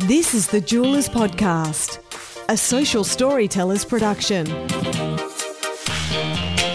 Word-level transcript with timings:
This 0.00 0.34
is 0.34 0.48
the 0.48 0.60
Jewelers 0.60 1.08
Podcast, 1.08 1.98
a 2.48 2.56
social 2.56 3.04
storyteller's 3.04 3.84
production. 3.84 4.46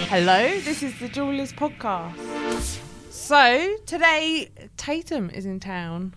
Hello, 0.08 0.60
this 0.62 0.82
is 0.84 0.98
the 1.00 1.10
Jewelers 1.10 1.52
Podcast. 1.54 2.80
So, 3.12 3.76
today 3.86 4.50
Tatum 4.78 5.30
is 5.32 5.46
in 5.46 5.60
town. 5.60 6.14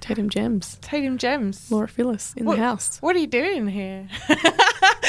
Tatum 0.00 0.28
Gems. 0.28 0.78
Tatum 0.82 1.18
Gems. 1.18 1.70
Laura 1.70 1.88
Phillis 1.88 2.34
in 2.36 2.44
What- 2.44 2.56
the 2.56 2.62
house. 2.62 2.98
What 3.00 3.16
are 3.16 3.20
you 3.20 3.26
doing 3.26 3.66
here? 3.66 4.06
just- 4.28 4.42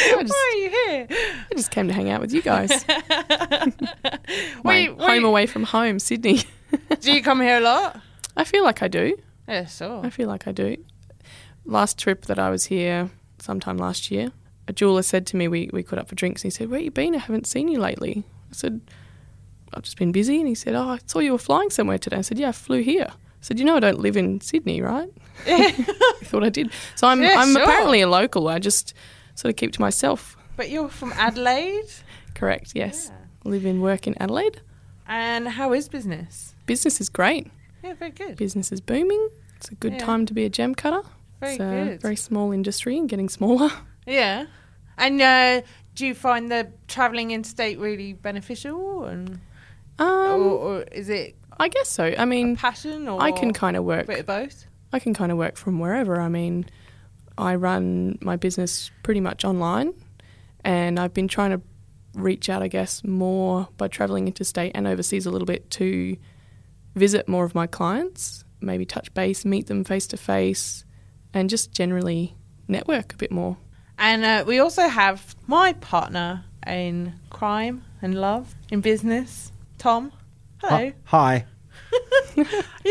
Why 0.10 0.54
are 0.54 0.58
you 0.58 0.70
here? 0.70 1.08
I 1.52 1.56
just 1.56 1.72
came 1.72 1.88
to 1.88 1.94
hang 1.94 2.10
out 2.10 2.22
with 2.22 2.34
you 2.34 2.42
guys. 2.42 2.86
My 4.64 4.90
Wait, 4.90 4.90
home 5.00 5.26
away 5.26 5.46
from 5.46 5.64
home, 5.64 6.00
Sydney. 6.00 6.42
Do 7.02 7.12
you 7.12 7.22
come 7.22 7.42
here 7.42 7.58
a 7.58 7.62
lot? 7.62 8.00
I 8.38 8.44
feel 8.44 8.64
like 8.64 8.82
I 8.82 8.88
do. 8.88 9.18
Yeah, 9.48 9.66
sure. 9.66 10.06
I 10.06 10.10
feel 10.10 10.28
like 10.28 10.48
I 10.48 10.52
do. 10.52 10.78
Last 11.68 11.98
trip 12.00 12.26
that 12.26 12.40
I 12.40 12.50
was 12.50 12.66
here, 12.66 13.10
sometime 13.40 13.78
last 13.78 14.10
year, 14.10 14.32
a 14.68 14.74
jeweler 14.74 15.02
said 15.04 15.28
to 15.28 15.36
me, 15.38 15.48
we, 15.48 15.70
we 15.74 15.84
caught 15.84 16.00
up 16.00 16.08
for 16.10 16.16
drinks, 16.16 16.42
and 16.44 16.52
he 16.52 16.56
said, 16.56 16.70
Where 16.70 16.80
you 16.80 16.92
been? 16.92 17.14
I 17.16 17.20
haven't 17.20 17.46
seen 17.48 17.68
you 17.68 17.80
lately. 17.80 18.24
I 18.50 18.54
said, 18.54 18.82
I've 19.74 19.84
just 19.84 19.98
been 19.98 20.12
busy. 20.14 20.40
And 20.40 20.48
he 20.48 20.56
said, 20.56 20.76
Oh, 20.76 20.90
I 20.90 21.00
saw 21.06 21.20
you 21.20 21.34
were 21.34 21.38
flying 21.38 21.70
somewhere 21.70 21.98
today. 21.98 22.18
I 22.18 22.22
said, 22.22 22.40
Yeah, 22.40 22.50
I 22.50 22.54
flew 22.54 22.82
here. 22.82 23.08
I 23.10 23.14
said, 23.42 23.60
You 23.60 23.66
know, 23.66 23.76
I 23.76 23.80
don't 23.82 24.00
live 24.00 24.16
in 24.18 24.40
Sydney, 24.42 24.82
right? 24.82 25.10
I 25.46 25.72
thought 26.24 26.44
I 26.44 26.50
did. 26.50 26.72
So 26.96 27.08
I'm, 27.08 27.22
Yeah, 27.22 27.36
I'm 27.38 27.54
sure. 27.54 27.62
apparently 27.64 28.02
a 28.02 28.08
local. 28.10 28.48
I 28.48 28.60
just 28.60 28.94
sort 29.36 29.50
of 29.52 29.58
keep 29.58 29.74
to 29.74 29.82
myself. 29.82 30.38
But 30.56 30.70
you're 30.70 30.90
from 30.90 31.12
Adelaide? 31.14 31.86
Correct, 32.34 32.72
yes. 32.76 33.12
Yeah. 33.12 33.52
Live 33.52 33.66
and 33.66 33.82
work 33.82 34.08
in 34.08 34.16
Adelaide. 34.22 34.62
And 35.08 35.48
how 35.48 35.74
is 35.74 35.88
business? 35.88 36.56
Business 36.66 37.00
is 37.00 37.10
great. 37.10 37.52
Yeah, 37.84 37.94
very 37.94 38.12
good. 38.12 38.36
Business 38.38 38.72
is 38.72 38.82
booming. 38.82 39.30
It's 39.58 39.70
a 39.70 39.76
good 39.76 39.94
Yeah. 39.94 40.00
time 40.00 40.26
to 40.26 40.34
be 40.34 40.44
a 40.46 40.50
gem 40.50 40.74
cutter. 40.76 41.08
Very 41.40 41.56
a 41.56 41.58
good. 41.58 42.02
very 42.02 42.16
small 42.16 42.52
industry 42.52 42.98
and 42.98 43.08
getting 43.10 43.30
smaller. 43.30 43.70
Yeah. 44.06 44.46
And 44.98 45.22
uh, 45.22 45.62
do 45.94 46.08
you 46.08 46.16
find 46.16 46.50
the 46.50 46.72
travelling 46.88 47.32
interstate 47.32 47.78
really 47.78 48.14
beneficial? 48.14 49.04
And 49.04 49.42
Um, 50.00 50.08
or, 50.08 50.52
or 50.58 50.82
is 50.94 51.10
it 51.10 51.36
I 51.60 51.68
guess 51.68 51.90
so. 51.90 52.14
I 52.18 52.24
mean, 52.24 52.56
passion 52.56 53.08
or 53.10 53.22
I 53.22 53.32
can 53.32 53.52
kind 53.52 53.76
of 53.76 53.82
a 53.82 53.84
work. 53.84 54.08
bit 54.08 54.20
of 54.20 54.26
both? 54.26 54.66
I 54.94 55.00
can 55.00 55.14
kind 55.14 55.32
of 55.32 55.38
work 55.38 55.58
from 55.58 55.80
wherever. 55.80 56.22
I 56.22 56.30
mean, 56.30 56.68
I 57.38 57.56
run 57.56 58.18
my 58.22 58.38
business 58.38 58.92
pretty 59.04 59.20
much 59.20 59.44
online, 59.44 59.94
and 60.64 60.98
I've 61.00 61.14
been 61.14 61.28
trying 61.28 61.52
to 61.52 61.62
reach 62.14 62.48
out, 62.50 62.62
I 62.64 62.68
guess, 62.70 63.04
more 63.04 63.68
by 63.78 63.88
traveling 63.90 64.28
interstate 64.28 64.72
and 64.74 64.88
overseas 64.88 65.26
a 65.26 65.32
little 65.32 65.46
bit 65.46 65.70
to 65.72 66.16
visit 66.96 67.28
more 67.28 67.44
of 67.44 67.54
my 67.54 67.68
clients, 67.68 68.46
maybe 68.62 68.86
touch 68.86 69.14
base, 69.14 69.44
meet 69.44 69.68
them 69.68 69.84
face 69.84 70.08
to 70.08 70.18
face, 70.18 70.86
and 71.38 71.50
just 71.50 71.72
generally 71.72 72.36
network 72.68 73.14
a 73.14 73.18
bit 73.18 73.32
more. 73.32 73.58
And 73.98 74.26
uh, 74.26 74.44
we 74.46 74.60
also 74.60 74.88
have 74.88 75.36
my 75.46 75.74
partner 75.74 76.46
in 76.66 77.14
crime 77.30 77.84
and 78.02 78.20
love 78.20 78.56
in 78.70 78.82
business, 78.82 79.52
Tom. 79.78 80.12
Hello. 80.62 80.92
Hi. 81.06 81.46
You 82.36 82.44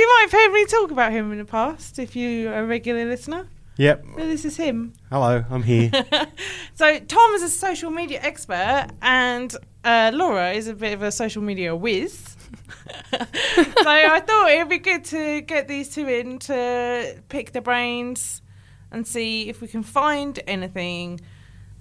might 0.08 0.22
have 0.22 0.32
heard 0.32 0.52
me 0.52 0.64
talk 0.66 0.90
about 0.90 1.12
him 1.12 1.30
in 1.30 1.38
the 1.38 1.44
past 1.44 2.00
if 2.00 2.16
you're 2.16 2.52
a 2.52 2.66
regular 2.66 3.04
listener. 3.04 3.46
Yep. 3.76 4.04
But 4.16 4.24
this 4.24 4.44
is 4.44 4.56
him. 4.56 4.92
Hello. 5.10 5.44
I'm 5.48 5.62
here. 5.62 5.90
So 6.74 6.98
Tom 6.98 7.32
is 7.34 7.42
a 7.42 7.48
social 7.48 7.90
media 7.90 8.20
expert, 8.22 8.88
and 9.00 9.54
uh, 9.84 10.10
Laura 10.12 10.50
is 10.52 10.68
a 10.68 10.74
bit 10.74 10.92
of 10.92 11.02
a 11.02 11.10
social 11.10 11.42
media 11.42 11.74
whiz. 11.74 12.35
so 13.12 13.88
I 13.88 14.20
thought 14.20 14.50
it 14.50 14.58
would 14.58 14.68
be 14.68 14.78
good 14.78 15.04
to 15.06 15.40
get 15.42 15.68
these 15.68 15.94
two 15.94 16.08
in 16.08 16.38
to 16.40 17.22
pick 17.28 17.52
their 17.52 17.62
brains 17.62 18.42
and 18.90 19.06
see 19.06 19.48
if 19.48 19.60
we 19.60 19.68
can 19.68 19.82
find 19.82 20.38
anything 20.46 21.20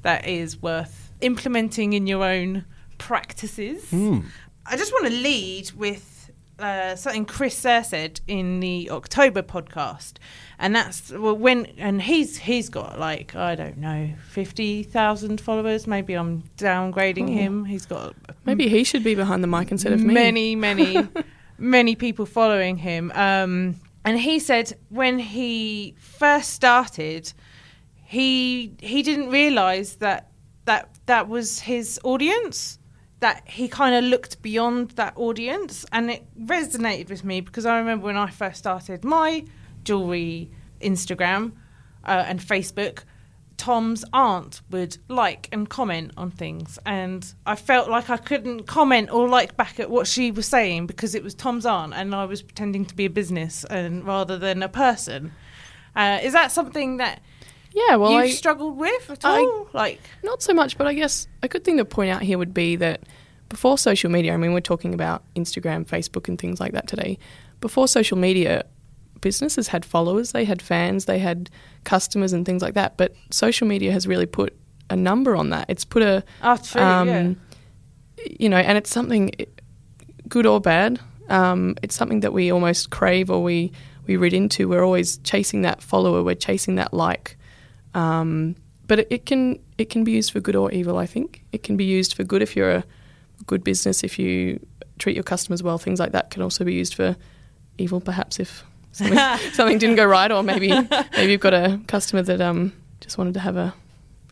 that 0.02 0.28
is 0.28 0.62
worth 0.62 1.12
implementing 1.22 1.94
in 1.94 2.08
your 2.08 2.24
own 2.24 2.66
practices. 2.98 3.90
Hmm. 3.90 4.22
I 4.66 4.78
just 4.78 4.92
want 4.92 5.06
to 5.08 5.14
lead 5.14 5.72
with 5.72 6.15
uh, 6.60 6.96
something 6.96 7.26
Chris 7.26 7.56
Sayre 7.58 7.84
said 7.84 8.22
in 8.28 8.60
the 8.60 8.90
October 8.92 9.42
podcast, 9.42 10.14
and 10.58 10.76
that's 10.76 11.12
well, 11.12 11.36
when 11.36 11.66
and 11.78 12.02
he's 12.02 12.38
he's 12.38 12.70
got 12.70 13.00
like 13.00 13.36
I 13.36 13.56
don't 13.56 13.78
know 13.78 14.14
fifty 14.30 14.84
thousand 14.84 15.42
followers. 15.42 15.88
Maybe 15.88 16.14
I'm 16.14 16.44
downgrading 16.58 17.30
him. 17.30 17.66
He's 17.66 17.86
got 17.86 18.16
Maybe 18.46 18.70
he 18.70 18.84
should 18.84 19.04
be 19.04 19.16
behind 19.16 19.44
the 19.44 19.48
mic 19.48 19.72
instead 19.72 19.94
of 19.94 20.02
me. 20.02 20.14
many 20.14 20.56
many 20.56 21.08
many 21.58 21.96
people 21.96 22.26
following 22.26 22.78
him. 22.78 23.12
Um, 23.16 23.76
and 24.06 24.20
he 24.20 24.40
said 24.40 24.74
when 24.90 25.20
he 25.20 25.96
first 25.98 26.52
started, 26.52 27.34
he 28.06 28.74
he 28.80 29.04
didn't 29.04 29.30
realize 29.30 29.96
that 29.96 30.32
that 30.66 30.90
that 31.06 31.28
was 31.28 31.60
his 31.60 32.00
audience 32.04 32.80
that 33.20 33.48
he 33.48 33.68
kind 33.68 33.96
of 33.96 34.04
looked 34.04 34.42
beyond 34.42 34.92
that 34.92 35.14
audience 35.16 35.86
and 35.92 36.12
it 36.12 36.26
resonated 36.40 37.10
with 37.10 37.24
me 37.24 37.42
because 37.42 37.66
I 37.66 37.78
remember 37.78 38.06
when 38.06 38.18
I 38.18 38.30
first 38.30 38.58
started 38.58 39.04
my 39.04 39.46
jewelry 39.84 40.52
Instagram 40.82 41.54
uh, 42.04 42.24
and 42.28 42.40
Facebook 42.40 43.04
Tom's 43.58 44.04
aunt 44.12 44.62
would 44.70 44.98
like 45.08 45.48
and 45.52 45.70
comment 45.70 46.12
on 46.18 46.30
things 46.30 46.78
and 46.86 47.34
I 47.46 47.56
felt 47.56 47.90
like 47.90 48.10
I 48.10 48.18
couldn't 48.18 48.64
comment 48.64 49.10
or 49.12 49.30
like 49.30 49.56
back 49.56 49.80
at 49.80 49.90
what 49.90 50.08
she 50.08 50.30
was 50.32 50.46
saying 50.46 50.88
because 50.88 51.16
it 51.16 51.24
was 51.24 51.34
Tom's 51.34 51.66
aunt 51.66 51.94
and 51.94 52.14
I 52.14 52.26
was 52.26 52.42
pretending 52.42 52.86
to 52.86 52.96
be 52.96 53.06
a 53.06 53.10
business 53.10 53.64
and 53.66 54.06
rather 54.06 54.38
than 54.38 54.62
a 54.62 54.70
person. 54.70 55.32
Uh, 55.96 56.20
is 56.22 56.34
that 56.34 56.52
something 56.52 56.98
that 56.98 57.22
Yeah, 57.76 57.98
well, 57.98 58.12
you 58.12 58.18
I, 58.20 58.30
struggled 58.30 58.78
with 58.78 59.10
at 59.10 59.26
I- 59.26 59.40
all 59.40 59.68
like 59.74 60.00
not 60.24 60.42
so 60.42 60.54
much, 60.54 60.78
but 60.78 60.88
I 60.88 60.94
guess 60.94 61.28
a 61.44 61.48
good 61.48 61.64
thing 61.64 61.78
to 61.78 61.86
point 61.86 62.10
out 62.10 62.22
here 62.22 62.38
would 62.38 62.54
be 62.54 62.76
that 62.78 63.04
before 63.50 63.78
social 63.78 64.10
media, 64.10 64.34
I 64.34 64.38
mean, 64.38 64.54
we're 64.54 64.62
talking 64.62 64.94
about 64.94 65.24
Instagram, 65.36 65.86
Facebook, 65.86 66.28
and 66.28 66.40
things 66.40 66.60
like 66.60 66.72
that 66.72 66.88
today. 66.88 67.20
Before 67.62 67.88
social 67.88 68.18
media, 68.18 68.66
businesses 69.22 69.68
had 69.68 69.86
followers, 69.86 70.32
they 70.32 70.46
had 70.46 70.62
fans, 70.62 71.06
they 71.06 71.20
had 71.20 71.50
customers, 71.84 72.34
and 72.34 72.46
things 72.46 72.62
like 72.62 72.74
that. 72.74 72.98
But 72.98 73.14
social 73.30 73.68
media 73.68 73.92
has 73.92 74.08
really 74.08 74.26
put 74.26 74.56
a 74.90 74.96
number 74.96 75.36
on 75.36 75.50
that. 75.50 75.66
It's 75.70 75.86
put 75.86 76.02
a, 76.02 76.24
oh 76.44 76.58
true 76.58 76.82
um, 76.82 77.08
yeah 77.08 77.34
you 78.40 78.50
know, 78.50 78.58
and 78.58 78.78
it's 78.78 78.90
something 78.90 79.32
good 80.28 80.46
or 80.46 80.60
bad. 80.60 81.00
Um, 81.30 81.76
it's 81.82 81.96
something 81.96 82.20
that 82.22 82.34
we 82.34 82.52
almost 82.52 82.90
crave 82.90 83.30
or 83.30 83.42
we 83.42 83.72
we 84.08 84.18
read 84.18 84.34
into. 84.34 84.68
We're 84.68 84.84
always 84.84 85.18
chasing 85.20 85.62
that 85.64 85.82
follower. 85.82 86.24
We're 86.24 86.36
chasing 86.36 86.76
that 86.76 86.94
like. 86.94 87.38
Um, 87.96 88.56
but 88.88 89.00
it, 89.00 89.08
it 89.10 89.26
can 89.26 89.60
it 89.78 89.90
can 89.90 90.04
be 90.04 90.12
used 90.12 90.32
for 90.32 90.40
good 90.40 90.56
or 90.56 90.72
evil. 90.72 90.98
I 90.98 91.06
think 91.08 91.44
it 91.52 91.64
can 91.64 91.76
be 91.78 91.86
used 91.86 92.14
for 92.14 92.24
good 92.24 92.42
if 92.42 92.56
you're 92.56 92.72
a 92.72 92.84
good 93.48 93.64
business. 93.64 94.04
If 94.04 94.20
you 94.20 94.60
treat 95.00 95.16
your 95.16 95.24
customers 95.24 95.64
well, 95.64 95.78
things 95.78 96.00
like 96.00 96.12
that 96.12 96.30
can 96.30 96.44
also 96.44 96.64
be 96.64 96.74
used 96.74 96.94
for 96.94 97.16
evil. 97.78 98.00
Perhaps 98.00 98.40
if 98.40 98.64
something, 98.92 99.18
something 99.54 99.78
didn't 99.80 99.96
go 99.96 100.06
right, 100.06 100.32
or 100.32 100.44
maybe 100.44 100.70
maybe 100.70 101.32
you've 101.32 101.42
got 101.42 101.54
a 101.54 101.80
customer 101.88 102.22
that 102.22 102.42
um 102.42 102.74
just 103.00 103.18
wanted 103.18 103.34
to 103.34 103.40
have 103.40 103.58
a 103.58 103.74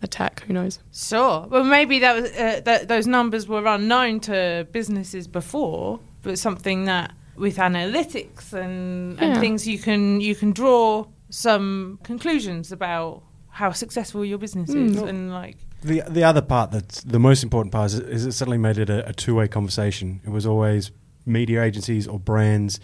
attack. 0.04 0.44
Who 0.44 0.54
knows? 0.54 0.80
Sure. 0.94 1.48
Well, 1.50 1.64
maybe 1.64 2.00
that 2.00 2.14
was 2.14 2.32
uh, 2.32 2.62
that 2.66 2.88
those 2.88 3.08
numbers 3.08 3.48
were 3.48 3.66
unknown 3.66 4.20
to 4.22 4.68
businesses 4.72 5.28
before, 5.28 6.00
but 6.22 6.38
something 6.38 6.86
that 6.86 7.14
with 7.36 7.58
analytics 7.58 8.54
and, 8.54 9.20
and 9.20 9.40
things 9.40 9.68
you 9.68 9.80
can 9.80 10.22
you 10.22 10.36
can 10.36 10.52
draw 10.52 11.06
some 11.30 12.00
conclusions 12.04 12.72
about 12.72 13.24
how 13.60 13.72
successful 13.72 14.26
your 14.26 14.38
business 14.40 14.70
is 14.70 14.98
Mm. 14.98 15.08
and 15.10 15.32
like 15.32 15.58
the 15.82 16.02
the 16.10 16.24
other 16.24 16.42
part 16.42 16.72
that's 16.72 17.02
the 17.04 17.20
most 17.20 17.44
important 17.44 17.72
part 17.72 17.88
is, 17.94 18.00
is 18.00 18.26
it 18.26 18.32
suddenly 18.34 18.58
made 18.58 18.78
it 18.78 18.90
a, 18.90 19.08
a 19.10 19.14
two 19.14 19.36
way 19.36 19.48
conversation. 19.48 20.22
It 20.26 20.30
was 20.32 20.46
always 20.46 20.92
media 21.26 21.62
agencies 21.64 22.08
or 22.08 22.20
brands 22.20 22.80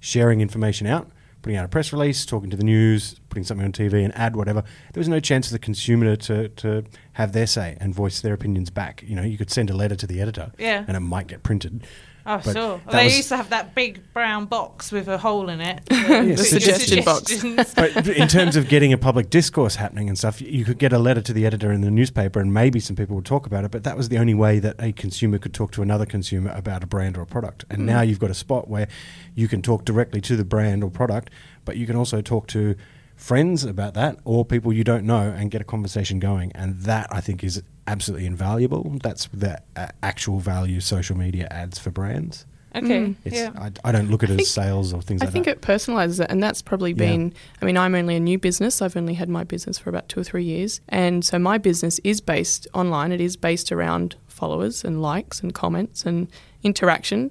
sharing 0.00 0.40
information 0.40 0.86
out, 0.86 1.10
putting 1.42 1.56
out 1.58 1.64
a 1.64 1.68
press 1.68 1.92
release, 1.92 2.24
talking 2.26 2.50
to 2.50 2.56
the 2.56 2.64
news, 2.64 3.16
putting 3.30 3.44
something 3.44 3.64
on 3.64 3.72
TV, 3.72 4.04
an 4.04 4.12
ad, 4.12 4.36
whatever. 4.36 4.62
There 4.92 5.00
was 5.00 5.08
no 5.08 5.20
chance 5.20 5.46
for 5.48 5.52
the 5.54 5.58
consumer 5.58 6.16
to 6.16 6.48
to 6.48 6.84
have 7.14 7.32
their 7.32 7.46
say 7.46 7.76
and 7.80 7.94
voice 7.94 8.20
their 8.20 8.34
opinions 8.34 8.70
back. 8.70 9.02
You 9.06 9.16
know, 9.16 9.22
you 9.22 9.38
could 9.38 9.50
send 9.50 9.70
a 9.70 9.74
letter 9.82 9.96
to 9.96 10.06
the 10.06 10.20
editor, 10.20 10.52
Yeah. 10.58 10.84
and 10.86 10.96
it 10.96 11.00
might 11.00 11.26
get 11.28 11.42
printed. 11.42 11.84
Oh 12.26 12.40
But 12.44 12.52
sure. 12.52 12.80
They 12.90 13.04
was- 13.04 13.16
used 13.16 13.28
to 13.28 13.36
have 13.36 13.50
that 13.50 13.74
big 13.74 14.12
brown 14.12 14.46
box 14.46 14.92
with 14.92 15.08
a 15.08 15.18
hole 15.18 15.48
in 15.48 15.60
it. 15.60 15.80
Yeah, 16.02 16.22
With 16.22 16.46
suggestion 16.46 17.04
box. 17.04 17.42
but 17.74 18.08
in 18.08 18.26
terms 18.26 18.56
of 18.56 18.68
getting 18.68 18.92
a 18.92 18.98
public 18.98 19.30
discourse 19.30 19.76
happening 19.76 20.08
and 20.08 20.18
stuff, 20.18 20.42
you 20.42 20.64
could 20.64 20.78
get 20.78 20.92
a 20.92 20.98
letter 20.98 21.20
to 21.22 21.32
the 21.32 21.46
editor 21.46 21.72
in 21.72 21.80
the 21.80 21.90
newspaper, 21.90 22.40
and 22.40 22.52
maybe 22.52 22.80
some 22.80 22.96
people 22.96 23.14
would 23.16 23.24
talk 23.24 23.46
about 23.46 23.64
it. 23.64 23.70
But 23.70 23.84
that 23.84 23.96
was 23.96 24.08
the 24.08 24.18
only 24.18 24.34
way 24.34 24.58
that 24.58 24.76
a 24.80 24.92
consumer 24.92 25.38
could 25.38 25.54
talk 25.54 25.70
to 25.72 25.82
another 25.82 26.04
consumer 26.04 26.50
about 26.54 26.82
a 26.82 26.86
brand 26.86 27.16
or 27.16 27.22
a 27.22 27.26
product. 27.26 27.64
And 27.70 27.80
hmm. 27.80 27.86
now 27.86 28.00
you've 28.02 28.18
got 28.18 28.30
a 28.30 28.34
spot 28.34 28.68
where 28.68 28.88
you 29.34 29.46
can 29.48 29.62
talk 29.62 29.84
directly 29.84 30.20
to 30.22 30.36
the 30.36 30.44
brand 30.44 30.82
or 30.82 30.90
product, 30.90 31.30
but 31.64 31.76
you 31.76 31.86
can 31.86 31.96
also 31.96 32.20
talk 32.20 32.48
to 32.48 32.74
friends 33.14 33.64
about 33.64 33.94
that 33.94 34.18
or 34.24 34.44
people 34.44 34.72
you 34.72 34.84
don't 34.84 35.06
know 35.06 35.32
and 35.36 35.50
get 35.50 35.60
a 35.60 35.64
conversation 35.64 36.18
going. 36.18 36.50
And 36.54 36.80
that 36.80 37.06
I 37.10 37.20
think 37.20 37.44
is 37.44 37.62
absolutely 37.86 38.26
invaluable. 38.26 38.98
That's 39.02 39.28
the 39.32 39.60
uh, 39.76 39.88
actual 40.02 40.38
value 40.40 40.80
social 40.80 41.16
media 41.16 41.48
adds 41.50 41.78
for 41.78 41.90
brands. 41.90 42.46
Okay. 42.74 43.14
It's, 43.26 43.36
yeah. 43.36 43.50
I, 43.54 43.70
I 43.84 43.92
don't 43.92 44.10
look 44.10 44.22
at 44.22 44.30
it 44.30 44.36
think- 44.36 44.46
as 44.46 44.50
sales 44.50 44.94
or 44.94 45.02
things 45.02 45.20
I 45.20 45.26
like 45.26 45.32
think 45.32 45.44
that. 45.44 45.56
it 45.58 45.60
personalizes 45.60 46.20
it, 46.24 46.28
and 46.30 46.42
that's 46.42 46.62
probably 46.62 46.92
Yeah. 46.92 46.96
been. 46.96 47.34
I 47.60 47.66
mean, 47.66 47.76
I'm 47.76 47.94
only 47.94 48.16
a 48.16 48.20
new 48.20 48.38
business. 48.38 48.80
I've 48.80 48.96
only 48.96 49.12
had 49.14 49.28
my 49.28 49.44
business 49.44 49.76
for 49.78 49.90
about 49.90 50.08
two 50.08 50.20
or 50.20 50.24
three 50.24 50.44
years, 50.44 50.80
and 50.88 51.22
so 51.22 51.38
my 51.38 51.58
business 51.58 51.98
is 52.02 52.22
based 52.22 52.66
online. 52.72 53.12
It 53.12 53.20
is 53.20 53.36
based 53.36 53.70
around 53.72 54.16
followers 54.26 54.84
and 54.84 55.02
likes 55.02 55.40
and 55.42 55.52
comments 55.52 56.06
and 56.06 56.28
interaction, 56.62 57.30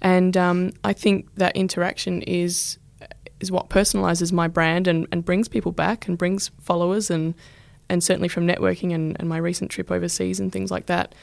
and 0.00 0.36
um, 0.36 0.72
I 0.82 0.92
think 0.92 1.32
that 1.36 1.54
interaction 1.56 2.22
is 2.22 2.78
is 3.38 3.50
what 3.52 3.70
personalizes 3.70 4.32
my 4.32 4.48
brand 4.48 4.86
and, 4.88 5.06
and 5.12 5.24
brings 5.24 5.48
people 5.48 5.72
back 5.72 6.06
and 6.08 6.18
brings 6.18 6.50
followers 6.60 7.10
and 7.10 7.32
and 7.90 8.02
certainly 8.02 8.28
from 8.28 8.46
networking 8.46 8.94
and, 8.94 9.16
and 9.18 9.28
my 9.28 9.36
recent 9.36 9.70
trip 9.70 9.90
overseas 9.90 10.40
and 10.40 10.52
things 10.52 10.70
like 10.70 10.86
that, 10.86 11.14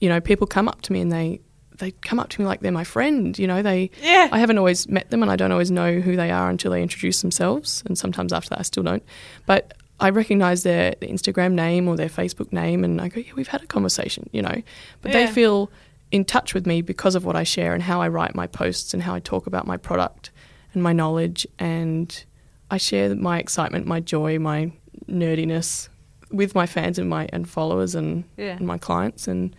you 0.00 0.08
know, 0.08 0.20
people 0.20 0.46
come 0.46 0.68
up 0.68 0.80
to 0.82 0.92
me 0.92 1.00
and 1.00 1.12
they 1.12 1.40
they 1.78 1.90
come 1.90 2.20
up 2.20 2.28
to 2.28 2.40
me 2.40 2.46
like 2.46 2.60
they're 2.60 2.70
my 2.70 2.84
friend. 2.84 3.36
You 3.38 3.46
know, 3.46 3.60
they 3.60 3.90
Yeah. 4.00 4.28
I 4.30 4.38
haven't 4.38 4.58
always 4.58 4.88
met 4.88 5.10
them 5.10 5.22
and 5.22 5.30
I 5.32 5.36
don't 5.36 5.50
always 5.50 5.70
know 5.70 6.00
who 6.00 6.16
they 6.16 6.30
are 6.30 6.48
until 6.48 6.70
they 6.70 6.82
introduce 6.82 7.22
themselves. 7.22 7.82
And 7.86 7.98
sometimes 7.98 8.32
after 8.32 8.50
that, 8.50 8.60
I 8.60 8.62
still 8.62 8.84
don't. 8.84 9.02
But 9.46 9.74
I 9.98 10.10
recognize 10.10 10.62
their, 10.62 10.94
their 11.00 11.08
Instagram 11.08 11.52
name 11.52 11.88
or 11.88 11.96
their 11.96 12.08
Facebook 12.08 12.52
name 12.52 12.84
and 12.84 13.00
I 13.00 13.08
go, 13.08 13.20
yeah, 13.20 13.32
we've 13.34 13.48
had 13.48 13.62
a 13.62 13.66
conversation, 13.66 14.28
you 14.32 14.42
know. 14.42 14.62
But 15.00 15.12
they 15.12 15.26
feel 15.26 15.70
in 16.12 16.24
touch 16.24 16.54
with 16.54 16.66
me 16.66 16.82
because 16.82 17.14
of 17.14 17.24
what 17.24 17.34
I 17.34 17.42
share 17.42 17.74
and 17.74 17.82
how 17.82 18.00
I 18.00 18.08
write 18.08 18.34
my 18.34 18.46
posts 18.46 18.94
and 18.94 19.02
how 19.02 19.14
I 19.14 19.20
talk 19.20 19.46
about 19.46 19.66
my 19.66 19.76
product 19.76 20.30
and 20.74 20.82
my 20.82 20.92
knowledge. 20.92 21.46
And 21.58 22.24
I 22.70 22.76
share 22.76 23.14
my 23.16 23.38
excitement, 23.38 23.86
my 23.86 24.00
joy, 24.00 24.38
my 24.38 24.72
nerdiness 25.08 25.88
with 26.32 26.54
my 26.54 26.66
fans 26.66 26.98
and 26.98 27.08
my 27.08 27.28
and 27.32 27.48
followers 27.48 27.94
and, 27.94 28.24
Yeah. 28.36 28.56
and 28.56 28.66
my 28.66 28.78
clients. 28.78 29.28
And 29.28 29.54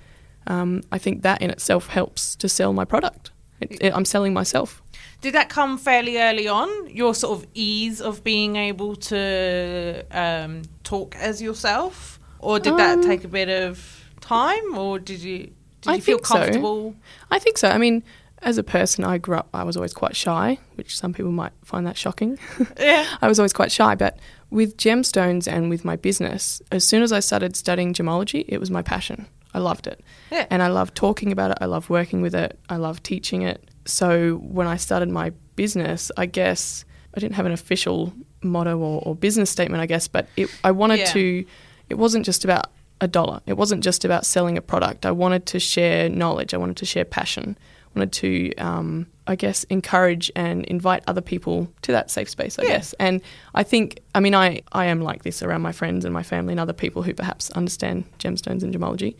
um, 0.47 0.81
I 0.91 0.97
think 0.97 1.21
that 1.23 1.41
in 1.41 1.49
itself 1.49 1.87
helps 1.87 2.35
to 2.37 2.49
sell 2.49 2.73
my 2.73 2.85
product. 2.85 3.31
It, 3.61 3.77
it, 3.81 3.93
I'm 3.95 4.05
selling 4.05 4.33
myself. 4.33 4.81
Did 5.21 5.33
that 5.35 5.47
come 5.49 5.77
fairly 5.77 6.17
early 6.19 6.47
on? 6.49 6.89
Your 6.89 7.15
sort 7.15 7.39
of 7.39 7.47
ease 7.53 8.01
of 8.01 8.23
being 8.23 8.55
able 8.57 8.95
to 8.97 10.03
um, 10.11 10.63
talk 10.83 11.15
as 11.15 11.41
yourself, 11.41 12.19
or 12.39 12.59
did 12.59 12.75
that 12.77 12.97
Um, 12.97 13.03
take 13.03 13.23
a 13.23 13.29
bit 13.29 13.47
of 13.49 14.03
time, 14.19 14.77
or 14.77 14.99
did 14.99 15.21
you 15.21 15.51
did 15.81 15.91
I 15.91 15.95
you 15.95 16.01
feel 16.01 16.17
think 16.17 16.27
so. 16.27 16.35
comfortable? 16.35 16.95
I 17.31 17.39
think 17.39 17.57
so. 17.57 17.69
I 17.69 17.77
mean, 17.77 18.03
as 18.41 18.57
a 18.57 18.63
person, 18.63 19.05
I 19.05 19.17
grew 19.17 19.37
up, 19.37 19.47
I 19.53 19.63
was 19.63 19.77
always 19.77 19.93
quite 19.93 20.15
shy, 20.15 20.59
which 20.75 20.97
some 20.97 21.13
people 21.13 21.31
might 21.31 21.53
find 21.63 21.87
that 21.87 21.95
shocking. 21.97 22.37
Yeah. 22.77 23.05
I 23.21 23.27
was 23.29 23.39
always 23.39 23.53
quite 23.53 23.71
shy, 23.71 23.95
but 23.95 24.17
with 24.53 24.77
gemstones 24.77 25.51
and 25.51 25.69
with 25.69 25.83
my 25.83 25.95
business, 25.95 26.61
as 26.71 26.83
soon 26.87 27.01
as 27.03 27.11
I 27.11 27.19
started 27.19 27.55
studying 27.55 27.93
gemology, 27.93 28.45
it 28.47 28.59
was 28.59 28.69
my 28.71 28.81
passion. 28.81 29.25
I 29.53 29.59
loved 29.59 29.87
it. 29.87 29.99
Yeah. 30.31 30.45
And 30.49 30.61
I 30.63 30.67
love 30.67 30.93
talking 30.93 31.31
about 31.31 31.51
it. 31.51 31.57
I 31.61 31.65
love 31.65 31.89
working 31.89 32.21
with 32.21 32.35
it. 32.35 32.57
I 32.69 32.77
love 32.77 33.01
teaching 33.03 33.41
it. 33.41 33.69
So 33.85 34.35
when 34.37 34.67
I 34.67 34.77
started 34.77 35.09
my 35.09 35.31
business, 35.55 36.11
I 36.17 36.25
guess 36.27 36.85
I 37.15 37.19
didn't 37.19 37.35
have 37.35 37.45
an 37.45 37.51
official 37.51 38.13
motto 38.43 38.77
or, 38.77 39.01
or 39.05 39.15
business 39.15 39.49
statement, 39.49 39.81
I 39.81 39.85
guess, 39.85 40.07
but 40.07 40.27
it, 40.37 40.49
I 40.63 40.71
wanted 40.71 40.99
Yeah. 40.99 41.05
to, 41.13 41.45
it 41.89 41.95
wasn't 41.95 42.25
just 42.25 42.43
about 42.43 42.65
a 43.01 43.07
dollar. 43.07 43.41
It 43.45 43.53
wasn't 43.57 43.83
just 43.83 44.05
about 44.05 44.25
selling 44.25 44.57
a 44.57 44.61
product. 44.61 45.05
I 45.05 45.11
wanted 45.11 45.45
to 45.47 45.59
share 45.59 46.09
knowledge. 46.09 46.53
I 46.53 46.57
wanted 46.57 46.77
to 46.77 46.85
share 46.85 47.05
passion. 47.05 47.57
I 47.95 47.99
wanted 47.99 48.11
to, 48.13 48.55
um, 48.55 49.07
I 49.25 49.35
guess, 49.35 49.63
encourage 49.65 50.29
and 50.35 50.65
invite 50.65 51.03
other 51.07 51.21
people 51.21 51.67
to 51.83 51.91
that 51.93 52.11
safe 52.11 52.29
space, 52.29 52.59
I 52.59 52.63
Yeah. 52.63 52.69
guess. 52.69 52.93
And 52.99 53.21
I 53.55 53.63
think, 53.63 53.99
I 54.13 54.19
mean, 54.19 54.35
I, 54.35 54.61
I 54.73 54.85
am 54.85 55.01
like 55.01 55.23
this 55.23 55.41
around 55.41 55.61
my 55.61 55.71
friends 55.71 56.03
and 56.03 56.13
my 56.13 56.23
family 56.23 56.51
and 56.53 56.59
other 56.59 56.73
people 56.73 57.03
who 57.03 57.13
perhaps 57.13 57.49
understand 57.51 58.03
gemstones 58.19 58.63
and 58.63 58.73
gemology. 58.75 59.15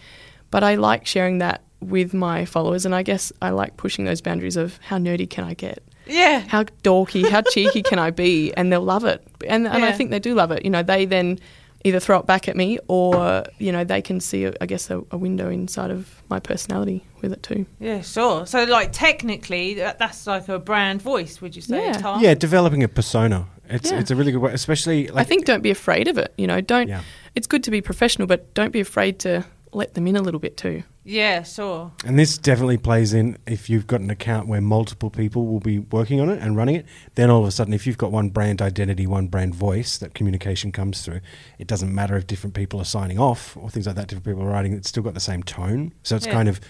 But 0.52 0.64
I 0.64 0.76
like 0.76 1.06
sharing 1.06 1.38
that 1.40 1.64
with 1.80 2.14
my 2.14 2.44
followers. 2.46 2.86
And 2.86 2.94
I 2.94 3.02
guess 3.04 3.32
I 3.42 3.52
like 3.52 3.78
pushing 3.78 4.04
those 4.06 4.20
boundaries 4.22 4.58
of 4.58 4.78
how 4.84 4.98
nerdy 4.98 5.30
can 5.30 5.46
I 5.46 5.54
get? 5.54 5.82
Yeah. 6.06 6.40
How 6.48 6.64
dorky, 6.84 7.30
how 7.30 7.42
cheeky 7.42 7.82
can 7.82 7.98
I 7.98 8.12
be? 8.12 8.54
And 8.56 8.72
they'll 8.72 8.82
love 8.82 9.06
it. 9.06 9.26
And, 9.48 9.66
and 9.68 9.86
I 9.86 9.94
think 9.94 10.12
they 10.12 10.20
do 10.20 10.36
love 10.36 10.52
it. 10.52 10.66
You 10.66 10.70
know, 10.70 10.84
they 10.84 11.06
then 11.06 11.40
either 11.84 12.00
throw 12.00 12.20
it 12.20 12.26
back 12.26 12.48
at 12.48 12.56
me 12.56 12.80
or, 12.88 13.44
you 13.60 13.72
know, 13.72 13.84
they 13.84 14.02
can 14.02 14.20
see, 14.20 14.48
I 14.62 14.66
guess, 14.66 14.90
a, 14.90 15.04
a 15.12 15.18
window 15.18 15.50
inside 15.50 15.92
of 15.92 16.24
my 16.30 16.40
personality 16.40 17.06
with 17.22 17.34
it 17.34 17.44
too. 17.44 17.66
Yeah, 17.80 18.02
sure. 18.02 18.46
So, 18.46 18.64
like, 18.64 18.92
technically, 18.92 19.76
that, 19.76 20.00
that's 20.00 20.26
like 20.28 20.48
a 20.50 20.60
brand 20.60 21.02
voice, 21.02 21.42
would 21.42 21.56
you 21.56 21.62
say, 21.62 21.86
Yeah. 21.88 21.94
Tom? 21.94 22.22
Yeah, 22.22 22.34
developing 22.36 22.84
a 22.84 22.88
persona. 22.88 23.48
It's 23.70 23.92
Yeah. 23.92 24.00
it's 24.00 24.12
a 24.12 24.16
really 24.16 24.32
good 24.32 24.42
way, 24.42 24.52
especially 24.54 25.08
like 25.08 25.22
I 25.22 25.24
think 25.24 25.46
don't 25.46 25.62
be 25.64 25.72
afraid 25.72 26.08
of 26.08 26.18
it. 26.18 26.34
You 26.38 26.48
know, 26.48 26.60
don't. 26.62 26.90
Yeah. 26.90 27.02
It's 27.36 27.48
good 27.48 27.64
to 27.64 27.72
be 27.72 27.82
professional, 27.82 28.28
but 28.28 28.54
don't 28.54 28.72
be 28.72 28.82
afraid 28.82 29.20
to 29.20 29.46
let 29.72 29.94
them 29.94 30.06
in 30.06 30.16
a 30.16 30.22
little 30.22 30.40
bit 30.40 30.58
too. 30.58 30.84
Yeah, 31.06 31.44
sure. 31.44 31.92
And 32.06 32.18
this 32.18 32.38
definitely 32.38 32.78
plays 32.78 33.14
in 33.14 33.38
if 33.46 33.70
you've 33.70 33.88
got 33.88 34.00
an 34.00 34.10
account 34.10 34.48
where 34.48 34.62
multiple 34.62 35.10
people 35.10 35.46
will 35.48 35.60
be 35.60 35.80
working 35.80 36.22
on 36.22 36.30
it 36.30 36.42
and 36.42 36.56
running 36.56 36.76
it. 36.76 36.86
Then 37.16 37.30
all 37.30 37.42
of 37.42 37.48
a 37.48 37.52
sudden, 37.52 37.74
if 37.74 37.86
you've 37.86 37.98
got 37.98 38.12
one 38.12 38.30
brand 38.30 38.62
identity, 38.62 39.06
one 39.06 39.28
brand 39.28 39.54
voice 39.54 39.98
that 39.98 40.14
communication 40.14 40.72
comes 40.72 41.02
through, 41.02 41.20
it 41.60 41.68
doesn't 41.68 41.94
matter 41.94 42.16
if 42.16 42.26
different 42.28 42.54
people 42.56 42.80
are 42.80 42.86
signing 42.86 43.20
off 43.20 43.58
or 43.58 43.70
things 43.70 43.86
like 43.86 43.96
that, 43.98 44.08
different 44.08 44.26
people 44.26 44.44
are 44.44 44.48
writing, 44.52 44.74
it's 44.74 44.88
still 44.88 45.04
got 45.04 45.14
the 45.14 45.20
same 45.20 45.44
tone. 45.44 45.92
So 46.04 46.16
it's 46.16 46.26
Yeah. 46.26 46.34
kind 46.34 46.48
of 46.48 46.62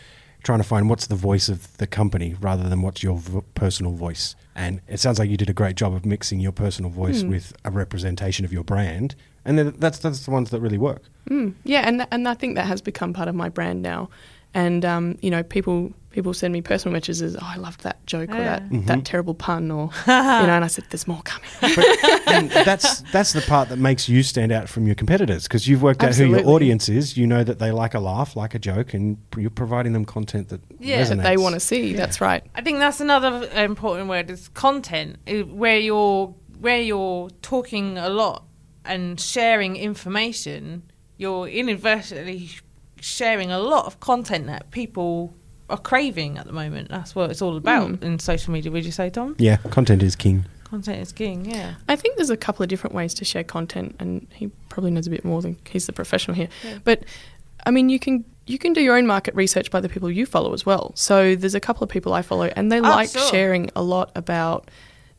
trying 0.41 0.59
to 0.59 0.63
find 0.65 0.89
what's 0.89 1.07
the 1.07 1.15
voice 1.15 1.47
of 1.47 1.77
the 1.77 1.87
company 1.87 2.35
rather 2.41 2.67
than 2.67 2.81
what's 2.81 3.01
your 3.03 3.17
v- 3.17 3.39
personal 3.55 3.93
voice. 3.93 4.35
And 4.55 4.81
it 4.87 4.99
sounds 4.99 5.17
like 5.19 5.29
you 5.29 5.37
did 5.37 5.49
a 5.49 5.53
great 5.53 5.75
job 5.77 5.93
of 5.93 6.05
mixing 6.05 6.39
your 6.41 6.51
personal 6.51 6.91
voice 6.91 7.21
Hmm. 7.21 7.29
with 7.29 7.53
a 7.63 7.71
representation 7.71 8.43
of 8.45 8.51
your 8.51 8.63
brand. 8.63 9.15
And 9.45 9.57
then 9.57 9.73
that's, 9.77 9.99
that's 9.99 10.25
the 10.25 10.31
ones 10.31 10.49
that 10.51 10.61
really 10.61 10.77
work. 10.77 11.03
Mm, 11.29 11.53
yeah, 11.63 11.81
and 11.87 11.99
th- 11.99 12.07
and 12.11 12.27
I 12.27 12.33
think 12.33 12.55
that 12.55 12.65
has 12.67 12.81
become 12.81 13.13
part 13.13 13.27
of 13.27 13.35
my 13.35 13.49
brand 13.49 13.81
now. 13.81 14.09
And 14.55 14.85
um, 14.85 15.17
you 15.21 15.31
know, 15.31 15.41
people 15.41 15.91
people 16.11 16.31
send 16.33 16.53
me 16.53 16.61
personal 16.61 16.93
messages. 16.93 17.35
Oh, 17.35 17.39
I 17.41 17.55
loved 17.57 17.81
that 17.83 18.05
joke 18.05 18.29
or 18.29 18.37
that 18.37 18.61
Yeah. 18.61 18.67
Mhm. 18.79 18.85
that 18.85 19.03
terrible 19.03 19.33
pun, 19.33 19.71
or 19.71 19.89
you 20.07 20.13
know. 20.13 20.49
And 20.55 20.63
I 20.63 20.67
said, 20.67 20.85
"There's 20.91 21.07
more 21.07 21.21
coming." 21.23 21.49
But, 21.59 22.27
and 22.27 22.51
that's 22.51 23.01
that's 23.11 23.33
the 23.33 23.41
part 23.41 23.69
that 23.69 23.77
makes 23.79 24.07
you 24.07 24.21
stand 24.21 24.51
out 24.51 24.69
from 24.69 24.85
your 24.85 24.93
competitors 24.95 25.43
because 25.47 25.67
you've 25.67 25.81
worked 25.81 26.03
out 26.03 26.13
who 26.15 26.25
your 26.25 26.45
audience 26.47 26.87
is. 26.87 27.17
You 27.17 27.25
know 27.25 27.43
that 27.43 27.57
they 27.57 27.71
like 27.71 27.95
a 27.95 27.99
laugh, 27.99 28.35
like 28.35 28.53
a 28.53 28.59
joke, 28.59 28.93
and 28.93 29.17
you're 29.35 29.49
providing 29.49 29.93
them 29.93 30.05
content 30.05 30.49
that 30.49 30.61
Yeah. 30.79 31.01
resonates. 31.01 31.07
that 31.17 31.23
they 31.23 31.37
want 31.37 31.53
to 31.55 31.59
see. 31.59 31.93
That's 31.93 32.21
right. 32.21 32.43
I 32.53 32.61
think 32.61 32.77
that's 32.79 33.01
another 33.01 33.49
important 33.55 34.07
word 34.07 34.29
is 34.29 34.49
content, 34.49 35.17
where 35.51 35.79
you're 35.79 36.33
where 36.59 36.79
you're 36.81 37.29
talking 37.41 37.97
a 37.97 38.09
lot 38.09 38.43
and 38.85 39.19
sharing 39.19 39.75
information. 39.75 40.83
You're 41.17 41.47
inadvertently 41.47 42.49
sharing 42.99 43.51
a 43.51 43.59
lot 43.59 43.85
of 43.85 43.99
content 43.99 44.47
that 44.47 44.71
people 44.71 45.33
are 45.69 45.77
craving 45.77 46.37
at 46.37 46.45
the 46.45 46.53
moment. 46.53 46.89
That's 46.89 47.15
what 47.15 47.29
it's 47.31 47.41
all 47.41 47.57
about 47.57 47.89
Mm. 47.91 48.03
in 48.03 48.19
social 48.19 48.53
media. 48.53 48.71
Would 48.71 48.85
you 48.85 48.91
say, 48.91 49.09
Tom? 49.09 49.35
Yeah, 49.39 49.57
content 49.57 50.03
is 50.03 50.15
king. 50.15 50.45
Content 50.63 50.99
is 51.01 51.11
king. 51.11 51.45
Yeah. 51.45 51.75
I 51.87 51.95
think 51.95 52.17
there's 52.17 52.29
a 52.29 52.37
couple 52.37 52.63
of 52.63 52.69
different 52.69 52.95
ways 52.95 53.13
to 53.15 53.25
share 53.25 53.43
content, 53.43 53.95
and 53.99 54.27
he 54.33 54.47
probably 54.69 54.91
knows 54.91 55.07
a 55.07 55.09
bit 55.09 55.23
more 55.23 55.41
than 55.41 55.57
he's 55.69 55.85
the 55.85 55.93
professional 55.93 56.35
here. 56.35 56.49
Yeah. 56.63 56.79
But 56.83 57.03
I 57.65 57.71
mean, 57.71 57.89
you 57.89 57.99
can 57.99 58.25
you 58.45 58.57
can 58.57 58.73
do 58.73 58.81
your 58.81 58.97
own 58.97 59.07
market 59.07 59.33
research 59.35 59.71
by 59.71 59.79
the 59.79 59.87
people 59.87 60.11
you 60.11 60.25
follow 60.25 60.53
as 60.53 60.65
well. 60.65 60.91
So 60.95 61.33
there's 61.35 61.55
a 61.55 61.61
couple 61.61 61.83
of 61.83 61.89
people 61.89 62.13
I 62.13 62.21
follow, 62.23 62.51
and 62.57 62.69
they 62.71 62.81
like 62.81 63.09
sure. 63.09 63.21
sharing 63.31 63.69
a 63.75 63.81
lot 63.81 64.11
about 64.15 64.69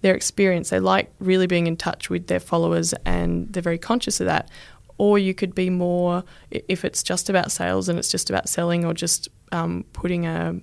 their 0.04 0.14
experience. 0.14 0.68
They 0.70 0.80
like 0.80 1.10
really 1.18 1.46
being 1.46 1.66
in 1.66 1.76
touch 1.76 2.10
with 2.10 2.26
their 2.28 2.38
followers, 2.40 2.92
and 3.06 3.52
they're 3.52 3.62
very 3.62 3.78
conscious 3.78 4.20
of 4.20 4.26
that. 4.26 4.50
Or 4.98 5.18
you 5.18 5.34
could 5.34 5.54
be 5.54 5.70
more 5.70 6.22
if 6.50 6.84
it's 6.84 7.02
just 7.02 7.28
about 7.28 7.50
sales 7.50 7.88
and 7.88 7.98
it's 7.98 8.10
just 8.10 8.30
about 8.30 8.48
selling, 8.48 8.84
or 8.84 8.92
just 8.94 9.28
um, 9.50 9.84
putting 9.92 10.26
a 10.26 10.60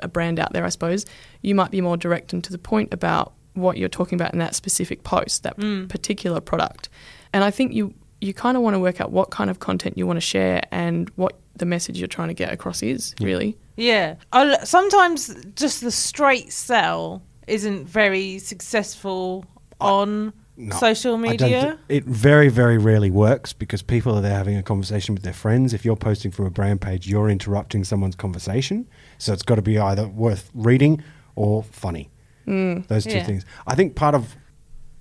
a 0.00 0.08
brand 0.08 0.38
out 0.38 0.52
there, 0.52 0.64
I 0.64 0.68
suppose, 0.68 1.04
you 1.42 1.54
might 1.56 1.72
be 1.72 1.80
more 1.80 1.96
direct 1.96 2.32
and 2.32 2.42
to 2.44 2.52
the 2.52 2.58
point 2.58 2.94
about 2.94 3.32
what 3.54 3.76
you're 3.78 3.88
talking 3.88 4.14
about 4.20 4.32
in 4.32 4.38
that 4.38 4.54
specific 4.54 5.02
post, 5.02 5.42
that 5.42 5.56
Mm. 5.56 5.88
particular 5.88 6.40
product. 6.40 6.88
And 7.32 7.42
I 7.44 7.50
think 7.50 7.72
you 7.72 7.94
you 8.20 8.32
kind 8.34 8.56
of 8.56 8.62
want 8.64 8.74
to 8.74 8.80
work 8.80 9.00
out 9.00 9.12
what 9.12 9.30
kind 9.30 9.48
of 9.50 9.58
content 9.60 9.96
you 9.98 10.04
want 10.06 10.16
to 10.16 10.20
share 10.34 10.62
and 10.72 11.08
what 11.16 11.34
the 11.56 11.66
message 11.66 11.98
you're 11.98 12.08
trying 12.18 12.28
to 12.28 12.34
get 12.34 12.52
across 12.52 12.82
is, 12.82 13.14
really. 13.20 13.56
Yeah. 13.76 14.14
I'll- 14.32 14.64
Sometimes 14.66 15.34
just 15.54 15.80
the 15.82 15.92
straight 15.92 16.52
sell 16.52 17.22
isn't 17.48 17.88
very 17.88 18.38
successful 18.38 19.44
on 19.80 20.32
No, 20.56 20.76
social 20.76 21.14
I 21.14 21.36
don't 21.36 21.40
media. 21.50 21.78
thi- 21.88 21.96
it 21.96 22.04
very, 22.04 22.48
very 22.48 22.78
rarely 22.78 23.10
works 23.10 23.52
because 23.52 23.82
people 23.82 24.16
are 24.16 24.20
there 24.20 24.34
having 24.36 24.56
a 24.56 24.62
conversation 24.62 25.14
with 25.14 25.22
their 25.24 25.32
friends. 25.32 25.72
If 25.72 25.84
you're 25.84 25.96
posting 25.96 26.30
from 26.30 26.46
a 26.46 26.50
brand 26.50 26.80
page, 26.80 27.06
you're 27.08 27.28
interrupting 27.30 27.84
someone's 27.84 28.16
conversation. 28.16 28.88
So 29.18 29.32
it's 29.32 29.42
got 29.42 29.54
to 29.56 29.62
be 29.62 29.78
either 29.78 30.08
worth 30.08 30.50
reading 30.54 31.02
or 31.36 31.62
funny. 31.62 32.10
Mm, 32.46 32.86
Those 32.88 33.04
two 33.04 33.10
Yeah. 33.18 33.24
things. 33.24 33.44
I 33.66 33.74
think 33.74 33.94
part 33.94 34.14
of 34.14 34.36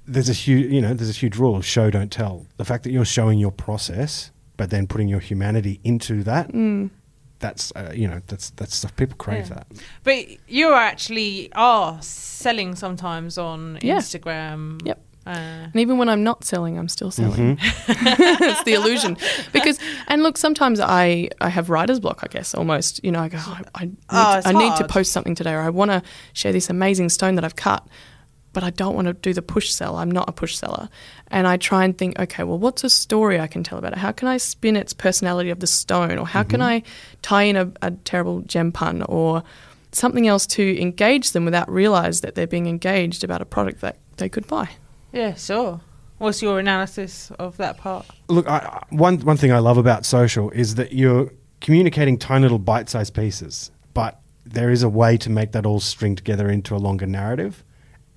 there's 0.05 0.29
a 0.29 0.33
huge, 0.33 0.71
you 0.71 0.79
know, 0.81 0.93
there's 0.93 1.09
a 1.09 1.13
huge 1.19 1.35
rule 1.37 1.55
of 1.55 1.65
show 1.65 1.89
don't 1.89 2.11
tell. 2.11 2.45
The 2.57 2.63
fact 2.65 2.83
that 2.85 2.91
you're 2.91 3.03
showing 3.05 3.39
your 3.39 3.51
process, 3.51 4.31
but 4.55 4.69
then 4.69 4.87
putting 4.87 5.07
your 5.09 5.19
humanity 5.19 5.79
into 5.83 6.23
that, 6.23 6.53
mm. 6.53 6.89
That's 7.39 7.71
uh, 7.75 7.91
you 7.95 8.07
know, 8.07 8.21
that's 8.27 8.49
that's 8.51 8.75
stuff 8.75 8.95
people 8.95 9.15
crave 9.17 9.47
Yeah. 9.49 9.55
that. 9.55 9.67
But 10.03 10.25
you 10.47 10.73
actually 10.73 11.49
are 11.53 11.97
selling 12.01 12.75
sometimes 12.75 13.37
on 13.37 13.77
Yeah. 13.81 13.97
Instagram 13.97 14.79
Yep. 14.85 14.99
Uh, 15.27 15.29
And 15.29 15.75
even 15.75 15.97
when 15.97 16.07
I'm 16.07 16.23
not 16.23 16.45
selling, 16.45 16.77
I'm 16.79 16.87
still 16.87 17.11
selling. 17.11 17.57
it's 17.89 18.63
the 18.63 18.73
illusion. 18.73 19.17
Because 19.51 19.77
and 20.07 20.23
look, 20.23 20.37
sometimes 20.37 20.79
I 20.79 21.29
I 21.41 21.49
have 21.49 21.69
writer's 21.69 21.99
block. 21.99 22.19
I 22.23 22.27
guess 22.27 22.55
almost. 22.55 23.03
You 23.03 23.11
know, 23.11 23.19
I 23.19 23.27
go, 23.29 23.37
oh, 23.41 23.57
I, 23.75 23.81
I 23.81 23.85
need, 23.85 23.97
Oh, 24.09 24.41
to, 24.41 24.47
I 24.47 24.51
need 24.53 24.75
to 24.77 24.87
post 24.87 25.11
something 25.11 25.35
today, 25.35 25.53
or 25.53 25.59
I 25.61 25.69
want 25.69 25.91
to 25.91 26.01
share 26.33 26.53
this 26.53 26.69
amazing 26.69 27.09
stone 27.09 27.35
that 27.35 27.43
I've 27.43 27.57
cut, 27.57 27.85
but 28.57 28.63
I 28.63 28.71
don't 28.71 28.95
want 28.95 29.05
to 29.05 29.13
do 29.13 29.33
the 29.35 29.43
push 29.43 29.69
sell. 29.69 29.97
I'm 29.97 30.09
not 30.09 30.27
a 30.27 30.31
push 30.31 30.55
seller, 30.55 30.89
and 31.27 31.45
I 31.45 31.57
try 31.57 31.85
and 31.85 31.95
think, 31.95 32.17
okay, 32.17 32.43
well, 32.43 32.57
what's 32.57 32.83
a 32.83 32.89
story 32.89 33.39
I 33.39 33.45
can 33.45 33.61
tell 33.61 33.77
about 33.77 33.91
it? 33.91 33.99
How 33.99 34.11
can 34.11 34.27
I 34.27 34.37
spin 34.37 34.75
its 34.75 34.93
personality 34.93 35.51
of 35.51 35.59
the 35.59 35.67
stone, 35.67 36.17
or 36.17 36.25
how 36.25 36.41
can 36.41 36.59
mm-hmm. 36.59 36.83
I 36.83 36.83
tie 37.21 37.43
in 37.43 37.55
a, 37.55 37.71
a 37.83 37.91
terrible 37.91 38.41
gem 38.41 38.71
pun, 38.71 39.03
or 39.03 39.43
something 39.91 40.27
else 40.27 40.47
to 40.47 40.81
engage 40.81 41.33
them 41.33 41.45
without 41.45 41.69
realize 41.69 42.21
that 42.21 42.33
they're 42.33 42.47
being 42.47 42.65
engaged 42.65 43.23
about 43.23 43.43
a 43.43 43.45
product 43.45 43.81
that 43.81 43.99
they 44.15 44.27
could 44.27 44.47
buy. 44.47 44.67
yeah, 45.13 45.35
sure. 45.35 45.79
What's 46.17 46.41
your 46.41 46.57
analysis 46.57 47.29
of 47.37 47.57
that 47.57 47.77
part? 47.77 48.07
Look, 48.27 48.49
I, 48.49 48.57
I- 48.57 48.83
one 48.89 49.19
one 49.19 49.37
thing 49.37 49.51
I 49.51 49.59
love 49.59 49.77
about 49.77 50.03
social 50.03 50.49
is 50.49 50.73
that 50.75 50.93
you're 50.93 51.29
communicating 51.61 52.17
tiny 52.17 52.41
little 52.41 52.57
bite-sized 52.57 53.13
pieces, 53.13 53.69
but 53.93 54.19
there 54.47 54.71
is 54.71 54.81
a 54.81 54.89
way 54.89 55.15
to 55.17 55.29
make 55.29 55.51
that 55.51 55.67
all 55.67 55.79
string 55.79 56.15
together 56.15 56.49
into 56.49 56.75
a 56.75 56.77
longer 56.77 57.05
narrative, 57.05 57.63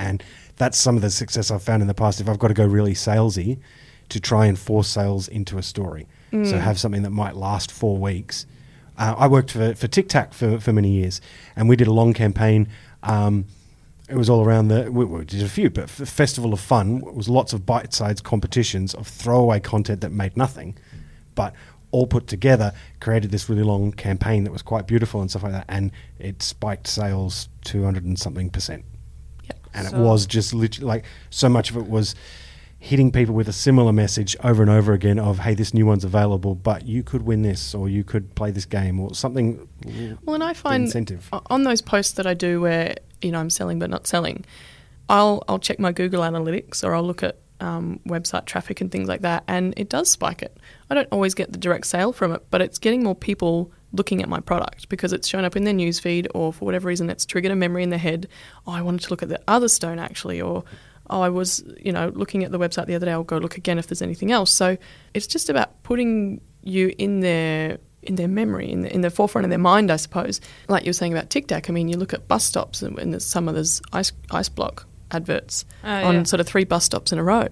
and 0.01 0.23
that's 0.57 0.79
some 0.79 0.97
of 0.97 1.03
the 1.03 1.11
success 1.11 1.51
I've 1.51 1.63
found 1.63 1.83
in 1.83 1.89
the 1.89 1.95
past. 1.95 2.21
If 2.21 2.29
I've 2.29 2.39
got 2.39 2.49
to 2.49 2.55
go 2.55 2.67
really 2.67 2.95
salesy, 2.95 3.59
to 4.09 4.19
try 4.19 4.47
and 4.47 4.59
force 4.59 4.89
sales 4.89 5.29
into 5.29 5.57
a 5.57 5.63
story, 5.63 6.07
so 6.33 6.59
have 6.59 6.79
something 6.79 7.03
that 7.03 7.11
might 7.11 7.35
last 7.37 7.73
four 7.73 7.97
weeks. 7.97 8.47
Uh, 8.99 9.15
I 9.19 9.27
worked 9.29 9.53
for 9.53 9.75
for 9.75 9.89
Tic 9.89 10.09
Tac 10.09 10.33
for 10.33 10.59
for 10.61 10.73
many 10.73 10.91
years, 10.91 11.21
and 11.57 11.69
we 11.69 11.77
did 11.77 11.87
a 11.87 11.93
long 11.93 12.13
campaign. 12.15 12.69
Um, 13.03 13.47
it 14.09 14.17
was 14.17 14.29
all 14.29 14.45
around 14.45 14.69
the 14.69 14.91
we, 14.91 15.05
we 15.05 15.25
did 15.25 15.43
a 15.43 15.49
few 15.49 15.71
but 15.71 15.85
f- 15.85 16.09
festival 16.09 16.53
of 16.53 16.61
fun 16.61 17.01
was 17.01 17.29
lots 17.29 17.53
of 17.53 17.65
bite-sized 17.65 18.25
competitions 18.25 18.93
of 18.95 19.07
throwaway 19.07 19.61
content 19.61 20.01
that 20.01 20.11
made 20.11 20.37
nothing 20.37 20.77
but 21.37 21.55
all 21.93 22.07
put 22.09 22.27
together 22.27 22.73
created 22.99 23.31
this 23.31 23.49
really 23.49 23.63
long 23.63 23.93
campaign 23.93 24.43
that 24.43 24.51
was 24.51 24.63
quite 24.63 24.89
beautiful 24.89 25.21
and 25.21 25.31
stuff 25.31 25.45
like 25.45 25.53
that 25.53 25.65
and 25.69 25.93
it 26.19 26.43
spiked 26.43 26.89
sales 26.89 27.49
200 27.63 28.05
and 28.05 28.19
something 28.19 28.51
percent 28.51 28.85
And 29.75 29.87
it 29.87 29.95
was 29.95 30.27
just 30.27 30.53
literally 30.55 30.87
like 30.87 31.05
so 31.31 31.49
much 31.49 31.71
of 31.71 31.77
it 31.77 31.89
was 31.89 32.15
hitting 32.79 33.13
people 33.13 33.35
with 33.35 33.47
a 33.49 33.53
similar 33.53 33.93
message 33.93 34.35
over 34.43 34.63
and 34.63 34.71
over 34.71 34.95
again 34.95 35.19
of 35.19 35.41
hey 35.41 35.53
this 35.55 35.75
new 35.75 35.85
one's 35.85 36.03
available 36.03 36.55
but 36.55 36.87
you 36.87 37.03
could 37.03 37.21
win 37.21 37.43
this 37.43 37.75
or 37.75 37.91
you 37.91 38.03
could 38.03 38.35
play 38.35 38.51
this 38.51 38.65
game 38.65 38.99
or 38.99 39.15
something 39.15 39.69
Well, 40.25 40.35
and 40.35 40.43
I 40.43 40.55
find 40.55 40.85
incentive. 40.85 41.29
on 41.51 41.65
those 41.65 41.83
posts 41.83 42.15
that 42.15 42.27
I 42.27 42.33
do 42.33 42.59
where 42.59 42.95
you 43.21 43.33
know 43.33 43.39
I'm 43.39 43.51
selling 43.51 43.79
but 43.79 43.91
not 43.91 44.07
selling, 44.07 44.47
I'll 45.11 45.43
I'll 45.47 45.59
check 45.59 45.79
my 45.79 45.93
Google 45.93 46.23
Analytics 46.23 46.83
or 46.83 46.95
I'll 46.95 47.03
look 47.07 47.23
at 47.23 47.37
um, 47.61 48.01
website 48.07 48.47
traffic 48.47 48.81
and 48.81 48.91
things 48.91 49.09
like 49.09 49.23
that, 49.23 49.45
and 49.49 49.75
it 49.77 49.89
does 49.89 50.11
spike 50.11 50.43
it. 50.43 50.57
I 50.89 50.95
don't 50.95 51.09
always 51.11 51.35
get 51.35 51.53
the 51.53 51.59
direct 51.59 51.87
sale 51.87 52.13
from 52.13 52.33
it, 52.33 52.47
but 52.51 52.61
it's 52.61 52.79
getting 52.79 53.03
more 53.03 53.15
people 53.15 53.73
looking 53.93 54.23
at 54.23 54.29
my 54.29 54.41
product 54.41 54.89
because 54.89 55.13
it's 55.13 55.27
shown 55.27 55.45
up 55.45 55.57
in 55.57 55.65
their 55.65 55.75
newsfeed, 55.75 56.27
or 56.35 56.53
for 56.53 56.65
whatever 56.65 56.89
reason, 56.89 57.11
it's 57.11 57.27
triggered 57.27 57.53
a 57.53 57.57
memory 57.57 57.83
in 57.83 57.91
their 57.91 57.99
head. 57.99 58.29
Oh, 58.67 58.73
I 58.73 58.83
wanted 58.83 59.03
to 59.03 59.11
look 59.11 59.23
at 59.23 59.29
the 59.29 59.41
other 59.49 59.69
stone 59.69 59.99
actually, 59.99 60.41
or 60.41 60.65
oh, 61.09 61.21
I 61.21 61.29
was 61.29 61.65
you 61.79 61.93
know 61.93 62.09
looking 62.15 62.45
at 62.45 62.53
the 62.53 62.59
website 62.59 62.87
the 62.87 62.95
other 62.95 63.07
day. 63.07 63.13
I'll 63.13 63.25
go 63.25 63.39
look 63.39 63.57
again 63.57 63.79
if 63.79 63.87
there's 63.89 64.03
anything 64.03 64.33
else. 64.33 64.51
So 64.51 64.77
it's 65.15 65.27
just 65.27 65.49
about 65.49 65.83
putting 65.83 66.41
you 66.63 66.95
in 66.99 67.21
their 67.21 67.79
in 68.03 68.15
their 68.15 68.29
memory, 68.29 68.71
in 68.71 68.83
the, 68.83 68.95
in 68.95 69.03
the 69.03 69.11
forefront 69.11 69.45
of 69.45 69.51
their 69.51 69.59
mind, 69.59 69.91
I 69.91 69.97
suppose. 69.97 70.41
Like 70.69 70.85
you 70.85 70.89
were 70.89 70.95
saying 70.95 71.13
about 71.13 71.29
Tic 71.29 71.49
Tac, 71.49 71.69
I 71.69 71.73
mean, 71.73 71.89
you 71.89 71.99
look 71.99 72.15
at 72.15 72.29
bus 72.29 72.45
stops 72.45 72.81
and, 72.83 72.99
and 72.99 73.13
there's 73.13 73.27
some 73.27 73.47
of 73.47 73.55
those 73.55 73.83
ice 73.93 74.13
ice 74.31 74.49
block 74.49 74.87
adverts 75.11 75.65
Oh, 75.85 75.89
on 75.89 76.15
yeah. 76.15 76.23
sort 76.25 76.41
of 76.41 76.47
three 76.47 76.65
bus 76.65 76.85
stops 76.85 77.13
in 77.13 77.19
a 77.19 77.23
row. 77.25 77.49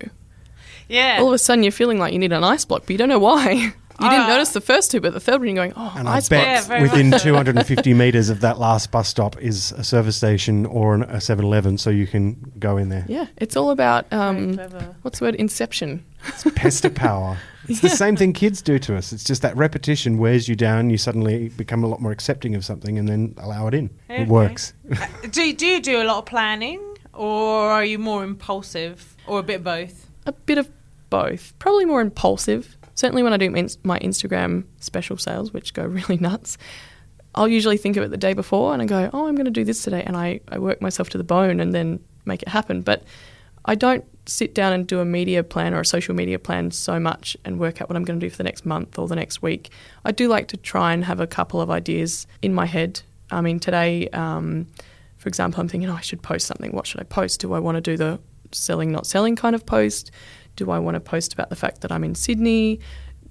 Yeah. 0.89 1.19
All 1.21 1.29
of 1.29 1.35
a 1.35 1.39
sudden, 1.39 1.63
you're 1.63 1.73
feeling 1.73 1.99
like 1.99 2.13
you 2.13 2.19
need 2.19 2.33
an 2.33 2.45
ice 2.45 2.65
block, 2.65 2.83
but 2.83 2.91
you 2.91 2.99
don't 2.99 3.09
know 3.11 3.19
why. 3.19 3.51
you 4.01 4.09
didn't 4.11 4.25
Ah. 4.27 4.29
notice 4.29 4.51
the 4.51 4.61
first 4.61 4.91
two, 4.91 5.01
but 5.01 5.13
the 5.13 5.21
third 5.21 5.41
one, 5.41 5.49
you're 5.49 5.55
going, 5.57 5.73
oh, 5.77 5.95
And 5.97 6.09
I 6.09 6.17
ice 6.17 6.29
block. 6.29 6.43
Yeah, 6.43 6.55
bet 6.61 6.65
very 6.69 6.83
within 6.83 7.11
much 7.11 7.21
so. 7.23 7.29
250 7.31 7.95
meters 7.95 8.31
of 8.31 8.41
that 8.41 8.59
last 8.59 8.91
bus 8.91 9.09
stop 9.09 9.37
is 9.43 9.73
a 9.73 9.85
service 9.85 10.17
station 10.17 10.65
or 10.67 10.95
an, 10.95 11.03
a 11.03 11.21
7 11.21 11.45
Eleven, 11.45 11.77
so 11.79 11.91
you 11.91 12.07
can 12.07 12.53
go 12.59 12.77
in 12.79 12.89
there. 12.89 13.05
Yeah, 13.09 13.27
it's 13.37 13.57
all 13.57 13.71
about 13.71 14.11
um, 14.13 14.57
what's 15.03 15.19
the 15.19 15.27
word? 15.27 15.35
Inception. 15.35 16.05
It's 16.27 16.45
pester 16.55 16.91
power. 16.91 17.37
It's 17.69 17.81
the 17.81 17.91
same 17.91 18.17
thing 18.17 18.33
kids 18.33 18.63
do 18.63 18.79
to 18.79 18.97
us. 18.97 19.13
It's 19.13 19.23
just 19.25 19.43
that 19.43 19.55
repetition 19.55 20.17
wears 20.17 20.49
you 20.49 20.57
down. 20.57 20.89
You 20.89 20.97
suddenly 20.97 21.51
become 21.51 21.85
a 21.85 21.87
lot 21.87 22.01
more 22.01 22.13
accepting 22.13 22.55
of 22.55 22.65
something 22.65 22.99
and 22.99 23.07
then 23.07 23.35
allow 23.37 23.67
it 23.67 23.75
in. 23.75 23.91
Okay. 24.09 24.23
It 24.23 24.29
works. 24.29 24.73
do, 25.31 25.53
do 25.53 25.67
you 25.67 25.83
do 25.83 26.01
a 26.01 26.05
lot 26.05 26.17
of 26.21 26.25
planning 26.25 26.81
or 27.19 27.69
are 27.69 27.85
you 27.85 27.99
more 27.99 28.23
impulsive 28.23 29.17
or 29.27 29.41
a 29.41 29.43
bit 29.43 29.57
of 29.57 29.65
both? 29.65 30.09
A 30.25 30.33
bit 30.33 30.57
of 30.57 30.71
both. 31.11 31.53
Probably 31.59 31.85
more 31.85 32.01
impulsive. 32.01 32.77
Certainly 32.95 33.25
when 33.25 33.33
I 33.33 33.37
do 33.37 33.51
my 33.51 33.99
Instagram 33.99 34.65
special 34.79 35.17
sales, 35.17 35.53
which 35.53 35.75
go 35.75 35.85
really 35.87 36.17
nuts, 36.17 36.57
I'll 37.35 37.49
usually 37.49 37.77
think 37.77 37.97
of 37.97 38.05
it 38.05 38.11
the 38.11 38.17
day 38.17 38.35
before 38.35 38.73
and 38.73 38.81
I 38.81 38.87
go, 38.87 39.11
oh, 39.13 39.27
I'm 39.27 39.35
going 39.35 39.47
to 39.47 39.51
do 39.51 39.65
this 39.65 39.83
today. 39.83 40.03
And 40.05 40.17
I, 40.17 40.41
I 40.49 40.59
work 40.59 40.81
myself 40.81 41.09
to 41.11 41.19
the 41.19 41.25
bone 41.25 41.61
and 41.61 41.75
then 41.75 41.99
make 42.25 42.43
it 42.43 42.49
happen. 42.49 42.83
But 42.83 43.03
I 43.65 43.75
don't 43.75 44.05
sit 44.27 44.55
down 44.55 44.73
and 44.73 44.87
do 44.87 45.01
a 45.01 45.05
media 45.05 45.43
plan 45.43 45.75
or 45.75 45.81
a 45.81 45.87
social 45.87 46.15
media 46.15 46.39
plan 46.39 46.71
so 46.71 47.01
much 47.01 47.37
and 47.45 47.59
work 47.59 47.83
out 47.83 47.89
what 47.89 47.97
I'm 47.97 48.05
going 48.05 48.21
to 48.21 48.27
do 48.27 48.31
for 48.31 48.37
the 48.37 48.45
next 48.45 48.65
month 48.65 48.99
or 48.99 49.09
the 49.09 49.17
next 49.17 49.43
week. 49.43 49.71
I 50.05 50.13
do 50.13 50.29
like 50.29 50.49
to 50.49 50.57
try 50.57 50.93
and 50.93 51.05
have 51.05 51.19
a 51.19 51.27
couple 51.27 51.61
of 51.61 51.69
ideas 51.71 52.29
in 52.43 52.55
my 52.55 52.67
head. 52.67 53.03
I 53.31 53.41
mean, 53.41 53.59
today, 53.59 54.09
um, 54.11 54.67
for 55.19 55.29
example, 55.29 55.61
I'm 55.61 55.69
thinking, 55.69 55.91
oh, 55.91 55.95
I 55.95 56.01
should 56.01 56.23
post 56.23 56.47
something. 56.47 56.73
What 56.73 56.87
should 56.87 57.01
I 57.01 57.05
post? 57.05 57.41
Do 57.41 57.53
I 57.53 57.59
want 57.59 57.77
to 57.77 57.81
do 57.81 57.97
the 57.97 58.21
selling, 58.53 58.91
not 58.91 59.07
selling 59.07 59.37
kind 59.37 59.55
of 59.55 59.67
post? 59.67 60.11
Do 60.57 60.71
I 60.71 60.79
want 60.79 60.95
to 60.95 61.01
post 61.01 61.33
about 61.33 61.51
the 61.51 61.57
fact 61.57 61.83
that 61.83 61.93
I'm 61.93 62.05
in 62.05 62.15
Sydney? 62.15 62.81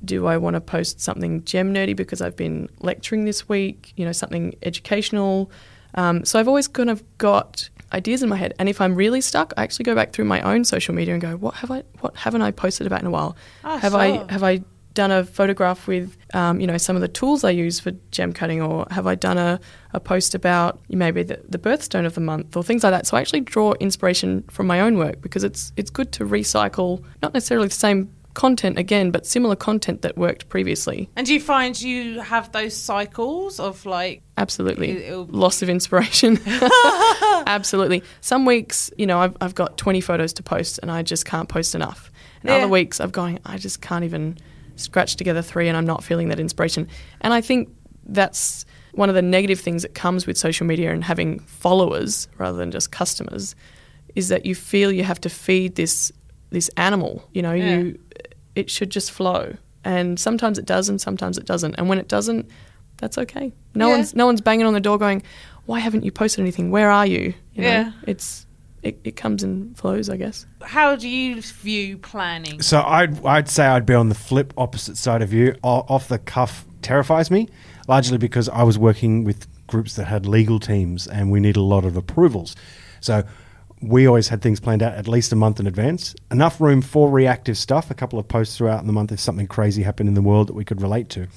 Do 0.03 0.27
I 0.27 0.37
want 0.37 0.53
to 0.53 0.61
post 0.61 1.01
something 1.01 1.43
gem 1.43 1.73
nerdy 1.73 1.95
because 1.95 2.21
I've 2.21 2.35
been 2.35 2.69
lecturing 2.79 3.25
this 3.25 3.49
week? 3.49 3.93
You 3.95 4.05
know, 4.05 4.11
something 4.11 4.53
educational. 4.63 5.49
Um, 5.95 6.23
so 6.25 6.39
I've 6.39 6.47
always 6.47 6.67
kind 6.67 6.89
of 6.89 7.03
got 7.17 7.69
ideas 7.93 8.21
in 8.21 8.29
my 8.29 8.35
head, 8.35 8.53
and 8.59 8.69
if 8.69 8.79
I'm 8.81 8.93
really 8.93 9.21
stuck, 9.21 9.53
I 9.57 9.63
actually 9.63 9.85
go 9.85 9.95
back 9.95 10.11
through 10.11 10.25
my 10.25 10.41
own 10.41 10.65
social 10.65 10.93
media 10.93 11.13
and 11.13 11.21
go, 11.21 11.35
"What 11.37 11.55
have 11.55 11.71
I? 11.71 11.83
What 12.01 12.15
haven't 12.15 12.41
I 12.41 12.51
posted 12.51 12.85
about 12.85 13.01
in 13.01 13.07
a 13.07 13.11
while? 13.11 13.35
Ah, 13.63 13.77
have 13.77 13.93
sure. 13.93 14.01
I 14.01 14.25
have 14.31 14.43
I 14.43 14.61
done 15.01 15.11
a 15.11 15.23
photograph 15.23 15.87
with, 15.87 16.17
um, 16.33 16.59
you 16.59 16.67
know, 16.67 16.77
some 16.77 16.95
of 16.97 17.01
the 17.01 17.07
tools 17.19 17.43
I 17.43 17.51
use 17.51 17.79
for 17.79 17.91
gem 18.11 18.33
cutting, 18.33 18.61
or 18.61 18.85
have 18.91 19.05
I 19.07 19.15
done 19.15 19.37
a, 19.37 19.59
a 19.93 19.99
post 19.99 20.33
about 20.35 20.79
maybe 20.89 21.23
the, 21.23 21.39
the 21.47 21.59
birthstone 21.59 22.05
of 22.05 22.13
the 22.15 22.21
month 22.21 22.57
or 22.57 22.63
things 22.63 22.83
like 22.83 22.91
that? 22.91 23.05
So 23.07 23.15
I 23.17 23.21
actually 23.21 23.41
draw 23.41 23.73
inspiration 23.79 24.43
from 24.49 24.65
my 24.67 24.81
own 24.81 24.97
work 24.97 25.21
because 25.21 25.43
it's 25.43 25.71
it's 25.77 25.91
good 25.91 26.11
to 26.17 26.25
recycle 26.25 27.03
not 27.21 27.33
necessarily 27.33 27.67
the 27.67 27.73
same 27.87 28.09
content 28.33 28.77
again, 28.77 29.09
but 29.11 29.25
similar 29.25 29.55
content 29.55 30.01
that 30.03 30.15
worked 30.15 30.47
previously. 30.49 31.09
And 31.15 31.25
do 31.25 31.33
you 31.33 31.39
find 31.39 31.79
you 31.81 32.19
have 32.21 32.51
those 32.51 32.75
cycles 32.75 33.59
of 33.59 33.83
like, 33.85 34.21
Absolutely. 34.37 34.89
It- 34.91 35.01
it'll- 35.09 35.25
Loss 35.25 35.61
of 35.63 35.69
inspiration. 35.69 36.39
Absolutely. 37.47 38.03
Some 38.21 38.45
weeks, 38.45 38.91
you 38.97 39.05
know, 39.07 39.19
I've, 39.19 39.35
I've 39.41 39.55
got 39.55 39.77
20 39.77 40.01
photos 40.01 40.33
to 40.33 40.43
post 40.43 40.79
and 40.81 40.91
I 40.91 41.01
just 41.01 41.25
can't 41.25 41.49
post 41.49 41.73
enough. 41.75 42.11
And 42.41 42.49
Yeah. 42.49 42.57
other 42.57 42.67
weeks, 42.67 42.99
I've 43.01 43.11
going, 43.11 43.39
I 43.45 43.57
just 43.57 43.81
can't 43.81 44.03
even 44.05 44.37
scratch 44.77 45.15
together 45.15 45.41
three 45.41 45.67
and 45.67 45.77
I'm 45.77 45.85
not 45.85 46.03
feeling 46.03 46.29
that 46.29 46.39
inspiration. 46.39 46.87
And 47.21 47.33
I 47.33 47.41
think 47.41 47.69
that's 48.05 48.65
one 48.93 49.09
of 49.09 49.15
the 49.15 49.21
negative 49.21 49.59
things 49.59 49.81
that 49.83 49.93
comes 49.93 50.25
with 50.25 50.37
social 50.37 50.65
media 50.65 50.91
and 50.93 51.03
having 51.03 51.39
followers 51.39 52.27
rather 52.37 52.57
than 52.57 52.71
just 52.71 52.91
customers 52.91 53.55
is 54.15 54.29
that 54.29 54.45
you 54.45 54.55
feel 54.55 54.91
you 54.91 55.03
have 55.03 55.21
to 55.21 55.29
feed 55.29 55.75
this 55.75 56.11
this 56.49 56.69
animal. 56.77 57.27
You 57.33 57.41
know, 57.41 57.51
Yeah. 57.53 57.77
you 57.79 57.99
it 58.55 58.71
should 58.71 58.89
just 58.89 59.11
flow. 59.11 59.55
And 59.83 60.19
sometimes 60.19 60.57
it 60.57 60.65
does 60.65 60.89
and 60.89 60.99
sometimes 60.99 61.37
it 61.37 61.45
doesn't. 61.45 61.75
And 61.75 61.87
when 61.89 61.99
it 61.99 62.07
doesn't, 62.07 62.49
that's 62.97 63.17
okay. 63.19 63.53
No 63.75 63.89
Yeah. 63.89 63.95
one's 63.97 64.15
no 64.15 64.25
one's 64.25 64.41
banging 64.41 64.65
on 64.65 64.73
the 64.73 64.79
door 64.79 64.97
going, 64.97 65.21
"Why 65.65 65.79
haven't 65.79 66.03
you 66.03 66.11
posted 66.11 66.39
anything? 66.41 66.71
Where 66.71 66.89
are 66.89 67.05
you?" 67.05 67.33
you 67.53 67.61
know? 67.61 67.69
Yeah. 67.69 67.91
It's 68.07 68.46
it, 68.83 68.99
it 69.03 69.15
comes 69.15 69.43
and 69.43 69.77
flows, 69.77 70.09
I 70.09 70.17
guess. 70.17 70.45
how 70.61 70.95
do 70.95 71.09
you 71.09 71.41
view 71.41 71.97
planning? 71.97 72.61
So 72.61 72.81
I'd, 72.81 73.25
I'd 73.25 73.49
say 73.49 73.65
I'd 73.65 73.85
be 73.85 73.93
on 73.93 74.09
the 74.09 74.15
flip 74.15 74.53
opposite 74.57 74.97
side 74.97 75.21
of 75.21 75.33
you. 75.33 75.55
O- 75.63 75.85
off 75.89 76.07
the 76.07 76.19
cuff 76.19 76.65
terrifies 76.81 77.31
me, 77.31 77.49
largely 77.87 78.17
because 78.17 78.49
I 78.49 78.63
was 78.63 78.77
working 78.77 79.23
with 79.23 79.47
groups 79.67 79.95
that 79.95 80.05
had 80.05 80.25
legal 80.25 80.59
teams 80.59 81.07
and 81.07 81.31
we 81.31 81.39
need 81.39 81.57
a 81.57 81.61
lot 81.61 81.85
of 81.85 81.97
approvals. 81.97 82.55
So 83.01 83.23
we 83.81 84.07
always 84.07 84.29
had 84.29 84.41
things 84.41 84.59
planned 84.59 84.81
out 84.81 84.93
at 84.93 85.07
least 85.07 85.31
a 85.31 85.35
month 85.35 85.59
in 85.59 85.67
advance. 85.67 86.15
Enough 86.31 86.59
room 86.59 86.81
for 86.81 87.09
reactive 87.09 87.57
stuff, 87.57 87.91
a 87.91 87.93
couple 87.93 88.17
of 88.17 88.27
posts 88.27 88.57
throughout 88.57 88.81
in 88.81 88.87
the 88.87 88.93
month 88.93 89.11
if 89.11 89.19
something 89.19 89.47
crazy 89.47 89.83
happened 89.83 90.09
in 90.09 90.15
the 90.15 90.21
world 90.21 90.47
that 90.47 90.53
we 90.53 90.65
could 90.65 90.81
relate 90.81 91.09
to. 91.09 91.27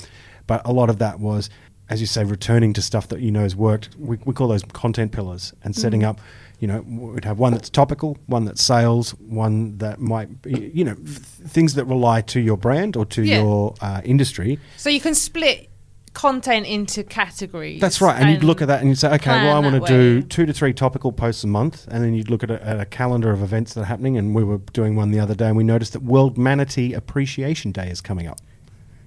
But 0.46 0.62
a 0.64 0.72
lot 0.72 0.88
of 0.88 0.98
that 0.98 1.20
was, 1.20 1.50
as 1.88 2.00
you 2.00 2.06
say, 2.06 2.24
returning 2.24 2.72
to 2.74 2.82
stuff 2.82 3.08
that 3.08 3.20
you 3.20 3.30
know 3.30 3.42
has 3.42 3.54
worked. 3.54 3.90
We, 3.98 4.18
we 4.24 4.32
call 4.32 4.48
those 4.48 4.62
content 4.62 5.12
pillars 5.12 5.52
and 5.62 5.76
setting 5.76 6.00
mm. 6.00 6.08
up, 6.08 6.20
you 6.60 6.68
know, 6.68 6.82
we'd 6.86 7.24
have 7.24 7.38
one 7.38 7.52
that's 7.52 7.70
topical, 7.70 8.18
one 8.26 8.44
that's 8.44 8.62
sales, 8.62 9.10
one 9.12 9.78
that 9.78 9.98
might 9.98 10.42
be, 10.42 10.70
you 10.74 10.84
know, 10.84 10.94
th- 10.94 11.08
things 11.08 11.74
that 11.74 11.86
rely 11.86 12.20
to 12.20 12.38
your 12.40 12.56
brand 12.58 12.96
or 12.96 13.06
to 13.06 13.22
Yeah. 13.22 13.40
your 13.40 13.74
uh, 13.80 14.02
industry. 14.04 14.58
So 14.76 14.90
you 14.90 15.00
can 15.00 15.14
split 15.14 15.70
content 16.12 16.66
into 16.66 17.02
categories. 17.02 17.80
That's 17.80 18.00
right. 18.00 18.20
And, 18.20 18.30
you'd 18.30 18.44
look 18.44 18.60
at 18.60 18.68
that 18.68 18.80
and 18.80 18.90
you'd 18.90 18.98
say, 18.98 19.12
okay, 19.14 19.30
well, 19.30 19.56
I 19.56 19.58
want 19.60 19.82
to 19.86 19.88
do 19.90 20.22
two 20.22 20.44
to 20.44 20.52
three 20.52 20.74
topical 20.74 21.12
posts 21.12 21.44
a 21.44 21.46
month. 21.46 21.86
And 21.90 22.04
then 22.04 22.14
you'd 22.14 22.28
look 22.28 22.42
at 22.42 22.50
a, 22.50 22.62
at 22.66 22.78
a 22.78 22.84
calendar 22.84 23.30
of 23.30 23.42
events 23.42 23.74
that 23.74 23.82
are 23.82 23.84
happening. 23.84 24.18
And 24.18 24.34
we 24.34 24.44
were 24.44 24.58
doing 24.72 24.96
one 24.96 25.12
the 25.12 25.20
other 25.20 25.34
day 25.34 25.46
and 25.46 25.56
we 25.56 25.64
noticed 25.64 25.94
that 25.94 26.02
World 26.02 26.36
Manatee 26.36 26.92
Appreciation 26.92 27.72
Day 27.72 27.88
is 27.88 28.00
coming 28.00 28.26
up. 28.26 28.38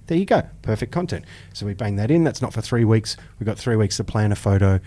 There 0.06 0.18
you 0.18 0.26
go. 0.26 0.42
Perfect 0.62 0.92
content. 0.92 1.24
So 1.52 1.66
we 1.66 1.74
bang 1.74 1.96
that 1.96 2.10
in. 2.10 2.24
That's 2.24 2.42
not 2.42 2.52
for 2.52 2.60
three 2.60 2.84
weeks. 2.84 3.16
We've 3.38 3.46
got 3.46 3.58
three 3.58 3.76
weeks 3.76 3.96
to 3.98 4.04
plan 4.04 4.32
a 4.32 4.36
photo, 4.36 4.80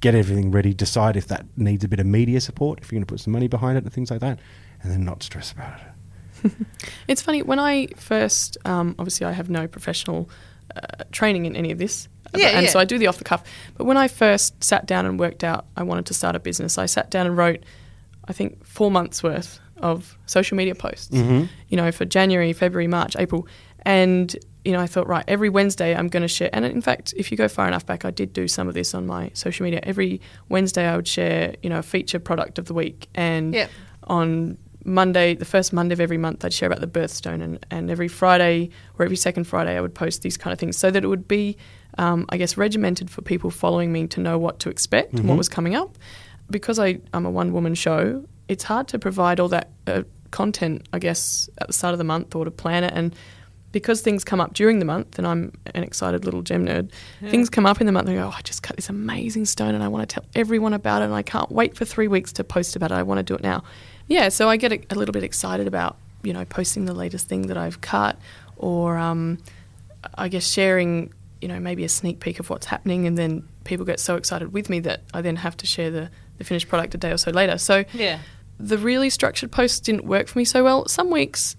get 0.00 0.14
everything 0.14 0.50
ready, 0.50 0.72
decide 0.74 1.16
if 1.16 1.26
that 1.28 1.44
needs 1.56 1.84
a 1.84 1.88
bit 1.88 2.00
of 2.00 2.06
media 2.06 2.40
support, 2.40 2.78
if 2.80 2.90
you're 2.92 2.98
going 2.98 3.06
to 3.06 3.12
put 3.12 3.20
some 3.20 3.32
money 3.32 3.48
behind 3.48 3.76
it 3.78 3.84
and 3.84 3.92
things 3.92 4.10
like 4.10 4.20
that, 4.20 4.38
and 4.82 4.92
then 4.92 5.04
not 5.04 5.22
stress 5.22 5.52
about 5.52 5.80
it. 5.80 6.52
It's 7.08 7.20
funny 7.22 7.42
when 7.42 7.58
I 7.58 7.88
first, 7.96 8.58
um, 8.64 8.94
obviously, 8.98 9.26
I 9.26 9.32
have 9.32 9.50
no 9.50 9.66
professional 9.66 10.30
uh, 10.76 11.02
training 11.10 11.46
in 11.46 11.56
any 11.56 11.72
of 11.72 11.78
this, 11.78 12.06
Yeah, 12.34 12.48
and 12.48 12.64
yeah. 12.66 12.70
so 12.70 12.78
I 12.78 12.84
do 12.84 12.98
the 12.98 13.06
off 13.08 13.18
the 13.18 13.24
cuff. 13.24 13.42
But 13.76 13.84
when 13.84 13.96
I 13.96 14.06
first 14.08 14.62
sat 14.62 14.86
down 14.86 15.04
and 15.06 15.18
worked 15.18 15.42
out 15.42 15.66
I 15.76 15.82
wanted 15.82 16.06
to 16.06 16.14
start 16.14 16.36
a 16.36 16.38
business, 16.38 16.78
I 16.78 16.86
sat 16.86 17.10
down 17.10 17.26
and 17.26 17.36
wrote, 17.36 17.64
I 18.26 18.32
think, 18.32 18.64
four 18.64 18.90
months 18.90 19.22
worth 19.22 19.58
of 19.78 20.16
social 20.26 20.56
media 20.56 20.74
posts. 20.74 21.12
You 21.14 21.48
know, 21.76 21.90
for 21.92 22.04
January, 22.04 22.52
February, 22.52 22.86
March, 22.88 23.16
April, 23.16 23.46
and 23.88 24.36
you 24.64 24.72
know, 24.72 24.80
I 24.80 24.86
thought, 24.86 25.06
right, 25.08 25.24
every 25.26 25.48
Wednesday 25.48 25.96
I'm 25.96 26.08
going 26.08 26.20
to 26.20 26.28
share. 26.28 26.50
And 26.52 26.62
in 26.64 26.82
fact, 26.82 27.14
if 27.16 27.30
you 27.30 27.38
go 27.38 27.48
far 27.48 27.66
enough 27.66 27.86
back, 27.86 28.04
I 28.04 28.10
did 28.10 28.34
do 28.34 28.46
some 28.46 28.68
of 28.68 28.74
this 28.74 28.92
on 28.92 29.06
my 29.06 29.30
social 29.32 29.64
media. 29.64 29.80
Every 29.82 30.20
Wednesday, 30.50 30.86
I 30.86 30.94
would 30.94 31.08
share, 31.08 31.54
you 31.62 31.70
know, 31.70 31.78
a 31.78 31.82
feature 31.82 32.18
product 32.18 32.58
of 32.58 32.66
the 32.66 32.74
week, 32.74 33.08
and 33.14 33.54
Yep. 33.54 33.70
on 34.04 34.58
Monday, 34.84 35.34
the 35.34 35.44
first 35.44 35.72
Monday 35.72 35.94
of 35.94 36.00
every 36.00 36.18
month, 36.18 36.44
I'd 36.44 36.52
share 36.52 36.66
about 36.66 36.80
the 36.80 36.86
birthstone, 37.00 37.40
and, 37.42 37.64
and 37.70 37.90
every 37.90 38.08
Friday 38.08 38.68
or 38.98 39.04
every 39.06 39.16
second 39.16 39.44
Friday, 39.44 39.74
I 39.76 39.80
would 39.80 39.94
post 39.94 40.20
these 40.22 40.36
kind 40.36 40.52
of 40.52 40.58
things 40.58 40.76
so 40.76 40.90
that 40.90 41.02
it 41.02 41.06
would 41.06 41.26
be, 41.26 41.56
um, 41.96 42.26
I 42.28 42.36
guess, 42.36 42.56
regimented 42.58 43.10
for 43.10 43.22
people 43.22 43.50
following 43.50 43.90
me 43.90 44.06
to 44.08 44.20
know 44.20 44.38
what 44.38 44.58
to 44.60 44.68
expect 44.70 45.14
and 45.14 45.28
what 45.28 45.38
was 45.38 45.48
coming 45.48 45.74
up. 45.74 45.96
Because 46.50 46.78
I, 46.78 47.00
I'm 47.14 47.24
a 47.24 47.30
one 47.30 47.52
woman 47.54 47.74
show, 47.74 48.24
it's 48.48 48.64
hard 48.64 48.88
to 48.88 48.98
provide 48.98 49.40
all 49.40 49.48
that 49.48 49.70
uh, 49.86 50.02
content, 50.30 50.86
I 50.92 50.98
guess, 50.98 51.48
at 51.58 51.66
the 51.68 51.72
start 51.72 51.92
of 51.94 51.98
the 51.98 52.04
month 52.04 52.34
or 52.34 52.44
to 52.44 52.50
plan 52.50 52.84
it. 52.84 52.92
And 52.94 53.14
because 53.78 54.00
things 54.00 54.24
come 54.24 54.40
up 54.40 54.54
during 54.54 54.78
the 54.78 54.84
month, 54.84 55.18
and 55.18 55.26
I'm 55.26 55.52
an 55.74 55.82
excited 55.84 56.24
little 56.24 56.42
gem 56.42 56.66
nerd, 56.66 56.90
things 57.30 57.48
come 57.48 57.64
up 57.66 57.80
in 57.80 57.86
the 57.86 57.92
month 57.92 58.08
and 58.08 58.18
I 58.18 58.22
go, 58.22 58.28
oh, 58.28 58.34
I 58.36 58.42
just 58.42 58.62
cut 58.62 58.76
this 58.76 58.88
amazing 58.88 59.44
stone 59.44 59.74
and 59.74 59.82
I 59.84 59.88
want 59.88 60.08
to 60.08 60.12
tell 60.14 60.24
everyone 60.34 60.74
about 60.74 61.02
it 61.02 61.06
and 61.06 61.14
I 61.14 61.22
can't 61.22 61.50
wait 61.50 61.76
for 61.76 61.84
three 61.84 62.08
weeks 62.08 62.32
to 62.34 62.44
post 62.44 62.76
about 62.76 62.90
it. 62.90 62.94
I 62.94 63.02
want 63.02 63.18
to 63.18 63.22
do 63.22 63.34
it 63.34 63.42
now. 63.42 63.62
Yeah, 64.08 64.28
so 64.30 64.48
I 64.48 64.56
get 64.56 64.72
a, 64.72 64.80
a 64.90 64.96
little 64.96 65.12
bit 65.12 65.22
excited 65.22 65.66
about, 65.66 65.96
you 66.22 66.32
know, 66.32 66.44
posting 66.44 66.84
the 66.86 66.94
latest 66.94 67.28
thing 67.28 67.42
that 67.48 67.56
I've 67.56 67.80
cut 67.80 68.18
or 68.56 68.96
um, 68.98 69.38
I 70.16 70.28
guess 70.28 70.46
sharing, 70.46 71.12
you 71.40 71.48
know, 71.48 71.60
maybe 71.60 71.84
a 71.84 71.88
sneak 71.88 72.18
peek 72.20 72.40
of 72.40 72.50
what's 72.50 72.66
happening 72.66 73.06
and 73.06 73.16
then 73.16 73.46
people 73.64 73.84
get 73.86 74.00
so 74.00 74.16
excited 74.16 74.52
with 74.52 74.68
me 74.70 74.80
that 74.80 75.02
I 75.14 75.20
then 75.20 75.36
have 75.36 75.56
to 75.58 75.66
share 75.66 75.90
the, 75.90 76.10
the 76.38 76.44
finished 76.44 76.68
product 76.68 76.94
a 76.94 76.98
day 76.98 77.10
or 77.12 77.18
so 77.18 77.30
later. 77.30 77.58
So 77.58 77.84
Yeah. 77.92 78.18
the 78.58 78.78
really 78.78 79.10
structured 79.10 79.52
posts 79.52 79.78
didn't 79.78 80.04
work 80.04 80.26
for 80.26 80.38
me 80.38 80.44
so 80.44 80.64
well. 80.64 80.88
Some 80.88 81.10
weeks, 81.10 81.54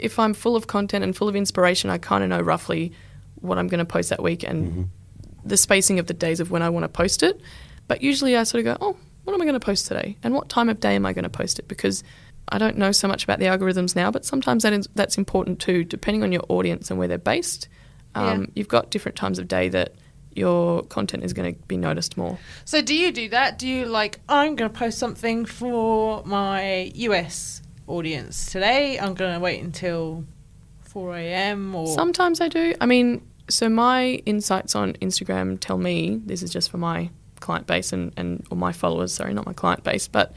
if 0.00 0.18
I'm 0.18 0.34
full 0.34 0.56
of 0.56 0.66
content 0.66 1.04
and 1.04 1.16
full 1.16 1.28
of 1.28 1.36
inspiration, 1.36 1.90
I 1.90 1.98
kind 1.98 2.22
of 2.24 2.30
know 2.30 2.40
roughly 2.40 2.92
what 3.36 3.58
I'm 3.58 3.68
going 3.68 3.78
to 3.78 3.84
post 3.84 4.10
that 4.10 4.22
week 4.22 4.42
and 4.42 4.90
the 5.44 5.56
spacing 5.56 5.98
of 5.98 6.06
the 6.06 6.14
days 6.14 6.40
of 6.40 6.50
when 6.50 6.62
I 6.62 6.68
want 6.70 6.84
to 6.84 6.88
post 6.88 7.22
it. 7.22 7.40
But 7.88 8.02
usually 8.02 8.36
I 8.36 8.42
sort 8.44 8.66
of 8.66 8.78
go, 8.78 8.86
oh, 8.86 8.96
what 9.24 9.34
am 9.34 9.40
I 9.40 9.44
going 9.44 9.58
to 9.58 9.64
post 9.64 9.86
today? 9.86 10.16
And 10.22 10.34
what 10.34 10.48
time 10.48 10.68
of 10.68 10.80
day 10.80 10.94
am 10.96 11.06
I 11.06 11.12
going 11.12 11.24
to 11.24 11.28
post 11.30 11.58
it? 11.58 11.68
Because 11.68 12.02
I 12.48 12.58
don't 12.58 12.78
know 12.78 12.92
so 12.92 13.08
much 13.08 13.24
about 13.24 13.38
the 13.38 13.46
algorithms 13.46 13.94
now, 13.96 14.10
but 14.10 14.24
sometimes 14.24 14.62
that 14.62 14.72
is, 14.72 14.88
that's 14.94 15.18
important 15.18 15.60
too, 15.60 15.84
depending 15.84 16.22
on 16.22 16.32
your 16.32 16.42
audience 16.48 16.90
and 16.90 16.98
where 16.98 17.08
they're 17.08 17.18
based. 17.18 17.68
Um, 18.14 18.40
Yeah. 18.42 18.46
You've 18.54 18.68
got 18.68 18.90
different 18.90 19.16
times 19.16 19.38
of 19.38 19.48
day 19.48 19.68
that 19.68 19.94
your 20.34 20.82
content 20.84 21.24
is 21.24 21.32
going 21.32 21.54
to 21.54 21.60
be 21.62 21.76
noticed 21.76 22.16
more. 22.16 22.38
So 22.64 22.82
do 22.82 22.94
you 22.94 23.10
do 23.10 23.28
that? 23.30 23.58
Do 23.58 23.66
you 23.66 23.86
like 23.86 24.20
I'm 24.28 24.54
going 24.54 24.70
to 24.70 24.78
post 24.78 24.98
something 24.98 25.44
for 25.46 26.22
my 26.24 26.90
US 26.94 27.62
audience 27.86 28.46
today? 28.52 28.98
I'm 28.98 29.14
going 29.14 29.34
to 29.34 29.40
wait 29.40 29.62
until 29.62 30.24
4 30.82 31.16
a.m. 31.16 31.74
or 31.74 31.86
Sometimes 31.86 32.40
I 32.40 32.48
do. 32.48 32.74
I 32.80 32.86
mean, 32.86 33.26
so 33.48 33.68
my 33.68 34.22
insights 34.26 34.74
on 34.74 34.94
Instagram 34.94 35.58
tell 35.60 35.78
me 35.78 36.20
this 36.24 36.42
is 36.42 36.50
just 36.50 36.70
for 36.70 36.78
my 36.78 37.10
client 37.40 37.66
base 37.66 37.92
and, 37.92 38.12
and 38.16 38.46
or 38.50 38.56
my 38.56 38.72
followers. 38.72 39.12
Sorry, 39.12 39.34
not 39.34 39.46
my 39.46 39.52
client 39.52 39.84
base, 39.84 40.08
but 40.08 40.32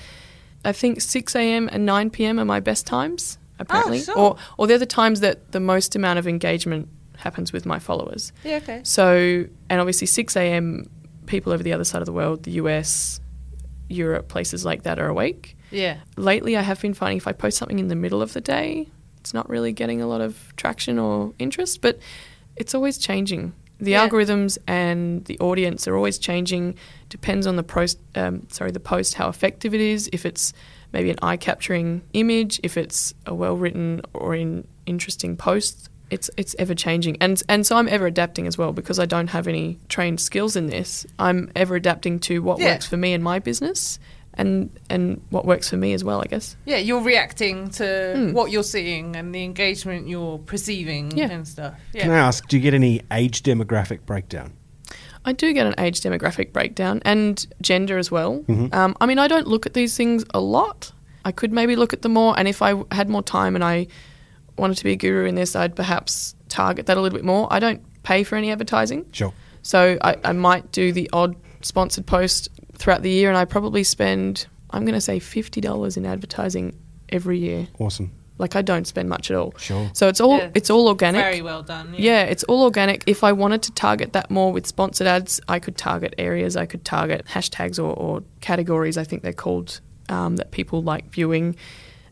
I 0.65 0.71
think 0.71 1.01
6 1.01 1.35
a.m. 1.35 1.69
and 1.71 1.85
9 1.85 2.09
p.m. 2.09 2.39
are 2.39 2.45
my 2.45 2.59
best 2.59 2.85
times. 2.85 3.37
Apparently, 3.57 3.99
ah, 3.99 4.03
sure. 4.03 4.17
or 4.17 4.37
or 4.57 4.67
they're 4.67 4.77
the 4.77 4.85
times 4.85 5.19
that 5.19 5.51
the 5.51 5.59
most 5.59 5.95
amount 5.95 6.17
of 6.17 6.27
engagement 6.27 6.87
happens 7.17 7.51
with 7.51 7.65
my 7.65 7.77
followers. 7.77 8.31
Yeah, 8.45 8.57
okay. 8.57 8.81
So, 8.83 9.45
and 9.69 9.79
obviously 9.81 10.07
6 10.07 10.35
a.m. 10.37 10.89
people 11.25 11.51
over 11.51 11.61
the 11.61 11.73
other 11.73 11.83
side 11.83 12.01
of 12.01 12.05
the 12.05 12.13
world, 12.13 12.43
the 12.43 12.51
US, 12.51 13.19
Europe, 13.89 14.29
places 14.29 14.63
like 14.63 14.83
that 14.83 14.97
are 14.97 15.07
awake 15.07 15.57
Yeah. 15.71 15.97
lately 16.17 16.57
I 16.57 16.61
have 16.61 16.81
been 16.81 16.93
finding 16.93 17.17
if 17.17 17.27
I 17.27 17.31
post 17.31 17.57
something 17.57 17.79
in 17.79 17.87
the 17.87 17.95
middle 17.95 18.21
of 18.21 18.33
the 18.33 18.41
day, 18.41 18.87
it's 19.19 19.33
not 19.33 19.49
really 19.49 19.71
getting 19.73 20.01
a 20.01 20.07
lot 20.07 20.21
of 20.21 20.53
traction 20.55 20.97
or 20.99 21.33
interest, 21.39 21.81
but 21.81 21.99
it's 22.55 22.73
always 22.73 22.97
changing. 22.97 23.53
The 23.79 23.91
Yeah. 23.91 24.07
algorithms 24.07 24.57
and 24.67 25.23
the 25.25 25.39
audience 25.39 25.87
are 25.87 25.95
always 25.95 26.17
changing. 26.17 26.75
Depends 27.09 27.47
on 27.47 27.55
the 27.55 27.63
post. 27.63 27.97
Um, 28.15 28.47
sorry, 28.49 28.71
the 28.71 28.79
post, 28.79 29.13
how 29.15 29.29
effective 29.29 29.73
it 29.73 29.79
is. 29.81 30.09
If 30.11 30.25
it's 30.25 30.51
maybe 30.91 31.09
an 31.11 31.17
eye-capturing 31.21 32.01
image, 32.13 32.59
if 32.63 32.75
it's 32.75 33.13
a 33.25 33.33
well-written 33.33 34.01
or 34.13 34.35
in 34.35 34.67
interesting 34.85 35.37
post, 35.37 35.89
it's 36.09 36.29
it's 36.35 36.55
ever 36.59 36.73
changing. 36.73 37.15
And 37.21 37.41
and 37.47 37.65
so 37.65 37.77
I'm 37.77 37.87
ever 37.87 38.07
adapting 38.07 38.47
as 38.47 38.57
well 38.57 38.73
because 38.73 38.99
I 38.99 39.05
don't 39.05 39.27
have 39.27 39.47
any 39.47 39.77
trained 39.87 40.19
skills 40.19 40.55
in 40.55 40.65
this. 40.67 41.05
I'm 41.19 41.51
ever 41.55 41.75
adapting 41.75 42.19
to 42.21 42.41
what 42.41 42.59
Yeah. 42.59 42.73
works 42.73 42.85
for 42.87 42.97
me 42.97 43.13
and 43.13 43.23
my 43.23 43.37
business, 43.39 43.99
and 44.39 44.69
and 44.89 45.21
what 45.29 45.45
works 45.45 45.69
for 45.69 45.77
me 45.77 45.93
as 45.93 46.03
well. 46.03 46.19
I 46.21 46.25
guess. 46.27 46.55
Yeah, 46.65 46.77
you're 46.77 47.01
reacting 47.03 47.69
to 47.71 48.13
Hmm. 48.15 48.33
what 48.33 48.49
you're 48.51 48.63
seeing 48.63 49.15
and 49.15 49.33
the 49.35 49.43
engagement 49.43 50.07
you're 50.07 50.39
perceiving 50.39 51.11
Yeah. 51.15 51.29
and 51.29 51.47
stuff. 51.47 51.73
Yeah. 51.93 52.03
Can 52.03 52.11
I 52.11 52.17
ask, 52.17 52.47
do 52.47 52.57
you 52.57 52.63
get 52.63 52.73
any 52.73 53.01
age 53.11 53.43
demographic 53.43 53.99
breakdown? 54.05 54.53
I 55.25 55.33
do 55.33 55.53
get 55.53 55.67
an 55.67 55.75
age 55.77 55.99
demographic 56.01 56.53
breakdown 56.53 57.01
and 57.03 57.45
gender 57.61 57.97
as 57.97 58.09
well. 58.09 58.43
Um, 58.71 58.95
I 59.01 59.05
mean, 59.05 59.19
I 59.19 59.27
don't 59.27 59.47
look 59.47 59.65
at 59.65 59.73
these 59.73 59.95
things 59.97 60.23
a 60.33 60.39
lot. 60.39 60.91
I 61.25 61.31
could 61.33 61.51
maybe 61.51 61.75
look 61.75 61.91
at 61.93 62.01
them 62.01 62.13
more, 62.13 62.33
and 62.39 62.47
if 62.47 62.61
I 62.61 62.81
had 62.91 63.09
more 63.09 63.21
time 63.21 63.53
and 63.55 63.63
I 63.63 63.87
wanted 64.57 64.77
to 64.77 64.83
be 64.85 64.93
a 64.93 64.95
guru 64.95 65.25
in 65.25 65.35
this, 65.35 65.55
I'd 65.55 65.75
perhaps 65.75 66.35
target 66.47 66.85
that 66.85 66.97
a 66.97 67.01
little 67.01 67.17
bit 67.17 67.25
more. 67.25 67.47
I 67.51 67.59
don't 67.59 67.81
pay 68.03 68.23
for 68.23 68.37
any 68.37 68.49
advertising, 68.49 69.05
Sure. 69.11 69.33
so 69.61 69.97
I, 70.01 70.15
I 70.23 70.31
might 70.31 70.71
do 70.71 70.93
the 70.93 71.09
odd 71.11 71.35
sponsored 71.61 72.05
post 72.05 72.47
throughout 72.79 73.01
the 73.03 73.09
year, 73.11 73.29
and 73.29 73.37
I 73.37 73.45
probably 73.45 73.83
spend, 73.83 74.47
I'm 74.71 74.83
going 74.85 74.95
to 74.95 75.01
say, 75.01 75.19
$50 75.19 75.97
in 75.97 76.05
advertising 76.05 76.75
every 77.09 77.37
year. 77.37 77.67
Awesome. 77.77 78.11
Like, 78.37 78.55
I 78.55 78.61
don't 78.61 78.87
spend 78.87 79.09
much 79.09 79.29
at 79.29 79.35
all. 79.37 79.53
Sure. 79.57 79.91
So 79.93 80.07
it's 80.07 80.21
all 80.21 80.37
Yeah. 80.37 80.49
it's 80.55 80.69
all 80.69 80.87
organic. 80.87 81.21
Very 81.21 81.41
well 81.41 81.61
done. 81.61 81.93
Yeah, 81.97 82.23
it's 82.23 82.45
all 82.45 82.63
organic. 82.63 83.03
If 83.05 83.21
I 83.23 83.33
wanted 83.33 83.61
to 83.63 83.71
target 83.73 84.13
that 84.13 84.31
more 84.31 84.53
with 84.53 84.65
sponsored 84.65 85.07
ads, 85.07 85.41
I 85.49 85.59
could 85.59 85.75
target 85.75 86.15
areas, 86.17 86.55
I 86.55 86.65
could 86.65 86.85
target 86.85 87.25
hashtags 87.25 87.77
or, 87.77 87.93
or 87.93 88.23
categories, 88.39 88.97
I 88.97 89.03
think 89.03 89.23
they're 89.23 89.33
called, 89.33 89.81
um, 90.07 90.37
that 90.37 90.51
people 90.51 90.81
like 90.81 91.09
viewing. 91.11 91.57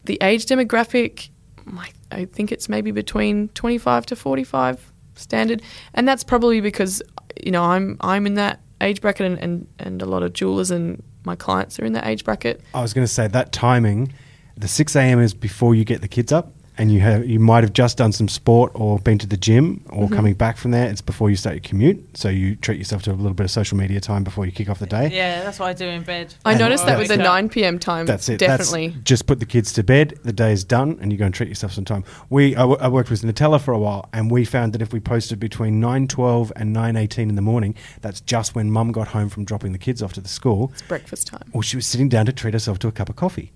The 0.04 0.18
age 0.22 0.46
demographic, 0.48 1.30
I, 1.78 1.90
I 2.12 2.26
think 2.26 2.52
it's 2.52 2.68
maybe 2.68 2.92
between 2.92 3.48
25 3.50 4.06
to 4.08 4.16
45 4.18 4.92
standard. 5.16 5.62
And 5.94 6.06
that's 6.06 6.26
probably 6.26 6.60
because, 6.60 7.02
you 7.42 7.52
know, 7.52 7.64
I'm, 7.64 7.96
I'm 8.02 8.28
in 8.28 8.34
that 8.36 8.60
age 8.82 9.02
bracket 9.02 9.26
and, 9.26 9.40
and, 9.40 9.68
and 9.80 10.02
a 10.02 10.06
lot 10.06 10.24
of 10.24 10.34
jewelers 10.34 10.72
and 10.72 11.02
my 11.24 11.36
clients 11.36 11.80
are 11.80 11.86
in 11.86 11.94
that 11.94 12.06
age 12.06 12.24
bracket. 12.24 12.62
I 12.74 12.82
was 12.82 12.94
going 12.94 13.06
to 13.06 13.12
say 13.12 13.28
that 13.28 13.52
timing, 13.52 14.14
the 14.56 14.68
6 14.68 14.96
a.m. 14.96 15.20
is 15.20 15.34
before 15.34 15.76
you 15.76 15.84
get 15.86 16.02
the 16.02 16.08
kids 16.08 16.32
up. 16.32 16.54
And 16.80 16.92
you 16.92 17.00
have 17.00 17.26
you 17.28 17.40
might 17.40 17.64
have 17.64 17.74
just 17.74 17.98
done 17.98 18.12
some 18.12 18.28
sport 18.28 18.72
or 18.76 19.00
been 19.00 19.18
to 19.18 19.26
the 19.28 19.36
gym 19.38 19.84
or 19.90 20.06
Mm-hmm. 20.06 20.16
coming 20.16 20.34
back 20.36 20.58
from 20.58 20.70
there. 20.72 20.88
It's 20.90 21.02
before 21.02 21.30
you 21.32 21.36
start 21.36 21.56
your 21.56 21.62
commute, 21.62 22.16
so 22.16 22.30
you 22.30 22.56
treat 22.56 22.78
yourself 22.78 23.02
to 23.04 23.12
a 23.12 23.14
little 23.14 23.34
bit 23.34 23.46
of 23.46 23.52
social 23.52 23.78
media 23.78 24.00
time 24.00 24.24
before 24.24 24.46
you 24.46 24.52
kick 24.52 24.70
off 24.70 24.78
the 24.78 24.86
day. 24.86 25.10
Yeah, 25.12 25.44
that's 25.44 25.58
what 25.60 25.70
I 25.70 25.74
do 25.74 25.88
in 25.88 26.04
bed. 26.04 26.36
I 26.46 26.52
And 26.52 26.60
noticed 26.60 26.86
that 26.86 27.00
with 27.00 27.08
the 27.08 27.18
9 27.18 27.50
p.m. 27.50 27.80
time. 27.80 28.06
That's 28.06 28.30
it. 28.30 28.38
Definitely. 28.38 28.90
That's 28.90 29.02
just 29.04 29.26
put 29.26 29.40
the 29.40 29.48
kids 29.48 29.74
to 29.74 29.84
bed. 29.84 30.20
The 30.24 30.32
day 30.32 30.52
is 30.52 30.64
done, 30.64 31.00
and 31.02 31.12
you 31.12 31.18
go 31.18 31.26
and 31.26 31.34
treat 31.34 31.50
yourself 31.50 31.72
some 31.74 31.84
time. 31.84 32.04
We 32.30 32.56
I, 32.56 32.60
w- 32.60 32.78
I 32.80 32.88
worked 32.90 33.10
with 33.10 33.24
Nutella 33.24 33.60
for 33.60 33.74
a 33.74 33.80
while, 33.80 34.08
and 34.14 34.30
we 34.30 34.46
found 34.46 34.74
that 34.74 34.82
if 34.84 34.94
we 34.94 35.00
posted 35.00 35.40
between 35.40 35.80
nine 35.80 36.08
twelve 36.08 36.54
and 36.56 36.72
nine 36.74 36.96
eighteen 36.96 37.28
in 37.30 37.36
the 37.36 37.42
morning, 37.42 37.74
that's 38.02 38.22
just 38.22 38.54
when 38.54 38.70
Mum 38.70 38.92
got 38.92 39.08
home 39.10 39.30
from 39.30 39.46
dropping 39.46 39.72
the 39.72 39.80
kids 39.80 40.04
off 40.04 40.14
to 40.14 40.22
the 40.22 40.30
school. 40.30 40.70
it's 40.74 40.84
breakfast 40.84 41.26
time. 41.28 41.50
Or 41.54 41.64
she 41.64 41.76
was 41.76 41.88
sitting 41.88 42.08
down 42.08 42.28
to 42.28 42.32
treat 42.32 42.54
herself 42.54 42.78
to 42.80 42.88
a 42.88 42.92
cup 42.92 43.10
of 43.10 43.16
coffee, 43.16 43.52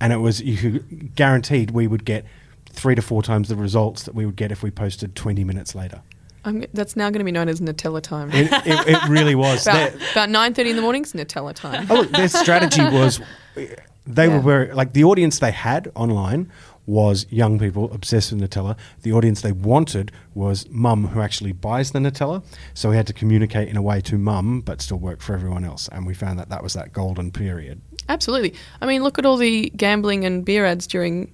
and 0.00 0.10
it 0.12 0.18
was 0.18 0.40
you 0.40 0.80
guaranteed 1.16 1.70
we 1.72 1.86
would 1.86 2.06
get 2.06 2.24
three 2.72 2.94
to 2.94 3.02
four 3.02 3.22
times 3.22 3.48
the 3.48 3.56
results 3.56 4.02
that 4.04 4.14
we 4.14 4.26
would 4.26 4.36
get 4.36 4.50
if 4.52 4.62
we 4.62 4.70
posted 4.70 5.14
twenty 5.14 5.44
minutes 5.44 5.74
later. 5.74 6.02
I'm, 6.44 6.64
that's 6.74 6.96
now 6.96 7.08
going 7.10 7.20
to 7.20 7.24
be 7.24 7.30
known 7.30 7.48
as 7.48 7.60
Nutella 7.60 8.02
time. 8.02 8.30
It, 8.32 8.50
it, 8.52 8.88
it 8.88 9.08
really 9.08 9.36
was. 9.36 9.64
about, 9.68 9.92
about 10.12 10.28
nine 10.30 10.54
thirty 10.54 10.70
in 10.70 10.76
the 10.76 10.82
mornings, 10.82 11.12
Nutella 11.12 11.54
time. 11.54 11.86
oh, 11.90 11.94
look, 12.00 12.10
their 12.10 12.28
strategy 12.28 12.82
was 12.82 13.20
they 13.54 14.26
Yeah. 14.26 14.34
were 14.36 14.40
very, 14.40 14.72
like 14.74 14.92
the 14.92 15.04
audience 15.04 15.38
they 15.38 15.52
had 15.52 15.92
online 15.94 16.50
was 16.84 17.26
young 17.30 17.60
people 17.60 17.92
obsessed 17.92 18.32
with 18.32 18.40
Nutella. 18.42 18.76
The 19.02 19.12
audience 19.12 19.42
they 19.42 19.52
wanted 19.52 20.10
was 20.34 20.68
mum 20.68 21.06
who 21.08 21.20
actually 21.20 21.52
buys 21.52 21.92
the 21.92 22.00
Nutella. 22.00 22.42
So 22.74 22.90
we 22.90 22.96
had 22.96 23.06
to 23.06 23.12
communicate 23.12 23.68
in 23.68 23.76
a 23.76 23.82
way 23.82 24.00
to 24.00 24.18
mum, 24.18 24.62
but 24.62 24.82
still 24.82 24.98
work 24.98 25.20
for 25.20 25.34
everyone 25.34 25.64
else. 25.64 25.86
And 25.92 26.04
we 26.08 26.14
found 26.14 26.40
that 26.40 26.48
that 26.48 26.60
was 26.60 26.72
that 26.72 26.92
golden 26.92 27.30
period. 27.30 27.80
Absolutely. 28.08 28.54
I 28.80 28.86
mean, 28.86 29.04
look 29.04 29.20
at 29.20 29.24
all 29.24 29.36
the 29.36 29.70
gambling 29.76 30.24
and 30.24 30.44
beer 30.44 30.66
ads 30.66 30.88
during 30.88 31.32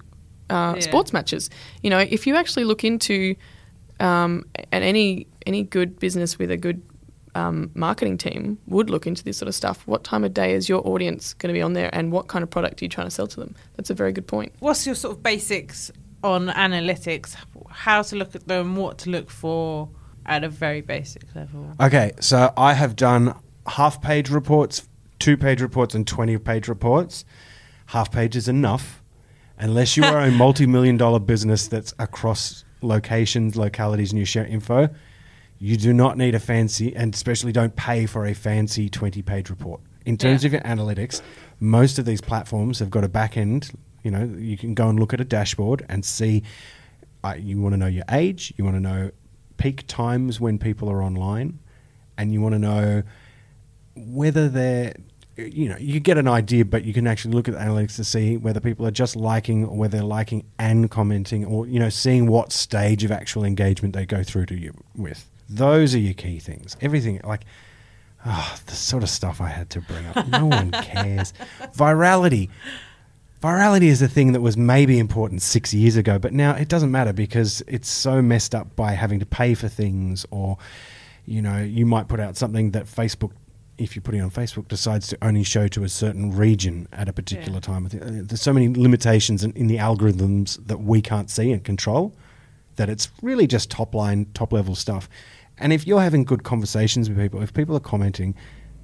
uh, 0.49 0.73
Yeah. 0.75 0.81
sports 0.81 1.13
matches. 1.13 1.49
You 1.83 1.89
know, 1.89 1.99
if 1.99 2.25
you 2.27 2.35
actually 2.35 2.65
look 2.65 2.83
into 2.83 3.35
um, 3.99 4.45
and 4.71 4.83
any 4.83 5.27
any 5.45 5.63
good 5.63 5.99
business 5.99 6.37
with 6.39 6.51
a 6.51 6.57
good 6.57 6.81
um, 7.35 7.69
marketing 7.75 8.17
team 8.17 8.57
would 8.67 8.89
look 8.89 9.05
into 9.07 9.23
this 9.23 9.37
sort 9.37 9.47
of 9.47 9.55
stuff. 9.55 9.85
What 9.87 10.03
time 10.03 10.23
of 10.23 10.33
day 10.33 10.53
is 10.53 10.67
your 10.67 10.85
audience 10.87 11.33
going 11.35 11.53
to 11.53 11.57
be 11.57 11.61
on 11.61 11.73
there, 11.73 11.89
and 11.93 12.11
what 12.11 12.27
kind 12.27 12.43
of 12.43 12.49
product 12.49 12.81
are 12.81 12.85
you 12.85 12.89
trying 12.89 13.07
to 13.07 13.11
sell 13.11 13.27
to 13.27 13.39
them? 13.39 13.55
That's 13.75 13.89
a 13.89 13.93
very 13.93 14.11
good 14.11 14.27
point. 14.27 14.51
What's 14.59 14.85
your 14.85 14.95
sort 14.95 15.15
of 15.17 15.23
basics 15.23 15.91
on 16.23 16.47
analytics? 16.47 17.35
How 17.69 18.01
to 18.01 18.15
look 18.15 18.35
at 18.35 18.47
them, 18.47 18.75
what 18.75 18.97
to 18.99 19.09
look 19.09 19.29
for 19.29 19.89
at 20.25 20.43
a 20.43 20.49
very 20.49 20.81
basic 20.81 21.23
level? 21.35 21.73
Okay, 21.79 22.11
so 22.19 22.51
I 22.57 22.73
have 22.73 22.95
done 22.95 23.35
half 23.67 24.01
page 24.01 24.29
reports, 24.29 24.87
two 25.19 25.37
page 25.37 25.61
reports, 25.61 25.93
and 25.95 26.07
20 26.07 26.37
page 26.39 26.67
reports. 26.67 27.25
Half 27.87 28.11
page 28.11 28.35
is 28.35 28.47
enough 28.47 29.03
unless 29.59 29.95
you 29.97 30.03
are 30.03 30.19
a 30.21 30.31
multi 30.31 30.65
million 30.65 30.97
dollar 30.97 31.19
business 31.19 31.67
that's 31.67 31.93
across 31.99 32.63
locations, 32.81 33.55
localities, 33.55 34.11
and 34.11 34.19
you 34.19 34.25
share 34.25 34.45
info. 34.45 34.89
You 35.61 35.75
do 35.75 35.91
not 35.93 36.17
need 36.17 36.35
a 36.35 36.39
fancy, 36.39 36.95
and 36.95 37.13
especially 37.13 37.51
don't 37.51 37.75
pay 37.75 38.05
for 38.05 38.25
a 38.25 38.33
fancy 38.33 38.87
20 38.89 39.21
page 39.21 39.49
report. 39.49 39.81
In 40.05 40.15
terms 40.17 40.43
Yeah. 40.43 40.47
of 40.47 40.53
your 40.53 40.61
analytics, 40.61 41.21
most 41.59 41.99
of 41.99 42.05
these 42.05 42.21
platforms 42.21 42.79
have 42.79 42.89
got 42.89 43.03
a 43.03 43.09
back 43.09 43.35
end. 43.35 43.71
You 44.03 44.11
know, 44.11 44.23
you 44.37 44.55
can 44.57 44.73
go 44.73 44.87
and 44.87 44.97
look 44.97 45.13
at 45.13 45.19
a 45.19 45.25
dashboard 45.25 45.85
and 45.89 46.05
see. 46.05 46.43
Uh, 47.21 47.35
you 47.37 47.59
want 47.59 47.73
to 47.73 47.77
know 47.77 47.87
your 47.87 48.05
age. 48.09 48.53
You 48.55 48.63
want 48.63 48.77
to 48.77 48.79
know 48.79 49.11
peak 49.57 49.83
times 49.87 50.39
when 50.39 50.57
people 50.57 50.89
are 50.89 51.03
online, 51.03 51.59
and 52.17 52.31
you 52.31 52.39
want 52.39 52.53
to 52.53 52.59
know 52.59 53.03
whether 53.95 54.47
they're. 54.47 54.93
You 55.47 55.69
know, 55.69 55.77
you 55.77 55.99
get 55.99 56.17
an 56.17 56.27
idea, 56.27 56.65
but 56.65 56.83
you 56.85 56.93
can 56.93 57.07
actually 57.07 57.33
look 57.33 57.47
at 57.47 57.53
the 57.53 57.59
analytics 57.59 57.95
to 57.97 58.03
see 58.03 58.37
whether 58.37 58.59
people 58.59 58.85
are 58.85 58.91
just 58.91 59.15
liking 59.15 59.65
or 59.65 59.77
whether 59.77 59.97
they're 59.97 60.05
liking 60.05 60.45
and 60.57 60.89
commenting, 60.89 61.45
or 61.45 61.67
you 61.67 61.79
know, 61.79 61.89
seeing 61.89 62.27
what 62.27 62.51
stage 62.51 63.03
of 63.03 63.11
actual 63.11 63.43
engagement 63.43 63.93
they 63.93 64.05
go 64.05 64.23
through 64.23 64.45
to 64.47 64.55
you 64.55 64.73
with. 64.95 65.29
Those 65.49 65.95
are 65.95 65.99
your 65.99 66.13
key 66.13 66.39
things. 66.39 66.77
Everything 66.81 67.19
like 67.23 67.45
Ah, 68.25 68.59
the 68.65 68.75
sort 68.75 69.03
of 69.03 69.09
stuff 69.09 69.39
I 69.39 69.47
had 69.47 69.69
to 69.71 69.81
bring 69.81 70.05
up. 70.07 70.27
No 70.27 70.45
one 70.45 70.71
cares. 70.83 71.33
Virality. 71.75 72.49
Virality 73.41 73.83
is 73.83 74.01
a 74.01 74.09
thing 74.09 74.33
that 74.33 74.41
was 74.41 74.57
maybe 74.57 74.99
important 74.99 75.41
six 75.41 75.73
years 75.73 75.95
ago, 75.95 76.19
but 76.19 76.33
now 76.33 76.53
it 76.53 76.67
doesn't 76.67 76.91
matter 76.91 77.13
because 77.13 77.63
it's 77.67 77.87
so 77.87 78.21
messed 78.21 78.53
up 78.53 78.75
by 78.75 78.91
having 78.91 79.19
to 79.21 79.25
pay 79.25 79.53
for 79.53 79.69
things, 79.69 80.25
or 80.31 80.57
you 81.25 81.41
know, 81.41 81.59
you 81.61 81.85
might 81.85 82.09
put 82.09 82.19
out 82.19 82.35
something 82.35 82.71
that 82.71 82.85
Facebook, 82.85 83.31
if 83.79 83.95
you 83.95 84.01
put 84.01 84.13
it 84.15 84.19
on 84.19 84.29
Facebook, 84.29 84.67
decides 84.67 85.07
to 85.07 85.17
only 85.21 85.43
show 85.43 85.67
to 85.69 85.83
a 85.83 85.89
certain 85.89 86.35
region 86.35 86.87
at 86.91 87.07
a 87.09 87.13
particular 87.13 87.55
Yeah. 87.55 87.59
time. 87.61 87.85
Uh, 87.87 87.89
There's 88.27 88.41
so 88.41 88.53
many 88.53 88.67
limitations 88.73 89.43
in, 89.43 89.51
in 89.53 89.67
the 89.67 89.77
algorithms 89.77 90.59
that 90.67 90.81
we 90.81 91.01
can't 91.01 91.29
see 91.29 91.51
and 91.51 91.63
control 91.63 92.13
that 92.75 92.89
it's 92.89 93.09
really 93.21 93.47
just 93.47 93.69
top 93.71 93.93
line, 93.95 94.27
top 94.33 94.53
level 94.53 94.75
stuff. 94.75 95.09
And 95.57 95.73
if 95.73 95.85
you're 95.87 96.01
having 96.01 96.23
good 96.23 96.43
conversations 96.43 97.09
with 97.09 97.17
people, 97.17 97.41
if 97.41 97.53
people 97.53 97.75
are 97.75 97.81
commenting, 97.81 98.35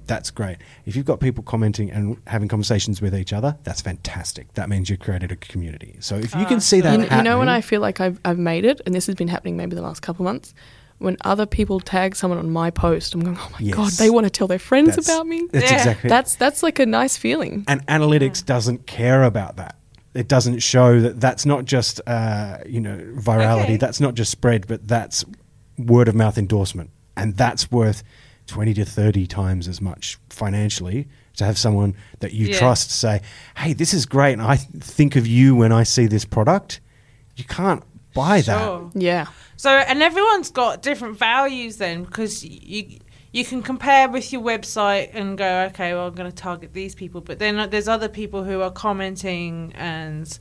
that's 0.06 0.30
great. 0.30 0.58
If 0.84 0.94
you've 0.94 1.06
got 1.06 1.18
people 1.20 1.42
commenting 1.42 1.90
and 1.90 2.16
having 2.26 2.48
conversations 2.48 3.00
with 3.02 3.14
each 3.14 3.32
other, 3.32 3.56
that's 3.64 3.80
fantastic. 3.80 4.52
That 4.54 4.68
means 4.68 4.88
you've 4.88 5.00
created 5.00 5.32
a 5.32 5.36
community. 5.36 5.96
So 6.00 6.16
if 6.16 6.34
you 6.34 6.42
Ah, 6.42 6.48
can 6.48 6.60
see 6.60 6.80
that, 6.82 6.98
You, 7.10 7.16
you 7.16 7.22
know 7.22 7.38
when 7.38 7.48
I 7.48 7.60
feel 7.60 7.80
like 7.80 8.00
I've, 8.00 8.20
I've 8.24 8.38
made 8.38 8.64
it, 8.64 8.80
and 8.86 8.94
this 8.94 9.06
has 9.06 9.14
been 9.14 9.28
happening 9.28 9.56
maybe 9.56 9.74
the 9.74 9.82
last 9.82 10.02
couple 10.02 10.24
of 10.26 10.32
months, 10.32 10.54
when 10.98 11.16
other 11.24 11.46
people 11.46 11.78
tag 11.80 12.16
someone 12.16 12.38
on 12.38 12.50
my 12.50 12.70
post, 12.70 13.14
I'm 13.14 13.20
going, 13.20 13.36
oh 13.38 13.50
my 13.60 13.70
god, 13.70 13.92
they 13.92 14.08
want 14.10 14.24
to 14.24 14.30
tell 14.30 14.46
their 14.46 14.58
friends 14.58 14.90
That's- 14.96 15.06
about 15.08 15.26
me. 15.26 15.46
That's 15.52 15.70
Yeah. 15.70 15.76
exactly 15.78 16.08
That's 16.08 16.36
that's 16.36 16.62
like 16.62 16.78
a 16.78 16.86
nice 16.86 17.16
feeling. 17.16 17.64
and 17.68 17.86
analytics 17.86 18.44
doesn't 18.44 18.86
care 18.86 19.22
about 19.24 19.56
that. 19.56 19.76
It 20.14 20.28
doesn't 20.28 20.60
show 20.60 21.00
that 21.00 21.20
that's 21.20 21.44
not 21.44 21.66
just 21.66 22.00
uh, 22.06 22.58
you 22.66 22.80
know 22.80 22.96
virality. 23.16 23.62
Okay. 23.64 23.76
That's 23.76 24.00
not 24.00 24.14
just 24.14 24.30
spread, 24.30 24.66
but 24.66 24.88
that's 24.88 25.24
word 25.78 26.08
of 26.08 26.14
mouth 26.14 26.38
endorsement, 26.38 26.88
and 27.16 27.36
that's 27.36 27.70
worth 27.70 28.02
twenty 28.46 28.72
to 28.74 28.84
thirty 28.86 29.26
times 29.26 29.68
as 29.68 29.80
much 29.82 30.18
financially 30.30 31.06
to 31.36 31.44
have 31.44 31.58
someone 31.58 31.94
that 32.20 32.32
you 32.32 32.46
Yeah. 32.46 32.58
trust 32.58 32.90
say, 32.90 33.20
"Hey, 33.58 33.74
this 33.74 33.92
is 33.92 34.06
great," 34.06 34.32
and 34.32 34.40
I 34.40 34.56
th- 34.56 34.82
think 34.82 35.16
of 35.16 35.26
you 35.26 35.54
when 35.54 35.70
I 35.72 35.82
see 35.82 36.06
this 36.06 36.24
product. 36.24 36.80
You 37.36 37.44
can't 37.44 37.82
buy 38.16 38.40
that. 38.40 38.58
Sure. 38.58 38.90
Yeah. 38.94 39.26
So, 39.56 39.70
and 39.70 40.02
everyone's 40.02 40.50
got 40.50 40.82
different 40.82 41.18
values 41.18 41.76
then, 41.76 42.04
because 42.04 42.44
you 42.44 42.98
you 43.32 43.44
can 43.44 43.62
compare 43.62 44.08
with 44.08 44.32
your 44.32 44.42
website 44.42 45.10
and 45.12 45.36
go, 45.36 45.50
okay, 45.68 45.92
well, 45.94 46.06
I'm 46.08 46.14
going 46.14 46.30
to 46.30 46.42
target 46.42 46.72
these 46.72 46.94
people, 46.94 47.20
but 47.20 47.38
then 47.38 47.70
there's 47.70 47.88
other 47.88 48.08
people 48.08 48.44
who 48.44 48.62
are 48.62 48.70
commenting, 48.70 49.72
and 49.76 50.38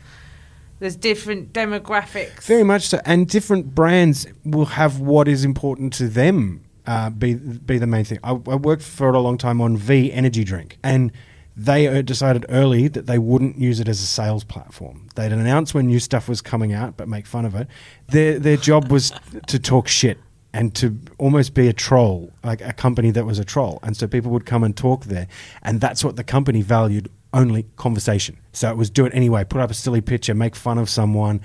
there's 0.79 0.95
different 0.95 1.53
demographics. 1.53 2.43
Very 2.43 2.63
much 2.63 2.83
so. 2.87 2.99
And 3.05 3.27
different 3.27 3.75
brands 3.75 4.27
will 4.43 4.71
have 4.79 4.99
what 4.99 5.27
is 5.27 5.43
important 5.43 5.93
to 5.93 6.07
them 6.07 6.61
uh, 6.87 7.09
be 7.09 7.35
be 7.35 7.77
the 7.77 7.87
main 7.87 8.05
thing. 8.05 8.19
I, 8.23 8.31
I 8.31 8.55
worked 8.55 8.83
for 8.83 9.09
a 9.09 9.19
long 9.19 9.37
time 9.37 9.61
on 9.61 9.77
V 9.77 10.11
Energy 10.11 10.43
Drink, 10.43 10.77
and 10.83 11.11
they 11.57 11.87
uh, 11.87 12.01
decided 12.01 12.45
early 12.49 12.87
that 12.89 13.05
they 13.05 13.17
wouldn't 13.17 13.57
use 13.57 13.79
it 13.79 13.87
as 13.87 14.01
a 14.01 14.05
sales 14.05 14.43
platform. 14.43 15.07
They'd 15.15 15.31
announce 15.31 15.73
when 15.73 15.87
new 15.87 15.99
stuff 15.99 16.27
was 16.27 16.41
coming 16.41 16.73
out, 16.73 16.97
but 16.97 17.07
make 17.07 17.25
fun 17.25 17.45
of 17.45 17.55
it. 17.55 17.67
Their 18.09 18.39
their 18.39 18.57
job 18.57 18.91
was 18.91 19.13
to 19.47 19.59
talk 19.59 19.87
shit 19.87 20.17
and 20.53 20.73
to 20.75 20.97
almost 21.17 21.53
be 21.53 21.67
a 21.67 21.73
troll, 21.73 22.31
like 22.43 22.61
a 22.61 22.73
company 22.73 23.11
that 23.11 23.25
was 23.25 23.39
a 23.39 23.45
troll. 23.45 23.79
And 23.83 23.95
so 23.95 24.07
people 24.07 24.31
would 24.31 24.45
come 24.45 24.63
and 24.63 24.75
talk 24.75 25.05
there, 25.05 25.27
and 25.63 25.79
that's 25.79 26.03
what 26.03 26.17
the 26.17 26.23
company 26.23 26.61
valued 26.61 27.09
only 27.33 27.65
conversation. 27.75 28.37
So 28.53 28.69
it 28.69 28.77
was 28.77 28.89
do 28.89 29.05
it 29.05 29.13
anyway, 29.13 29.43
put 29.45 29.61
up 29.61 29.71
a 29.71 29.73
silly 29.73 30.01
picture, 30.01 30.33
make 30.33 30.55
fun 30.55 30.77
of 30.77 30.89
someone. 30.89 31.41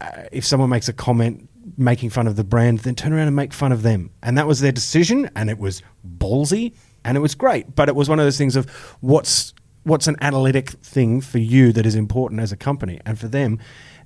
Uh, 0.00 0.24
if 0.32 0.46
someone 0.46 0.70
makes 0.70 0.88
a 0.88 0.94
comment 0.94 1.48
making 1.76 2.10
fun 2.10 2.26
of 2.26 2.36
the 2.36 2.44
brand, 2.44 2.80
then 2.80 2.94
turn 2.94 3.12
around 3.12 3.26
and 3.26 3.36
make 3.36 3.52
fun 3.52 3.72
of 3.72 3.82
them. 3.82 4.10
And 4.22 4.38
that 4.38 4.46
was 4.46 4.60
their 4.60 4.72
decision, 4.72 5.30
and 5.36 5.50
it 5.50 5.58
was 5.58 5.82
ballsy 6.18 6.74
and 7.04 7.16
it 7.16 7.20
was 7.20 7.34
great. 7.34 7.74
But 7.74 7.88
it 7.88 7.94
was 7.94 8.08
one 8.08 8.18
of 8.18 8.26
those 8.26 8.38
things 8.38 8.56
of 8.56 8.68
what's 9.00 9.52
what's 9.84 10.06
an 10.08 10.16
analytic 10.22 10.70
thing 10.70 11.20
for 11.20 11.38
you 11.38 11.70
that 11.72 11.84
is 11.84 11.94
important 11.94 12.40
as 12.40 12.52
a 12.52 12.56
company, 12.56 13.00
and 13.04 13.18
for 13.18 13.28
them. 13.28 13.58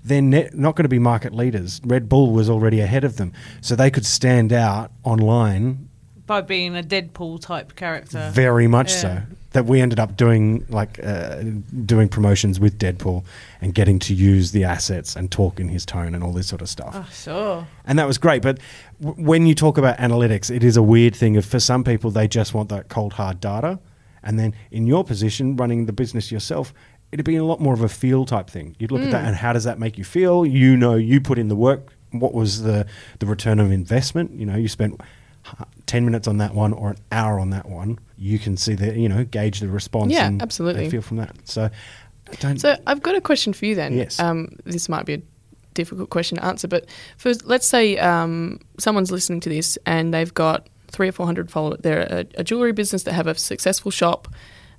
They're 0.04 0.22
ne- 0.22 0.48
not 0.54 0.76
going 0.76 0.84
to 0.84 0.88
be 0.88 1.00
market 1.00 1.34
leaders. 1.34 1.80
Red 1.84 2.08
Bull 2.08 2.30
was 2.32 2.48
already 2.48 2.78
ahead 2.80 3.02
of 3.02 3.16
them, 3.16 3.32
so 3.60 3.74
they 3.74 3.90
could 3.90 4.06
stand 4.06 4.52
out 4.52 4.92
online 5.02 5.88
by 6.24 6.40
being 6.40 6.76
a 6.76 6.82
Deadpool 6.84 7.40
type 7.40 7.74
character. 7.74 8.30
very 8.32 8.68
much 8.68 8.92
Yeah. 8.92 8.96
so 9.00 9.22
that 9.52 9.64
we 9.64 9.80
ended 9.80 9.98
up 9.98 10.16
doing 10.16 10.64
like 10.68 11.00
uh, 11.02 11.42
doing 11.86 12.08
promotions 12.08 12.60
with 12.60 12.78
Deadpool 12.78 13.24
and 13.60 13.74
getting 13.74 13.98
to 14.00 14.14
use 14.14 14.52
the 14.52 14.64
assets 14.64 15.16
and 15.16 15.30
talk 15.30 15.58
in 15.58 15.68
his 15.68 15.86
tone 15.86 16.14
and 16.14 16.22
all 16.22 16.32
this 16.32 16.46
sort 16.46 16.60
of 16.60 16.68
stuff. 16.68 16.94
Oh, 16.94 17.08
sure. 17.12 17.66
And 17.86 17.98
that 17.98 18.06
was 18.06 18.18
great. 18.18 18.42
But 18.42 18.60
w- 19.00 19.24
when 19.26 19.46
you 19.46 19.54
talk 19.54 19.78
about 19.78 19.96
analytics, 19.98 20.54
it 20.54 20.62
is 20.62 20.76
a 20.76 20.82
weird 20.82 21.16
thing. 21.16 21.36
Of 21.36 21.46
for 21.46 21.60
some 21.60 21.82
people, 21.82 22.10
they 22.10 22.28
just 22.28 22.52
want 22.52 22.68
that 22.68 22.88
cold 22.88 23.14
hard 23.14 23.40
data, 23.40 23.78
and 24.22 24.38
then 24.38 24.54
in 24.70 24.86
your 24.86 25.02
position, 25.04 25.56
running 25.56 25.86
the 25.86 25.92
business 25.92 26.30
yourself. 26.30 26.74
It'd 27.10 27.24
be 27.24 27.36
a 27.36 27.44
lot 27.44 27.58
more 27.58 27.72
of 27.72 27.80
a 27.80 27.88
feel 27.88 28.26
type 28.26 28.50
thing. 28.50 28.76
You'd 28.78 28.90
look 28.90 29.00
at 29.00 29.10
that 29.12 29.24
and 29.24 29.34
how 29.34 29.54
does 29.54 29.64
that 29.64 29.78
make 29.78 29.96
you 29.96 30.04
feel? 30.04 30.44
You 30.44 30.76
know, 30.76 30.94
you 30.94 31.22
put 31.22 31.38
in 31.38 31.48
the 31.48 31.56
work. 31.56 31.94
What 32.10 32.34
was 32.34 32.64
the 32.64 32.84
the 33.18 33.24
return 33.24 33.60
of 33.60 33.72
investment? 33.72 34.32
You 34.32 34.44
know, 34.44 34.56
you 34.56 34.68
spent 34.68 35.00
10 35.86 36.04
minutes 36.04 36.28
on 36.28 36.38
that 36.38 36.54
one 36.54 36.72
or 36.72 36.90
an 36.90 36.96
hour 37.12 37.38
on 37.40 37.50
that 37.50 37.66
one, 37.68 37.98
you 38.16 38.38
can 38.38 38.56
see 38.56 38.74
the, 38.74 38.98
you 38.98 39.08
know, 39.08 39.24
gauge 39.24 39.60
the 39.60 39.68
response 39.68 40.12
Yeah, 40.12 40.26
and, 40.26 40.42
absolutely. 40.42 40.82
and 40.84 40.90
feel 40.90 41.02
from 41.02 41.16
that. 41.18 41.36
So, 41.44 41.70
I 42.30 42.34
don't. 42.40 42.58
So 42.60 42.76
I've 42.86 43.02
got 43.02 43.14
a 43.14 43.20
question 43.20 43.52
for 43.52 43.66
you 43.66 43.74
then. 43.74 43.94
Yes. 43.96 44.20
Um, 44.20 44.50
this 44.64 44.88
might 44.88 45.06
be 45.06 45.14
a 45.14 45.22
difficult 45.74 46.10
question 46.10 46.36
to 46.38 46.44
answer, 46.44 46.68
but 46.68 46.86
for 47.16 47.32
let's 47.44 47.66
say 47.66 47.96
um, 47.98 48.60
someone's 48.78 49.10
listening 49.10 49.40
to 49.40 49.48
this 49.48 49.78
and 49.86 50.12
they've 50.12 50.34
got 50.34 50.66
three 50.88 51.08
or 51.08 51.12
four 51.12 51.24
hundred 51.26 51.50
followers. 51.50 51.78
They're 51.82 52.00
a, 52.02 52.26
a 52.40 52.44
jewelry 52.44 52.72
business 52.72 53.04
that 53.04 53.12
have 53.14 53.26
a 53.26 53.34
successful 53.34 53.90
shop. 53.90 54.28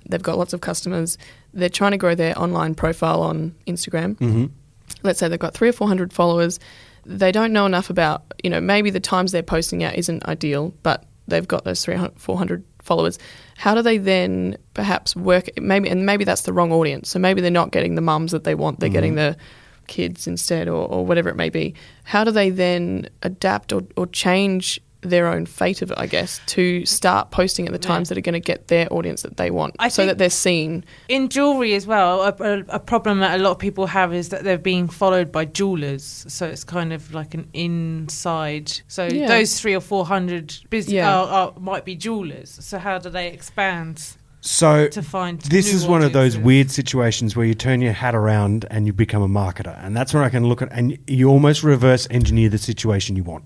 They've 0.08 0.22
got 0.22 0.38
lots 0.38 0.52
of 0.52 0.60
customers. 0.60 1.18
They're 1.52 1.68
trying 1.68 1.90
to 1.92 1.98
grow 1.98 2.14
their 2.14 2.38
online 2.38 2.74
profile 2.74 3.22
on 3.22 3.54
Instagram. 3.66 4.16
hmm 4.18 4.46
Let's 5.02 5.18
say 5.18 5.28
they've 5.28 5.38
got 5.38 5.54
three 5.54 5.68
or 5.68 5.72
four 5.72 5.88
hundred 5.88 6.12
followers. 6.12 6.58
They 7.10 7.32
don't 7.32 7.52
know 7.52 7.66
enough 7.66 7.90
about, 7.90 8.22
you 8.44 8.50
know, 8.50 8.60
maybe 8.60 8.90
the 8.90 9.00
times 9.00 9.32
they're 9.32 9.42
posting 9.42 9.82
out 9.82 9.96
isn't 9.96 10.24
ideal, 10.26 10.72
but 10.82 11.04
they've 11.26 11.46
got 11.46 11.64
those 11.64 11.84
300, 11.84 12.18
400 12.18 12.64
followers. 12.82 13.18
How 13.56 13.74
do 13.74 13.82
they 13.82 13.98
then 13.98 14.56
perhaps 14.74 15.16
work? 15.16 15.48
Maybe 15.60 15.88
and 15.88 16.06
maybe 16.06 16.24
that's 16.24 16.42
the 16.42 16.52
wrong 16.52 16.72
audience. 16.72 17.10
So 17.10 17.18
maybe 17.18 17.40
they're 17.40 17.50
not 17.50 17.72
getting 17.72 17.94
the 17.94 18.00
mums 18.00 18.32
that 18.32 18.44
they 18.44 18.54
want. 18.54 18.80
They're 18.80 18.88
getting 18.88 19.14
mm-hmm. 19.14 19.32
the 19.32 19.36
kids 19.86 20.26
instead, 20.26 20.68
or, 20.68 20.86
or 20.86 21.04
whatever 21.04 21.28
it 21.28 21.36
may 21.36 21.50
be. 21.50 21.74
How 22.04 22.22
do 22.22 22.30
they 22.30 22.50
then 22.50 23.08
adapt 23.22 23.72
or, 23.72 23.82
or 23.96 24.06
change 24.06 24.80
their 25.02 25.26
own 25.28 25.46
fate 25.46 25.80
of 25.82 25.90
it, 25.90 25.98
I 25.98 26.06
guess, 26.06 26.40
to 26.46 26.84
start 26.84 27.30
posting 27.30 27.66
at 27.66 27.72
the 27.72 27.78
times 27.78 28.08
that 28.10 28.18
are 28.18 28.20
going 28.20 28.34
to 28.34 28.40
get 28.40 28.68
their 28.68 28.92
audience 28.92 29.22
that 29.22 29.36
they 29.38 29.50
want, 29.50 29.74
I 29.78 29.88
so 29.88 30.04
that 30.06 30.18
they're 30.18 30.28
seen. 30.30 30.84
In 31.08 31.28
jewelry 31.28 31.74
as 31.74 31.86
well, 31.86 32.22
a, 32.22 32.34
a, 32.40 32.64
a 32.68 32.78
problem 32.78 33.20
that 33.20 33.40
a 33.40 33.42
lot 33.42 33.52
of 33.52 33.58
people 33.58 33.86
have 33.86 34.12
is 34.12 34.28
that 34.28 34.44
they're 34.44 34.58
being 34.58 34.88
followed 34.88 35.32
by 35.32 35.46
jewelers. 35.46 36.26
So 36.28 36.46
it's 36.46 36.64
kind 36.64 36.92
of 36.92 37.14
like 37.14 37.32
an 37.34 37.48
inside. 37.54 38.72
So 38.88 39.06
Yeah. 39.06 39.28
those 39.28 39.60
three 39.60 39.74
or 39.74 39.80
four 39.80 40.04
hundred 40.06 40.54
business 40.70 40.94
Yeah. 40.94 41.14
are, 41.14 41.26
are, 41.28 41.52
might 41.60 41.84
be 41.84 41.94
jewelers. 41.96 42.50
So 42.60 42.78
how 42.78 42.98
do 42.98 43.10
they 43.10 43.28
expand 43.28 44.16
So 44.42 44.88
to 44.88 45.02
find? 45.02 45.40
this 45.42 45.72
is 45.72 45.86
one 45.86 46.02
of 46.02 46.12
those 46.12 46.36
weird 46.38 46.70
situations 46.70 47.36
where 47.36 47.46
you 47.46 47.54
turn 47.54 47.80
your 47.80 47.92
hat 47.92 48.14
around 48.14 48.64
and 48.70 48.86
you 48.86 48.92
become 48.92 49.22
a 49.22 49.28
marketer, 49.28 49.76
and 49.84 49.96
that's 49.96 50.12
where 50.14 50.22
I 50.22 50.28
can 50.30 50.46
look 50.46 50.62
at 50.62 50.68
and 50.72 50.98
you 51.06 51.28
almost 51.28 51.62
reverse 51.62 52.06
engineer 52.10 52.48
the 52.48 52.58
situation 52.58 53.16
you 53.16 53.24
want. 53.24 53.44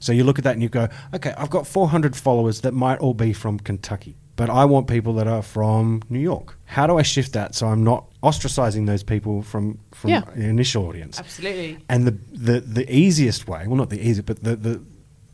So 0.00 0.12
you 0.12 0.24
look 0.24 0.38
at 0.38 0.44
that 0.44 0.54
and 0.54 0.62
you 0.62 0.68
go, 0.68 0.88
okay, 1.14 1.32
I've 1.38 1.50
got 1.50 1.66
400 1.66 2.16
followers 2.16 2.62
that 2.62 2.72
might 2.72 2.98
all 2.98 3.14
be 3.14 3.32
from 3.32 3.58
Kentucky, 3.60 4.16
but 4.36 4.48
I 4.50 4.64
want 4.64 4.86
people 4.88 5.12
that 5.14 5.26
are 5.28 5.42
from 5.42 6.02
New 6.08 6.18
York. 6.18 6.58
How 6.64 6.86
do 6.86 6.98
I 6.98 7.02
shift 7.02 7.34
that 7.34 7.54
so 7.54 7.68
I'm 7.68 7.84
not 7.84 8.06
ostracizing 8.22 8.86
those 8.86 9.02
people 9.02 9.42
from 9.42 9.78
from 9.92 10.10
Yeah. 10.10 10.22
the 10.34 10.46
initial 10.48 10.86
audience? 10.86 11.18
Absolutely. 11.18 11.78
And 11.88 12.06
the, 12.06 12.16
the, 12.32 12.60
the 12.60 12.92
easiest 12.94 13.46
way, 13.46 13.66
well, 13.66 13.76
not 13.76 13.90
the 13.90 14.00
easiest, 14.00 14.26
but 14.26 14.42
the, 14.42 14.56
the, 14.56 14.80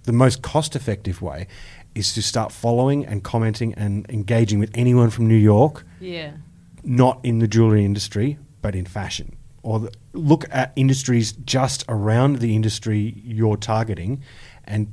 the 0.03 0.13
most 0.13 0.43
cost 0.43 0.75
effective 0.77 1.23
way 1.23 1.47
is 1.95 2.13
to 2.15 2.21
start 2.23 2.53
following 2.53 3.07
and 3.07 3.23
commenting 3.23 3.73
and 3.75 4.05
engaging 4.11 4.59
with 4.59 4.71
anyone 4.75 5.11
from 5.11 5.27
New 5.29 5.35
York, 5.37 5.85
Yeah. 6.01 6.33
not 6.83 7.21
in 7.23 7.39
the 7.39 7.47
jewelry 7.49 7.85
industry, 7.85 8.39
but 8.63 8.75
in 8.75 8.85
fashion. 8.85 9.37
Or 9.63 9.81
the, 9.81 9.93
look 10.13 10.45
at 10.53 10.73
industries 10.77 11.33
just 11.33 11.85
around 11.89 12.37
the 12.41 12.55
industry 12.55 13.15
you're 13.25 13.57
targeting 13.57 14.23
and 14.67 14.93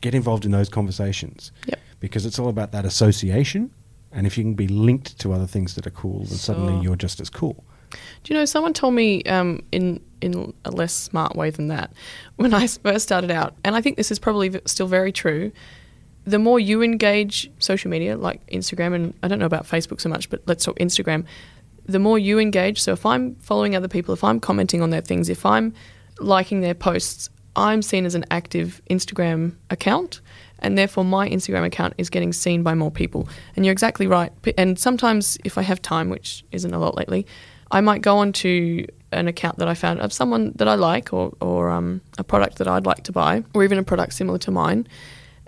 get 0.00 0.14
involved 0.14 0.44
in 0.44 0.50
those 0.50 0.68
conversations. 0.68 1.52
Yep. 1.66 1.80
Because 2.00 2.26
it's 2.26 2.38
all 2.38 2.48
about 2.48 2.72
that 2.72 2.84
association. 2.84 3.70
And 4.12 4.26
if 4.26 4.38
you 4.38 4.44
can 4.44 4.54
be 4.54 4.68
linked 4.68 5.18
to 5.20 5.32
other 5.32 5.46
things 5.46 5.74
that 5.74 5.86
are 5.86 5.90
cool, 5.90 6.20
then 6.20 6.38
suddenly 6.38 6.80
you're 6.82 6.96
just 6.96 7.20
as 7.20 7.30
cool. 7.30 7.64
Do 8.22 8.32
you 8.32 8.38
know? 8.38 8.44
Someone 8.44 8.72
told 8.72 8.94
me 8.94 9.22
um, 9.24 9.62
in 9.72 10.00
in 10.20 10.54
a 10.64 10.70
less 10.70 10.92
smart 10.92 11.36
way 11.36 11.50
than 11.50 11.68
that 11.68 11.92
when 12.36 12.54
I 12.54 12.66
first 12.66 13.04
started 13.04 13.30
out, 13.30 13.54
and 13.64 13.74
I 13.74 13.80
think 13.80 13.96
this 13.96 14.10
is 14.10 14.18
probably 14.18 14.60
still 14.66 14.86
very 14.86 15.12
true. 15.12 15.52
The 16.26 16.38
more 16.38 16.58
you 16.58 16.82
engage 16.82 17.50
social 17.58 17.90
media, 17.90 18.16
like 18.16 18.44
Instagram, 18.46 18.94
and 18.94 19.14
I 19.22 19.28
don't 19.28 19.38
know 19.38 19.46
about 19.46 19.66
Facebook 19.66 20.00
so 20.00 20.08
much, 20.08 20.30
but 20.30 20.42
let's 20.46 20.64
talk 20.64 20.78
Instagram. 20.78 21.24
The 21.86 21.98
more 21.98 22.18
you 22.18 22.38
engage, 22.38 22.80
so 22.80 22.92
if 22.92 23.04
I'm 23.04 23.34
following 23.36 23.76
other 23.76 23.88
people, 23.88 24.14
if 24.14 24.24
I'm 24.24 24.40
commenting 24.40 24.80
on 24.80 24.88
their 24.88 25.02
things, 25.02 25.28
if 25.28 25.44
I'm 25.44 25.74
liking 26.18 26.62
their 26.62 26.74
posts, 26.74 27.28
I'm 27.56 27.82
seen 27.82 28.06
as 28.06 28.14
an 28.14 28.24
active 28.30 28.80
Instagram 28.90 29.54
account, 29.70 30.20
and 30.58 30.76
therefore 30.76 31.04
my 31.04 31.28
Instagram 31.28 31.64
account 31.64 31.94
is 31.98 32.10
getting 32.10 32.32
seen 32.32 32.62
by 32.62 32.74
more 32.74 32.90
people. 32.90 33.28
And 33.56 33.64
you're 33.64 33.72
exactly 33.72 34.06
right. 34.06 34.32
And 34.58 34.78
sometimes, 34.78 35.38
if 35.44 35.58
I 35.58 35.62
have 35.62 35.80
time, 35.82 36.08
which 36.10 36.44
isn't 36.52 36.72
a 36.72 36.78
lot 36.78 36.96
lately, 36.96 37.26
I 37.70 37.80
might 37.80 38.02
go 38.02 38.18
onto 38.18 38.86
an 39.12 39.28
account 39.28 39.58
that 39.58 39.68
I 39.68 39.74
found 39.74 40.00
of 40.00 40.12
someone 40.12 40.52
that 40.56 40.68
I 40.68 40.74
like, 40.74 41.12
or, 41.12 41.32
or 41.40 41.70
um, 41.70 42.00
a 42.18 42.24
product 42.24 42.58
that 42.58 42.68
I'd 42.68 42.86
like 42.86 43.04
to 43.04 43.12
buy, 43.12 43.44
or 43.54 43.64
even 43.64 43.78
a 43.78 43.84
product 43.84 44.14
similar 44.14 44.38
to 44.38 44.50
mine, 44.50 44.86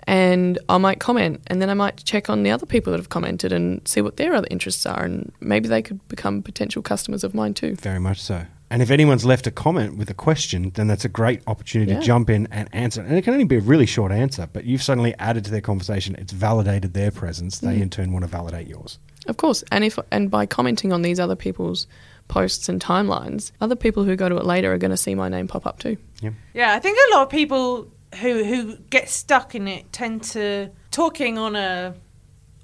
and 0.03 0.57
I 0.69 0.77
might 0.77 1.01
comment, 1.01 1.41
and 1.47 1.61
then 1.61 1.69
I 1.69 1.73
might 1.73 1.97
check 2.05 2.29
on 2.29 2.43
the 2.43 2.51
other 2.51 2.65
people 2.65 2.91
that 2.91 2.97
have 2.97 3.09
commented 3.09 3.51
and 3.51 3.85
see 3.85 4.01
what 4.01 4.15
their 4.15 4.33
other 4.33 4.47
interests 4.49 4.85
are, 4.85 5.03
and 5.03 5.33
maybe 5.41 5.67
they 5.67 5.81
could 5.81 6.05
become 6.07 6.41
potential 6.41 6.81
customers 6.81 7.25
of 7.25 7.33
mine 7.33 7.53
too. 7.53 7.75
Very 7.75 7.99
much 7.99 8.21
so. 8.21 8.45
And 8.69 8.81
if 8.81 8.91
anyone's 8.91 9.23
left 9.23 9.47
a 9.47 9.51
comment 9.51 9.97
with 9.97 10.09
a 10.09 10.13
question, 10.13 10.71
then 10.75 10.87
that's 10.87 11.05
a 11.05 11.09
great 11.09 11.41
opportunity 11.47 11.93
Yeah. 11.93 11.99
to 11.99 12.05
jump 12.05 12.29
in 12.29 12.47
and 12.51 12.67
answer. 12.73 13.01
And 13.01 13.17
it 13.17 13.23
can 13.23 13.33
only 13.33 13.45
be 13.45 13.55
a 13.55 13.61
really 13.61 13.85
short 13.85 14.11
answer, 14.11 14.49
but 14.51 14.65
you've 14.65 14.83
suddenly 14.83 15.15
added 15.19 15.45
to 15.45 15.51
their 15.51 15.61
conversation. 15.61 16.15
It's 16.17 16.33
validated 16.33 16.93
their 16.93 17.11
presence. 17.11 17.59
They 17.59 17.75
hmm. 17.75 17.83
in 17.83 17.89
turn 17.89 18.11
want 18.11 18.23
to 18.23 18.27
validate 18.31 18.67
yours. 18.67 18.99
Of 19.27 19.37
course, 19.37 19.63
and 19.71 19.83
if 19.83 19.99
and 20.11 20.31
by 20.31 20.45
commenting 20.45 20.93
on 20.93 21.01
these 21.01 21.19
other 21.19 21.35
people's 21.35 21.87
posts 22.27 22.69
and 22.69 22.81
timelines, 22.81 23.51
other 23.61 23.75
people 23.75 24.03
who 24.03 24.15
go 24.15 24.29
to 24.29 24.37
it 24.37 24.45
later 24.45 24.73
are 24.73 24.77
going 24.77 24.91
to 24.91 24.97
see 24.97 25.15
my 25.15 25.29
name 25.29 25.47
pop 25.47 25.65
up 25.65 25.79
too. 25.79 25.97
Yeah. 26.21 26.31
Yeah, 26.53 26.73
I 26.73 26.79
think 26.79 26.97
a 27.09 27.15
lot 27.15 27.23
of 27.23 27.29
people 27.29 27.87
who 28.21 28.43
who 28.43 28.77
get 28.89 29.09
stuck 29.09 29.53
in 29.55 29.67
it 29.67 29.91
tend 29.91 30.23
to 30.23 30.69
talking 30.91 31.37
on 31.37 31.55
a 31.55 31.93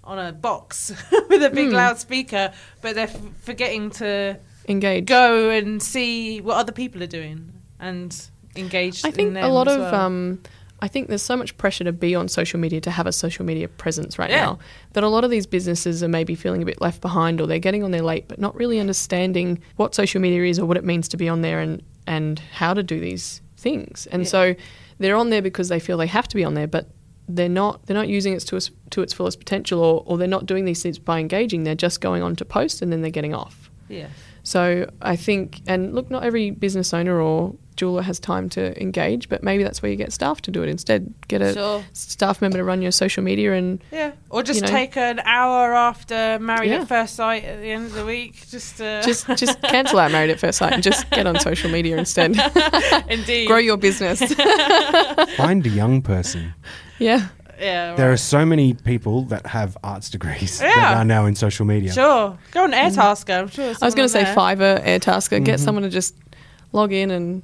on 0.04 0.20
a 0.20 0.32
box 0.34 0.92
with 1.30 1.44
a 1.44 1.50
big 1.50 1.70
Hmm. 1.70 1.76
loudspeaker, 1.76 2.52
but 2.82 2.96
they're 2.96 3.08
f- 3.08 3.20
forgetting 3.42 3.90
to 3.92 4.38
Engage. 4.68 5.06
go 5.06 5.50
and 5.50 5.82
see 5.82 6.42
what 6.42 6.58
other 6.58 6.72
people 6.72 7.02
are 7.04 7.08
doing 7.08 7.52
and 7.80 8.16
engage. 8.56 9.04
I 9.06 9.10
in 9.10 9.14
think 9.14 9.34
them 9.34 9.44
a 9.44 9.50
lot 9.50 9.68
of 9.68 9.80
well. 9.80 9.96
um, 9.96 10.42
I 10.82 10.90
think 10.90 11.08
there's 11.08 11.22
so 11.22 11.38
much 11.38 11.58
pressure 11.58 11.86
to 11.86 11.94
be 11.94 12.14
on 12.14 12.28
social 12.28 12.60
media 12.60 12.82
to 12.82 12.92
have 12.92 13.08
a 13.08 13.14
social 13.14 13.46
media 13.46 13.70
presence 13.70 14.20
right 14.20 14.30
Yeah. 14.30 14.42
now 14.46 14.60
that 14.94 15.04
a 15.06 15.08
lot 15.08 15.24
of 15.24 15.32
these 15.32 15.46
businesses 15.48 16.04
are 16.04 16.10
maybe 16.10 16.36
feeling 16.36 16.62
a 16.62 16.66
bit 16.66 16.82
left 16.82 17.00
behind 17.02 17.40
or 17.40 17.48
they're 17.48 17.60
getting 17.60 17.84
on 17.84 17.92
there 17.92 18.02
late 18.02 18.28
but 18.28 18.38
not 18.40 18.54
really 18.56 18.80
understanding 18.82 19.60
what 19.78 19.96
social 19.96 20.20
media 20.20 20.44
is 20.44 20.60
or 20.60 20.66
what 20.66 20.76
it 20.76 20.84
means 20.84 21.08
to 21.10 21.18
be 21.18 21.30
on 21.30 21.42
there 21.42 21.60
and 21.62 21.82
and 22.06 22.40
how 22.52 22.74
to 22.74 22.84
do 22.84 23.00
these 23.00 23.42
things. 23.56 24.08
And 24.12 24.24
Yeah. 24.24 24.28
so 24.30 24.56
they're 25.00 25.16
on 25.16 25.30
there 25.30 25.42
because 25.42 25.70
they 25.70 25.80
feel 25.80 25.98
they 25.98 26.08
have 26.08 26.28
to 26.28 26.36
be 26.36 26.44
on 26.44 26.54
there 26.54 26.68
but 26.68 26.90
they're 27.30 27.48
not 27.50 27.86
they're 27.86 27.96
not 27.96 28.08
using 28.10 28.34
it 28.34 28.40
to 28.42 28.56
its, 28.58 28.70
to 28.90 29.02
its 29.02 29.14
fullest 29.14 29.40
potential 29.40 29.80
or, 29.80 30.04
or 30.06 30.18
they're 30.18 30.28
not 30.28 30.46
doing 30.46 30.66
these 30.66 30.84
things 30.84 31.00
by 31.00 31.20
engaging 31.20 31.64
they're 31.64 31.74
just 31.76 32.02
going 32.02 32.22
on 32.22 32.36
to 32.36 32.46
post 32.46 32.82
and 32.82 32.92
then 32.92 33.02
they're 33.02 33.12
getting 33.12 33.34
off. 33.34 33.70
yeah. 33.90 34.08
So 34.46 34.90
I 35.02 35.16
think, 35.16 35.62
and 35.68 35.96
look, 35.96 36.12
not 36.12 36.24
every 36.24 36.52
business 36.52 36.94
owner 36.94 37.18
or 37.22 37.56
jeweler 37.78 38.02
has 38.02 38.20
time 38.20 38.50
to 38.50 38.78
engage, 38.80 39.30
but 39.30 39.42
maybe 39.42 39.64
that's 39.64 39.82
where 39.82 39.90
you 39.90 39.96
get 39.96 40.12
staff 40.12 40.42
to 40.42 40.52
do 40.52 40.62
it 40.64 40.68
instead. 40.68 41.14
Get 41.30 41.42
a 41.42 41.54
Sure. 41.54 41.84
staff 41.94 42.42
member 42.42 42.58
to 42.58 42.64
run 42.66 42.82
your 42.82 42.92
social 42.92 43.24
media 43.24 43.54
and 43.54 43.82
Yeah, 43.90 44.12
or 44.30 44.44
just 44.44 44.58
You 44.60 44.66
know. 44.66 44.68
take 44.68 44.98
an 44.98 45.20
hour 45.24 45.74
after 45.74 46.40
Married 46.42 46.72
Yeah. 46.72 46.82
at 46.82 46.90
First 46.90 47.16
Sight 47.16 47.46
at 47.46 47.62
the 47.62 47.72
end 47.72 47.86
of 47.86 47.94
the 47.94 48.06
week. 48.06 48.46
Just 48.50 48.82
uh, 48.82 49.02
just 49.06 49.28
just 49.38 49.62
cancel 49.62 49.98
out 49.98 50.12
Married 50.12 50.30
at 50.32 50.42
First 50.42 50.58
Sight 50.58 50.74
and 50.74 50.84
just 50.84 51.10
get 51.12 51.26
on 51.26 51.40
social 51.40 51.72
media 51.72 51.96
instead. 51.98 52.36
indeed 53.08 53.48
Grow 53.48 53.60
your 53.60 53.78
business. 53.78 54.20
Find 55.38 55.66
a 55.66 55.70
young 55.70 56.02
person. 56.02 56.54
Yeah. 57.04 57.28
Yeah, 57.60 57.96
There 57.96 58.12
are 58.12 58.18
so 58.18 58.46
many 58.46 58.74
people 58.74 59.26
that 59.26 59.46
have 59.46 59.78
arts 59.84 60.10
degrees 60.10 60.58
that 60.60 60.76
Yeah. 60.76 61.00
are 61.00 61.06
now 61.06 61.28
in 61.28 61.36
social 61.36 61.66
media. 61.66 61.94
sure. 61.94 62.38
Go 62.52 62.64
on 62.64 62.72
Airtasker. 62.72 63.40
I'm 63.42 63.48
sure. 63.48 63.74
Mm. 63.74 63.78
I 63.82 63.86
was 63.86 63.94
going 63.96 64.08
to 64.08 64.12
say 64.12 64.26
someone 64.26 64.58
there. 64.58 64.80
Fiverr, 64.80 64.86
Airtasker, 65.00 65.44
get 65.46 65.60
someone 65.60 65.84
to 65.84 65.90
just 65.90 66.16
log 66.72 66.92
in 66.92 67.12
and 67.12 67.44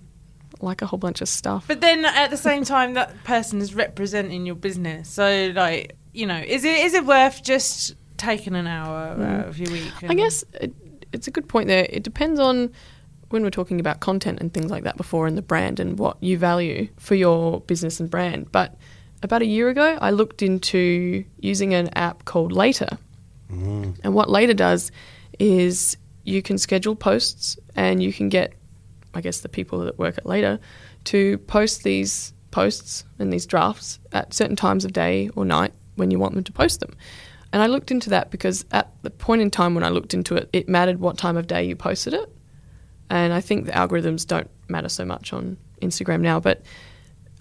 like 0.62 0.82
a 0.82 0.88
whole 0.88 0.98
bunch 1.00 1.22
of 1.22 1.30
stuff. 1.30 1.66
But 1.68 1.80
then 1.82 2.06
at 2.06 2.32
the 2.32 2.38
same 2.38 2.64
time, 2.66 2.96
that 2.96 3.24
person 3.24 3.62
is 3.62 3.76
representing 3.76 4.46
your 4.48 4.56
business. 4.56 5.10
So, 5.10 5.54
like, 5.56 5.96
you 6.12 6.26
know, 6.26 6.38
is 6.40 6.66
it 6.66 6.80
is 6.80 6.96
it 6.96 7.06
worth 7.06 7.44
just 7.44 7.96
taking 8.18 8.56
an 8.56 8.66
hour 8.68 9.16
out 9.24 9.48
of 9.48 9.60
your 9.60 9.72
week? 9.72 9.84
Mm. 10.02 10.04
I 10.04 10.08
and- 10.08 10.18
guess 10.18 10.44
it, 10.60 10.74
it's 11.14 11.28
a 11.28 11.32
good 11.32 11.48
point 11.48 11.68
there. 11.68 11.86
It 11.88 12.02
depends 12.04 12.40
on 12.40 12.72
when 13.30 13.44
we're 13.44 13.52
talking 13.52 13.80
about 13.80 14.00
content 14.00 14.40
and 14.42 14.52
things 14.54 14.72
like 14.72 14.84
that 14.86 14.98
before 14.98 15.28
and 15.28 15.38
the 15.38 15.44
brand 15.44 15.80
and 15.80 16.00
what 16.00 16.18
you 16.20 16.36
value 16.38 16.90
for 16.98 17.14
your 17.14 17.62
business 17.62 18.00
and 18.00 18.10
brand. 18.10 18.52
But 18.52 18.76
about 19.22 19.42
a 19.42 19.46
year 19.46 19.70
ago, 19.70 19.98
I 20.02 20.12
looked 20.12 20.42
into 20.42 21.24
using 21.40 21.74
an 21.74 21.90
app 21.90 22.26
called 22.26 22.52
Later. 22.52 22.98
Mm. 23.52 24.00
And 24.04 24.14
what 24.14 24.30
Later 24.30 24.54
does 24.54 24.92
is 25.40 25.98
you 26.24 26.42
can 26.42 26.58
schedule 26.58 26.96
posts 26.96 27.58
and 27.76 28.02
you 28.02 28.14
can 28.14 28.30
get, 28.30 28.54
I 29.14 29.22
guess, 29.22 29.40
the 29.40 29.50
people 29.50 29.80
that 29.80 29.98
work 29.98 30.18
at 30.18 30.26
Later 30.26 30.60
to 31.06 31.38
post 31.40 31.84
these 31.84 32.34
posts 32.52 33.04
and 33.20 33.32
these 33.32 33.46
drafts 33.46 34.00
at 34.12 34.34
certain 34.34 34.56
times 34.56 34.86
of 34.86 34.94
day 34.94 35.30
or 35.36 35.46
night 35.46 35.74
when 35.96 36.12
you 36.12 36.20
want 36.20 36.36
them 36.36 36.44
to 36.44 36.52
post 36.52 36.80
them. 36.80 36.96
And 37.52 37.62
I 37.62 37.68
looked 37.68 37.92
into 37.92 38.12
that 38.12 38.30
because 38.32 38.64
at 38.72 38.92
the 39.02 39.10
point 39.10 39.42
in 39.42 39.50
time 39.50 39.74
when 39.76 39.84
I 39.84 39.90
looked 39.90 40.14
into 40.14 40.36
it, 40.36 40.50
it 40.54 40.70
mattered 40.70 41.00
what 41.00 41.18
time 41.18 41.36
of 41.36 41.48
day 41.48 41.64
you 41.64 41.76
posted 41.76 42.14
it. 42.14 42.32
And 43.10 43.34
I 43.34 43.42
think 43.42 43.66
the 43.66 43.72
algorithms 43.72 44.26
don't 44.26 44.50
matter 44.68 44.90
so 44.90 45.04
much 45.04 45.34
on 45.34 45.58
Instagram 45.82 46.22
now. 46.22 46.40
But 46.40 46.62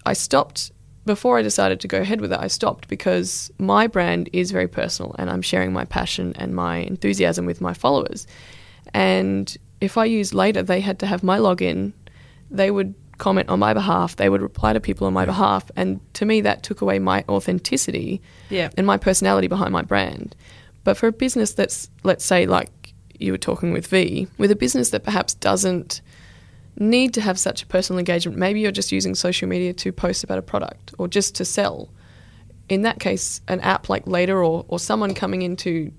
I 0.05 0.13
stopped 0.13 0.71
before 1.09 1.39
I 1.39 1.41
decided 1.41 1.79
to 1.79 1.87
go 1.87 1.99
ahead 1.99 2.21
with 2.21 2.31
it. 2.31 2.39
I 2.39 2.47
stopped 2.47 2.87
because 2.87 3.51
my 3.57 3.87
brand 3.87 4.29
is 4.31 4.51
very 4.51 4.67
personal 4.67 5.15
and 5.17 5.27
I'm 5.29 5.41
sharing 5.41 5.73
my 5.73 5.85
passion 5.85 6.33
and 6.37 6.53
my 6.55 6.77
enthusiasm 6.77 7.47
with 7.47 7.59
my 7.61 7.73
followers. 7.73 8.27
And 8.93 9.45
if 9.81 9.97
I 9.97 10.05
used 10.05 10.33
later, 10.35 10.61
they 10.61 10.79
had 10.81 10.99
to 10.99 11.07
have 11.07 11.23
my 11.23 11.37
login. 11.39 11.93
They 12.51 12.69
would 12.69 12.93
comment 13.17 13.49
on 13.49 13.57
my 13.59 13.73
behalf. 13.73 14.15
They 14.17 14.29
would 14.29 14.41
reply 14.43 14.73
to 14.73 14.79
people 14.79 15.07
on 15.07 15.13
my 15.13 15.25
behalf. 15.25 15.63
And 15.75 15.99
to 16.13 16.25
me, 16.25 16.41
that 16.41 16.61
took 16.63 16.81
away 16.81 16.99
my 16.99 17.25
authenticity 17.27 18.21
Yeah. 18.49 18.69
and 18.77 18.85
my 18.85 18.97
personality 18.97 19.47
behind 19.47 19.71
my 19.73 19.81
brand. 19.81 20.35
But 20.83 20.95
for 20.95 21.07
a 21.07 21.11
business 21.11 21.53
that's, 21.53 21.89
let's 22.03 22.23
say, 22.23 22.45
like 22.45 22.93
you 23.19 23.31
were 23.31 23.37
talking 23.39 23.73
with 23.73 23.87
V, 23.87 24.27
with 24.37 24.51
a 24.51 24.55
business 24.55 24.91
that 24.91 25.03
perhaps 25.03 25.33
doesn't 25.33 26.01
need 26.79 27.13
to 27.13 27.21
have 27.21 27.37
such 27.37 27.63
a 27.63 27.65
personal 27.65 27.99
engagement, 27.99 28.37
maybe 28.37 28.61
you're 28.61 28.71
just 28.71 28.91
using 28.91 29.13
social 29.13 29.47
media 29.47 29.73
to 29.73 29.91
post 29.91 30.23
about 30.23 30.37
a 30.37 30.41
product 30.41 30.93
or 30.97 31.07
just 31.07 31.35
to 31.35 31.45
sell. 31.45 31.89
In 32.69 32.83
that 32.83 32.99
case, 32.99 33.41
an 33.47 33.59
app 33.61 33.89
like 33.89 34.07
Later 34.07 34.43
or, 34.43 34.65
or 34.67 34.79
someone 34.79 35.13
coming 35.13 35.41
in 35.41 35.55
to 35.57 35.91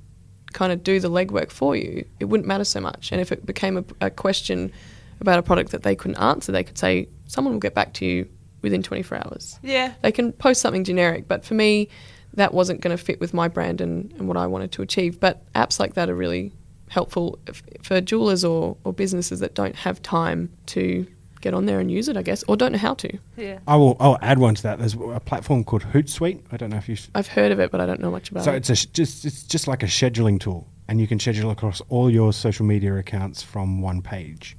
kind 0.53 0.73
of 0.73 0.83
do 0.83 0.99
the 0.99 1.11
legwork 1.11 1.51
for 1.51 1.77
you, 1.77 2.05
it 2.19 2.25
wouldn't 2.25 2.47
matter 2.47 2.65
so 2.65 2.81
much. 2.81 3.13
And 3.13 3.21
if 3.21 3.31
it 3.31 3.45
became 3.45 3.77
a, 3.77 3.85
a 4.01 4.11
question 4.11 4.73
about 5.21 5.39
a 5.39 5.43
product 5.43 5.73
that 5.73 5.83
they 5.83 5.95
couldn't 5.95 6.17
answer, 6.17 6.51
they 6.51 6.65
could 6.65 6.79
say, 6.79 7.09
someone 7.27 7.53
will 7.53 7.61
get 7.61 7.75
back 7.75 7.93
to 7.95 8.07
you 8.07 8.29
within 8.63 8.83
24 8.83 9.19
hours. 9.19 9.59
Yeah. 9.63 9.93
They 10.03 10.13
can 10.13 10.33
post 10.33 10.61
something 10.61 10.85
generic, 10.85 11.29
but 11.29 11.45
for 11.45 11.55
me, 11.55 11.89
that 12.35 12.55
wasn't 12.55 12.81
going 12.81 12.97
to 12.97 13.03
fit 13.03 13.21
with 13.21 13.35
my 13.35 13.49
brand 13.49 13.81
and, 13.81 14.13
and 14.13 14.29
what 14.29 14.37
I 14.37 14.47
wanted 14.47 14.73
to 14.73 14.83
achieve. 14.83 15.19
But 15.19 15.53
apps 15.53 15.81
like 15.81 15.95
that 15.95 16.09
are 16.09 16.15
really 16.15 16.53
helpful 16.91 17.39
if, 17.47 17.63
for 17.83 18.01
jewelers 18.01 18.45
or, 18.45 18.77
or 18.85 18.93
businesses 18.93 19.41
that 19.41 19.55
don't 19.55 19.75
have 19.77 20.03
time 20.03 20.51
to 20.67 21.07
get 21.41 21.55
on 21.55 21.65
there 21.65 21.81
and 21.81 21.91
use 21.91 22.09
it, 22.09 22.17
I 22.17 22.23
guess, 22.23 22.45
or 22.49 22.57
don't 22.57 22.73
know 22.73 22.79
how 22.79 22.95
to. 22.95 23.19
Yeah. 23.37 23.61
I 23.67 23.77
will. 23.77 23.97
I'll 23.99 24.19
add 24.21 24.39
one 24.39 24.55
to 24.57 24.63
that. 24.65 24.79
There's 24.79 24.95
a 24.95 25.21
platform 25.21 25.65
called 25.65 25.83
Hootsuite. 25.85 26.43
I 26.53 26.57
don't 26.59 26.69
know 26.71 26.77
if 26.77 26.89
you. 26.89 26.97
I've 27.15 27.29
heard 27.29 27.53
of 27.53 27.61
it, 27.61 27.71
but 27.71 27.81
I 27.81 27.87
don't 27.87 28.01
know 28.01 28.11
much 28.11 28.31
about 28.31 28.45
So 28.45 28.51
it. 28.51 28.67
So 28.67 28.73
it's 28.73 28.83
a 28.83 28.87
sh- 28.87 28.87
just 28.93 29.25
it's 29.25 29.43
just 29.45 29.67
like 29.67 29.83
a 29.83 29.87
scheduling 29.87 30.39
tool, 30.39 30.67
and 30.89 31.01
you 31.01 31.07
can 31.07 31.19
schedule 31.19 31.51
across 31.51 31.81
all 31.89 32.11
your 32.11 32.33
social 32.33 32.67
media 32.67 32.95
accounts 32.97 33.43
from 33.43 33.81
one 33.81 34.03
page, 34.03 34.57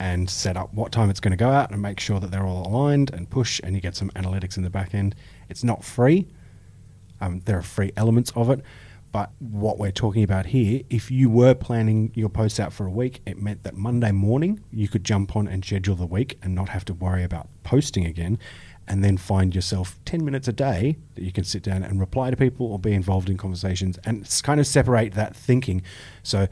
and 0.00 0.30
set 0.30 0.56
up 0.56 0.72
what 0.72 0.92
time 0.92 1.10
it's 1.10 1.20
going 1.20 1.32
to 1.32 1.36
go 1.36 1.50
out, 1.50 1.72
and 1.72 1.82
make 1.82 2.00
sure 2.00 2.20
that 2.20 2.30
they're 2.30 2.46
all 2.46 2.66
aligned 2.66 3.12
and 3.12 3.28
push, 3.28 3.60
and 3.62 3.74
you 3.74 3.82
get 3.82 3.94
some 3.94 4.08
analytics 4.10 4.56
in 4.56 4.62
the 4.62 4.70
back 4.70 4.94
end. 4.94 5.14
It's 5.50 5.64
not 5.64 5.84
free. 5.84 6.28
Um, 7.20 7.40
there 7.40 7.58
are 7.58 7.62
free 7.62 7.92
elements 7.96 8.30
of 8.36 8.48
it, 8.48 8.62
but 9.12 9.30
what 9.38 9.78
we're 9.78 9.90
talking 9.90 10.22
about 10.22 10.46
here, 10.46 10.82
if 10.90 11.10
you 11.10 11.30
were 11.30 11.54
planning 11.54 12.12
your 12.14 12.28
posts 12.28 12.60
out 12.60 12.72
for 12.72 12.86
a 12.86 12.90
week, 12.90 13.20
it 13.26 13.40
meant 13.40 13.62
that 13.62 13.74
Monday 13.74 14.12
morning 14.12 14.60
you 14.70 14.88
could 14.88 15.04
jump 15.04 15.36
on 15.36 15.48
and 15.48 15.64
schedule 15.64 15.96
the 15.96 16.06
week 16.06 16.38
and 16.42 16.54
not 16.54 16.68
have 16.70 16.84
to 16.86 16.94
worry 16.94 17.24
about 17.24 17.48
posting 17.64 18.04
again, 18.06 18.38
and 18.86 19.04
then 19.04 19.16
find 19.16 19.54
yourself 19.54 19.98
10 20.04 20.24
minutes 20.24 20.48
a 20.48 20.52
day 20.52 20.96
that 21.14 21.22
you 21.22 21.32
can 21.32 21.44
sit 21.44 21.62
down 21.62 21.82
and 21.82 22.00
reply 22.00 22.30
to 22.30 22.36
people 22.36 22.66
or 22.66 22.78
be 22.78 22.92
involved 22.92 23.28
in 23.28 23.36
conversations 23.36 23.98
and 24.04 24.28
kind 24.42 24.60
of 24.60 24.66
separate 24.66 25.14
that 25.14 25.36
thinking. 25.36 25.82
So 26.22 26.48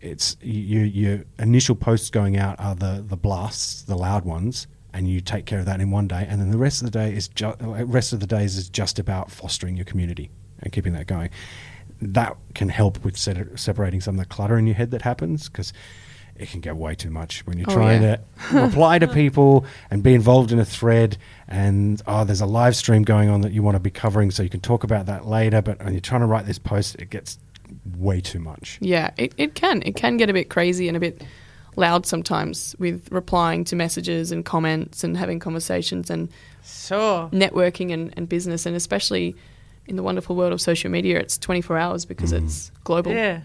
it's 0.00 0.36
you, 0.40 0.80
your 0.80 1.24
initial 1.38 1.74
posts 1.74 2.10
going 2.10 2.36
out 2.36 2.58
are 2.60 2.74
the, 2.74 3.04
the 3.06 3.16
blasts, 3.16 3.82
the 3.82 3.96
loud 3.96 4.24
ones, 4.24 4.66
and 4.92 5.08
you 5.08 5.20
take 5.20 5.44
care 5.44 5.58
of 5.58 5.66
that 5.66 5.80
in 5.80 5.90
one 5.90 6.08
day, 6.08 6.26
and 6.28 6.40
then 6.40 6.50
the 6.50 6.56
rest 6.56 6.80
of 6.80 6.90
the 6.90 6.98
day 6.98 7.12
is 7.14 7.28
just 7.28 7.60
uh, 7.62 7.84
rest 7.84 8.14
of 8.14 8.20
the 8.20 8.26
days 8.26 8.56
is 8.56 8.70
just 8.70 8.98
about 8.98 9.30
fostering 9.30 9.76
your 9.76 9.84
community 9.84 10.30
and 10.60 10.72
keeping 10.72 10.94
that 10.94 11.06
going. 11.06 11.28
That 12.00 12.36
can 12.54 12.68
help 12.68 13.04
with 13.04 13.16
set, 13.16 13.58
separating 13.58 14.00
some 14.00 14.16
of 14.16 14.18
the 14.18 14.26
clutter 14.26 14.58
in 14.58 14.66
your 14.66 14.76
head 14.76 14.90
that 14.90 15.02
happens 15.02 15.48
because 15.48 15.72
it 16.38 16.50
can 16.50 16.60
get 16.60 16.76
way 16.76 16.94
too 16.94 17.10
much 17.10 17.46
when 17.46 17.56
you're 17.58 17.70
Oh, 17.70 17.74
trying 17.74 18.02
yeah. 18.02 18.16
to 18.50 18.60
reply 18.60 18.98
to 18.98 19.08
people 19.22 19.64
and 19.90 20.02
be 20.02 20.12
involved 20.12 20.52
in 20.52 20.58
a 20.58 20.64
thread 20.66 21.16
and 21.48 22.02
oh 22.06 22.24
there's 22.24 22.42
a 22.42 22.46
live 22.46 22.76
stream 22.76 23.02
going 23.02 23.30
on 23.30 23.40
that 23.40 23.52
you 23.52 23.62
want 23.62 23.74
to 23.76 23.80
be 23.80 23.90
covering 23.90 24.30
so 24.30 24.42
you 24.42 24.50
can 24.50 24.60
talk 24.60 24.84
about 24.84 25.06
that 25.06 25.24
later 25.26 25.62
but 25.62 25.82
when 25.82 25.94
you're 25.94 26.00
trying 26.02 26.20
to 26.20 26.26
write 26.26 26.44
this 26.44 26.58
post 26.58 26.94
it 26.96 27.08
gets 27.08 27.38
way 27.96 28.20
too 28.20 28.38
much 28.38 28.76
Yeah, 28.82 29.12
it, 29.16 29.32
it 29.38 29.54
can. 29.54 29.80
It 29.86 29.96
can 29.96 30.18
get 30.18 30.28
a 30.28 30.34
bit 30.34 30.50
crazy 30.50 30.88
and 30.88 30.96
a 30.98 31.00
bit 31.00 31.24
loud 31.76 32.04
sometimes 32.04 32.76
with 32.78 33.08
replying 33.10 33.64
to 33.64 33.74
messages 33.76 34.30
and 34.30 34.44
comments 34.44 35.02
and 35.02 35.16
having 35.16 35.38
conversations 35.38 36.10
and 36.10 36.28
Sure. 36.62 37.28
networking 37.30 37.92
and, 37.94 38.12
and 38.16 38.28
business. 38.28 38.66
And 38.66 38.76
especially 38.76 39.34
in 39.88 39.96
the 39.96 40.02
wonderful 40.02 40.36
world 40.36 40.52
of 40.52 40.60
social 40.60 40.90
media, 40.90 41.18
it's 41.18 41.38
24 41.38 41.78
hours 41.78 42.04
because 42.04 42.32
it's 42.32 42.70
global. 42.84 43.12
Yeah. 43.12 43.42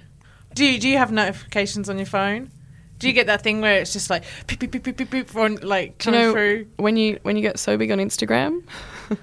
Do 0.54 0.66
you, 0.66 0.80
do 0.80 0.90
you 0.90 0.98
have 0.98 1.12
notifications 1.12 1.90
on 1.90 1.98
your 1.98 2.06
phone? 2.08 2.52
Do 3.00 3.08
you 3.08 3.14
get 3.14 3.28
that 3.28 3.42
thing 3.42 3.62
where 3.62 3.80
it's 3.80 3.94
just 3.94 4.10
like 4.10 4.24
beep 4.48 4.60
beep 4.60 4.72
beep 4.72 4.84
beep 4.84 4.98
beep 4.98 5.10
beep 5.10 5.36
on 5.36 5.56
like 5.58 5.98
Do 6.00 6.12
you 6.12 6.16
know 6.18 6.32
through? 6.34 6.68
when 6.78 6.98
you 6.98 7.20
when 7.24 7.36
you 7.36 7.42
get 7.42 7.58
so 7.58 7.76
big 7.78 7.90
on 7.92 7.98
Instagram, 7.98 8.64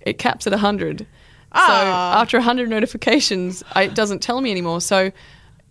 it 0.00 0.18
caps 0.18 0.46
at 0.46 0.52
100. 0.52 1.00
So 1.00 1.06
Ah. 1.52 2.20
after 2.20 2.36
100 2.38 2.68
notifications, 2.68 3.62
I, 3.72 3.84
it 3.84 3.94
doesn't 3.94 4.18
tell 4.20 4.40
me 4.42 4.50
anymore. 4.50 4.80
So 4.82 5.12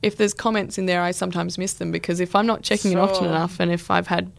if 0.01 0.17
there's 0.17 0.33
comments 0.33 0.77
in 0.79 0.87
there, 0.87 1.01
I 1.01 1.11
sometimes 1.11 1.57
miss 1.59 1.73
them 1.73 1.91
because 1.91 2.19
if 2.19 2.35
I'm 2.35 2.47
not 2.47 2.63
checking 2.63 2.91
it 2.91 2.97
often 2.97 3.25
enough, 3.25 3.59
and 3.59 3.71
if 3.71 3.91
I've 3.91 4.07
had, 4.07 4.31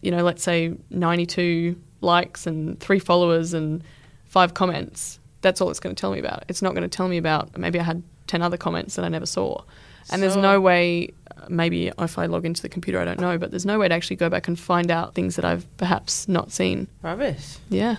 you 0.00 0.10
know, 0.10 0.22
let's 0.22 0.42
say 0.42 0.74
92 0.90 1.76
likes 2.00 2.46
and 2.46 2.78
three 2.80 2.98
followers 2.98 3.52
and 3.52 3.82
five 4.24 4.54
comments, 4.54 5.18
that's 5.44 5.60
all 5.60 5.70
it's 5.70 5.78
going 5.78 5.94
to 5.94 6.00
tell 6.00 6.10
me 6.10 6.18
about. 6.18 6.42
It's 6.48 6.60
not 6.62 6.74
going 6.74 6.82
to 6.82 6.88
tell 6.88 7.06
me 7.06 7.16
about 7.18 7.56
maybe 7.56 7.78
I 7.78 7.84
had 7.84 8.02
10 8.26 8.42
other 8.42 8.56
comments 8.56 8.96
that 8.96 9.04
I 9.04 9.08
never 9.08 9.26
saw. 9.26 9.62
And 10.10 10.20
there's 10.22 10.36
no 10.36 10.60
way, 10.60 11.10
maybe 11.48 11.90
if 11.98 12.18
I 12.18 12.26
log 12.26 12.44
into 12.44 12.60
the 12.60 12.68
computer, 12.68 12.98
I 13.00 13.04
don't 13.04 13.20
know, 13.20 13.38
but 13.38 13.50
there's 13.52 13.64
no 13.64 13.78
way 13.78 13.88
to 13.88 13.94
actually 13.94 14.16
go 14.16 14.28
back 14.28 14.48
and 14.48 14.58
find 14.58 14.90
out 14.90 15.14
things 15.14 15.36
that 15.36 15.44
I've 15.46 15.64
perhaps 15.78 16.26
not 16.28 16.52
seen. 16.52 16.88
Rubbish. 17.02 17.56
Yeah. 17.70 17.96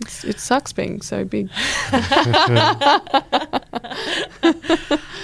It's, 0.00 0.22
it 0.24 0.38
sucks 0.38 0.72
being 0.72 1.00
so 1.00 1.24
big. 1.24 1.48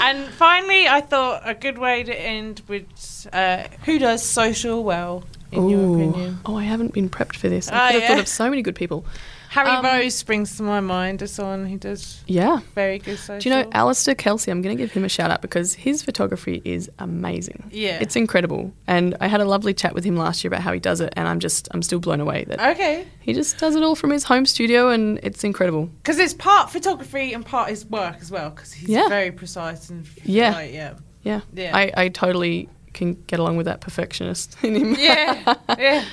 And 0.01 0.27
finally, 0.29 0.87
I 0.87 1.01
thought 1.01 1.43
a 1.47 1.55
good 1.55 1.79
way 1.79 2.03
to 2.03 2.15
end 2.15 2.61
with 2.69 3.27
uh, 3.33 3.65
who 3.85 3.99
does 3.99 4.23
social 4.23 4.85
well, 4.85 5.25
in 5.51 5.69
your 5.71 5.95
opinion? 5.97 6.41
Oh, 6.45 6.57
I 6.59 6.65
haven't 6.65 6.93
been 6.93 7.09
prepped 7.09 7.37
for 7.37 7.49
this. 7.49 7.71
I 7.71 7.73
Ah, 7.75 7.87
could 7.87 7.95
have 7.95 8.03
yeah. 8.03 8.09
thought 8.09 8.19
of 8.19 8.29
so 8.29 8.51
many 8.51 8.61
good 8.61 8.75
people. 8.75 9.07
Harry 9.55 9.71
Um, 9.71 9.85
Rose 9.85 10.15
springs 10.17 10.57
to 10.57 10.65
my 10.65 10.81
mind 10.81 11.23
as 11.23 11.31
someone 11.31 11.67
who 11.67 11.77
does 11.79 12.23
Yeah. 12.27 12.59
very 12.75 12.99
good 12.99 13.19
social. 13.19 13.39
Do 13.39 13.49
you 13.49 13.55
know 13.55 13.71
Alistair 13.73 14.15
Kelsey? 14.17 14.51
I'm 14.51 14.63
going 14.63 14.77
to 14.77 14.83
give 14.83 14.91
him 14.91 15.05
a 15.05 15.09
shout 15.09 15.31
out 15.31 15.43
because 15.43 15.75
his 15.75 16.03
photography 16.03 16.61
is 16.65 16.91
amazing. 16.99 17.63
Yeah. 17.71 17.99
It's 18.01 18.17
incredible. 18.17 18.73
And 18.89 19.17
I 19.21 19.29
had 19.29 19.41
a 19.41 19.45
lovely 19.45 19.73
chat 19.73 19.95
with 19.95 20.03
him 20.03 20.17
last 20.17 20.43
year 20.43 20.49
about 20.49 20.63
how 20.63 20.73
he 20.73 20.81
does 20.81 21.01
it, 21.01 21.13
and 21.17 21.29
I'm 21.29 21.39
just, 21.39 21.69
I'm 21.71 21.83
still 21.83 22.01
blown 22.01 22.21
away 22.21 22.45
that 22.49 22.61
Okay. 22.73 23.07
he 23.21 23.33
just 23.33 23.57
does 23.59 23.77
it 23.77 23.83
all 23.85 23.95
from 23.95 24.11
his 24.11 24.25
home 24.25 24.45
studio, 24.45 24.89
and 24.91 25.21
it's 25.23 25.45
incredible. 25.45 25.87
Because 26.03 26.19
it's 26.19 26.35
part 26.35 26.71
photography 26.71 27.33
and 27.33 27.47
part 27.47 27.69
his 27.71 27.87
work 27.87 28.17
as 28.21 28.31
well. 28.33 28.51
Because 28.51 28.73
he's 28.73 28.89
Yeah. 28.89 29.09
very 29.09 29.31
precise 29.31 29.89
and 29.89 30.05
Yeah. 30.25 30.51
like, 30.51 30.73
yeah, 30.73 30.95
Yeah. 31.23 31.41
Yeah. 31.55 31.77
I, 31.77 31.93
I 31.97 32.09
totally 32.09 32.69
can 32.93 33.15
get 33.29 33.39
along 33.41 33.57
with 33.57 33.67
that 33.67 33.81
perfectionist 33.81 34.57
in 34.63 34.75
him. 34.75 34.97
yeah, 34.99 35.55
yeah. 35.79 36.05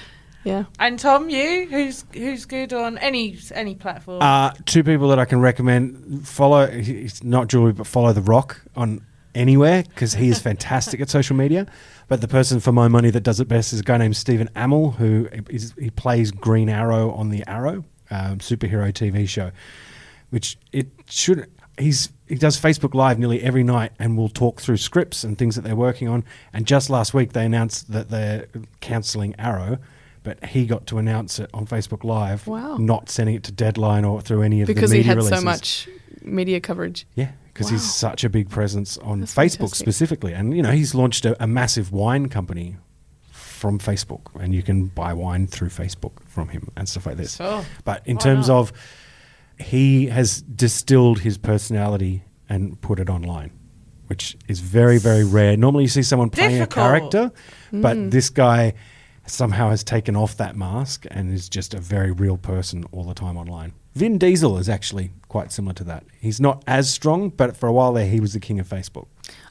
Yeah. 0.43 0.65
And 0.79 0.97
Tom, 0.97 1.29
you 1.29 1.67
who's 1.67 2.05
who's 2.13 2.45
good 2.45 2.73
on 2.73 2.97
any 2.97 3.37
any 3.53 3.75
platform? 3.75 4.21
Uh, 4.21 4.51
two 4.65 4.83
people 4.83 5.09
that 5.09 5.19
I 5.19 5.25
can 5.25 5.39
recommend 5.39 6.27
follow. 6.27 6.67
He's 6.67 7.23
not 7.23 7.47
Julie, 7.47 7.73
but 7.73 7.87
follow 7.87 8.13
The 8.13 8.21
Rock 8.21 8.61
on 8.75 9.05
anywhere 9.35 9.83
because 9.83 10.15
he 10.15 10.29
is 10.29 10.39
fantastic 10.41 10.99
at 10.99 11.09
social 11.09 11.35
media. 11.35 11.67
But 12.07 12.21
the 12.21 12.27
person 12.27 12.59
for 12.59 12.71
my 12.71 12.87
money 12.87 13.09
that 13.11 13.21
does 13.21 13.39
it 13.39 13.47
best 13.47 13.71
is 13.71 13.79
a 13.79 13.83
guy 13.83 13.97
named 13.97 14.17
Stephen 14.17 14.49
Amell, 14.55 14.95
who 14.95 15.29
is, 15.49 15.73
he 15.79 15.89
plays 15.89 16.31
Green 16.31 16.67
Arrow 16.67 17.11
on 17.11 17.29
the 17.29 17.43
Arrow 17.47 17.85
um, 18.09 18.39
superhero 18.39 18.91
TV 18.91 19.27
show, 19.27 19.51
which 20.29 20.57
it 20.71 20.87
should. 21.07 21.49
He's 21.77 22.09
he 22.27 22.35
does 22.35 22.59
Facebook 22.59 22.93
Live 22.93 23.17
nearly 23.17 23.41
every 23.41 23.63
night 23.63 23.91
and 23.99 24.17
will 24.17 24.29
talk 24.29 24.59
through 24.59 24.77
scripts 24.77 25.23
and 25.23 25.37
things 25.37 25.55
that 25.55 25.63
they're 25.63 25.75
working 25.75 26.07
on. 26.07 26.23
And 26.51 26.65
just 26.65 26.89
last 26.89 27.13
week 27.13 27.33
they 27.33 27.45
announced 27.45 27.91
that 27.91 28.09
they're 28.09 28.47
cancelling 28.81 29.35
Arrow. 29.37 29.77
But 30.23 30.45
he 30.45 30.65
got 30.67 30.85
to 30.87 30.99
announce 30.99 31.39
it 31.39 31.49
on 31.53 31.65
Facebook 31.65 32.03
Live, 32.03 32.45
Wow. 32.45 32.77
not 32.77 33.09
sending 33.09 33.35
it 33.35 33.43
to 33.45 33.51
Deadline 33.51 34.05
or 34.05 34.21
through 34.21 34.43
any 34.43 34.61
of 34.61 34.67
Because 34.67 34.91
the 34.91 34.97
media 34.97 35.15
releases. 35.15 35.29
Because 35.31 35.39
he 35.39 35.45
had 35.45 35.47
releases. 35.47 35.87
so 35.87 35.89
much 36.23 36.23
media 36.23 36.59
coverage. 36.59 37.07
Yeah, 37.15 37.31
because 37.53 37.67
Wow. 37.67 37.71
he's 37.71 37.93
such 37.93 38.23
a 38.23 38.29
big 38.29 38.49
presence 38.49 38.97
on 38.99 39.21
That's 39.21 39.33
Facebook 39.33 39.57
fantastic. 39.57 39.75
specifically, 39.79 40.33
and 40.33 40.55
you 40.55 40.61
know 40.61 40.71
he's 40.71 40.93
launched 40.93 41.25
a, 41.25 41.41
a 41.43 41.47
massive 41.47 41.91
wine 41.91 42.29
company 42.29 42.75
from 43.31 43.79
Facebook, 43.79 44.21
and 44.39 44.53
you 44.53 44.61
can 44.61 44.85
buy 44.87 45.13
wine 45.13 45.47
through 45.47 45.69
Facebook 45.69 46.11
from 46.27 46.49
him 46.49 46.69
and 46.75 46.87
stuff 46.87 47.05
like 47.07 47.17
this. 47.17 47.37
Sure. 47.37 47.63
But 47.83 48.01
in 48.05 48.17
terms 48.17 48.47
not? 48.47 48.57
of, 48.59 48.73
he 49.59 50.07
has 50.07 50.41
distilled 50.43 51.19
his 51.19 51.37
personality 51.37 52.23
and 52.49 52.79
put 52.81 52.99
it 52.99 53.09
online, 53.09 53.51
which 54.07 54.37
is 54.47 54.59
very 54.59 54.97
very 54.99 55.23
rare. 55.23 55.57
Normally, 55.57 55.85
you 55.85 55.89
see 55.89 56.03
someone 56.03 56.29
playing 56.29 56.59
Difficult. 56.59 56.85
a 56.85 56.89
character, 56.89 57.31
Mm. 57.71 57.81
but 57.81 58.11
this 58.11 58.29
guy 58.29 58.73
somehow 59.25 59.69
has 59.69 59.83
taken 59.83 60.15
off 60.15 60.37
that 60.37 60.55
mask 60.55 61.05
and 61.11 61.33
is 61.33 61.47
just 61.49 61.73
a 61.73 61.79
very 61.79 62.11
real 62.11 62.37
person 62.37 62.85
all 62.91 63.03
the 63.03 63.13
time 63.13 63.37
online. 63.37 63.73
Vin 63.93 64.17
Diesel 64.17 64.57
is 64.57 64.69
actually 64.69 65.11
quite 65.27 65.51
similar 65.51 65.73
to 65.73 65.83
that. 65.83 66.03
He's 66.19 66.39
not 66.39 66.63
as 66.67 66.89
strong, 66.89 67.29
but 67.29 67.55
for 67.55 67.67
a 67.67 67.73
while 67.73 67.93
there, 67.93 68.07
he 68.07 68.19
was 68.19 68.33
the 68.33 68.39
king 68.39 68.59
of 68.59 68.67
Facebook. 68.67 69.07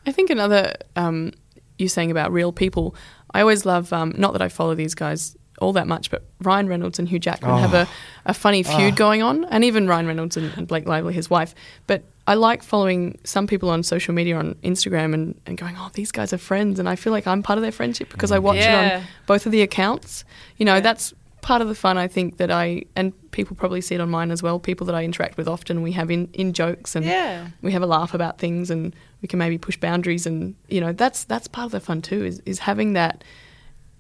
I 0.06 0.12
think 0.12 0.30
another 0.30 0.74
um, 0.96 1.33
you 1.78 1.88
saying 1.88 2.11
about 2.11 2.33
real 2.33 2.52
people. 2.52 2.94
I 3.33 3.40
always 3.40 3.64
love. 3.64 3.92
Um, 3.92 4.14
not 4.16 4.33
that 4.33 4.42
I 4.42 4.48
follow 4.48 4.74
these 4.74 4.94
guys 4.94 5.37
all 5.60 5.72
that 5.74 5.86
much, 5.86 6.10
but 6.10 6.24
Ryan 6.40 6.68
Reynolds 6.68 6.98
and 6.98 7.08
Hugh 7.08 7.18
Jackman 7.18 7.58
have 7.58 7.74
a, 7.74 7.86
oh. 7.86 7.92
a 8.26 8.34
funny 8.34 8.64
ah. 8.66 8.76
feud 8.76 8.96
going 8.96 9.22
on, 9.22 9.44
and 9.46 9.64
even 9.64 9.86
Ryan 9.86 10.06
Reynolds 10.06 10.36
and, 10.36 10.52
and 10.56 10.66
Blake 10.66 10.86
Lively, 10.86 11.12
his 11.12 11.30
wife. 11.30 11.54
But 11.86 12.02
I 12.26 12.34
like 12.34 12.62
following 12.62 13.18
some 13.24 13.46
people 13.46 13.70
on 13.70 13.82
social 13.82 14.14
media 14.14 14.36
on 14.36 14.54
Instagram 14.62 15.14
and, 15.14 15.40
and 15.46 15.58
going, 15.58 15.76
oh, 15.78 15.90
these 15.92 16.12
guys 16.12 16.32
are 16.32 16.38
friends, 16.38 16.78
and 16.78 16.88
I 16.88 16.96
feel 16.96 17.12
like 17.12 17.26
I'm 17.26 17.42
part 17.42 17.58
of 17.58 17.62
their 17.62 17.72
friendship 17.72 18.10
because 18.10 18.32
I 18.32 18.38
mm. 18.38 18.42
watch 18.42 18.58
it 18.58 18.68
on 18.68 19.02
both 19.26 19.46
of 19.46 19.52
the 19.52 19.62
accounts. 19.62 20.24
You 20.56 20.64
know, 20.64 20.74
Yeah. 20.74 20.80
that's 20.80 21.14
part 21.40 21.62
of 21.62 21.68
the 21.68 21.74
fun 21.74 21.96
I 21.96 22.06
think 22.06 22.36
that 22.36 22.50
I 22.50 22.84
and 22.94 23.12
people 23.30 23.56
probably 23.56 23.80
see 23.80 23.94
it 23.94 24.00
on 24.00 24.10
mine 24.10 24.30
as 24.30 24.42
well. 24.42 24.58
People 24.58 24.86
that 24.86 24.94
I 24.94 25.04
interact 25.04 25.36
with 25.36 25.48
often, 25.48 25.82
we 25.82 25.92
have 25.92 26.10
in, 26.10 26.28
in 26.32 26.52
jokes 26.52 26.94
and 26.94 27.04
Yeah. 27.04 27.48
we 27.62 27.72
have 27.72 27.82
a 27.82 27.86
laugh 27.86 28.14
about 28.14 28.38
things 28.38 28.70
and 28.70 28.94
we 29.22 29.28
can 29.28 29.38
maybe 29.38 29.58
push 29.58 29.76
boundaries 29.76 30.26
and 30.26 30.54
you 30.68 30.80
know 30.80 30.92
that's 30.92 31.24
that's 31.24 31.48
part 31.48 31.66
of 31.66 31.72
the 31.72 31.80
fun 31.80 32.02
too 32.02 32.24
is 32.24 32.42
is 32.46 32.60
having 32.60 32.94
that 32.94 33.24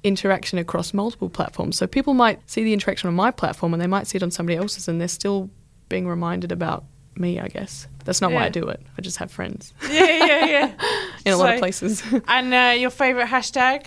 interaction 0.02 0.58
across 0.58 0.94
multiple 0.94 1.28
platforms. 1.28 1.76
So 1.76 1.86
people 1.86 2.14
might 2.14 2.48
see 2.50 2.64
the 2.64 2.72
interaction 2.72 3.08
on 3.08 3.14
my 3.14 3.30
platform 3.30 3.72
and 3.74 3.82
they 3.82 3.86
might 3.86 4.06
see 4.06 4.16
it 4.16 4.22
on 4.22 4.30
somebody 4.30 4.56
else's 4.56 4.88
and 4.88 5.00
they're 5.00 5.08
still 5.08 5.50
being 5.88 6.06
reminded 6.08 6.52
about 6.52 6.84
me, 7.16 7.38
I 7.38 7.48
guess. 7.48 7.86
That's 8.04 8.20
not 8.20 8.32
why 8.32 8.44
I 8.44 8.48
do 8.48 8.66
it. 8.68 8.80
I 8.96 9.02
just 9.02 9.18
have 9.18 9.30
friends 9.30 9.74
yeah, 9.90 10.24
yeah, 10.24 10.46
yeah. 10.46 10.72
in 11.26 11.32
a 11.32 11.36
lot 11.36 11.54
of 11.54 11.58
places. 11.58 12.02
And 12.28 12.54
uh, 12.54 12.74
your 12.78 12.90
favourite 12.90 13.28
hashtag, 13.28 13.86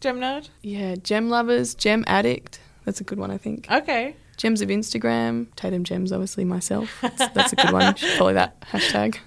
Gem 0.00 0.20
Nerd? 0.20 0.48
yeah, 0.62 0.96
gem 0.96 1.28
lovers, 1.30 1.74
gem 1.74 2.04
addict. 2.06 2.60
That's 2.84 3.00
a 3.00 3.04
good 3.04 3.18
one, 3.18 3.30
I 3.30 3.38
think. 3.38 3.70
Okay. 3.70 4.14
Gems 4.36 4.60
of 4.60 4.68
Instagram, 4.68 5.48
Tatum 5.56 5.82
Gems, 5.82 6.12
obviously 6.12 6.44
myself. 6.44 6.90
That's, 7.02 7.28
that's 7.28 7.52
a 7.52 7.56
good 7.56 7.72
one. 7.72 7.94
Follow 8.16 8.34
that 8.34 8.60
hashtag. 8.60 9.18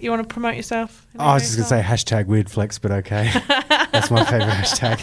You 0.00 0.10
want 0.10 0.26
to 0.26 0.32
promote 0.32 0.56
yourself? 0.56 1.06
Oh, 1.18 1.24
I 1.24 1.34
was 1.34 1.42
just 1.42 1.56
going 1.56 1.64
to 1.64 1.68
say 1.68 1.82
hashtag 1.82 2.26
weird 2.26 2.50
flex, 2.50 2.78
but 2.78 2.90
okay. 2.90 3.30
That's 3.92 4.10
my 4.10 4.24
favorite 4.24 4.48
hashtag. 4.48 5.00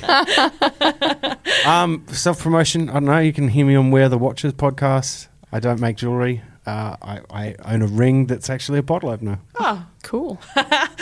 um, 1.67 2.03
Self 2.07 2.41
promotion. 2.41 2.89
I 2.89 2.93
don't 2.93 3.05
know. 3.05 3.19
You 3.19 3.33
can 3.33 3.47
hear 3.47 3.65
me 3.65 3.75
on 3.75 3.91
Where 3.91 4.09
the 4.09 4.17
Watchers 4.17 4.53
podcast. 4.53 5.27
I 5.51 5.59
don't 5.59 5.79
make 5.79 5.97
jewelry. 5.97 6.41
Uh, 6.65 6.97
I, 7.01 7.21
I 7.29 7.55
own 7.73 7.81
a 7.81 7.87
ring 7.87 8.25
that's 8.25 8.49
actually 8.49 8.79
a 8.79 8.83
bottle 8.83 9.09
opener. 9.09 9.39
Oh, 9.59 9.85
Cool. 10.03 10.39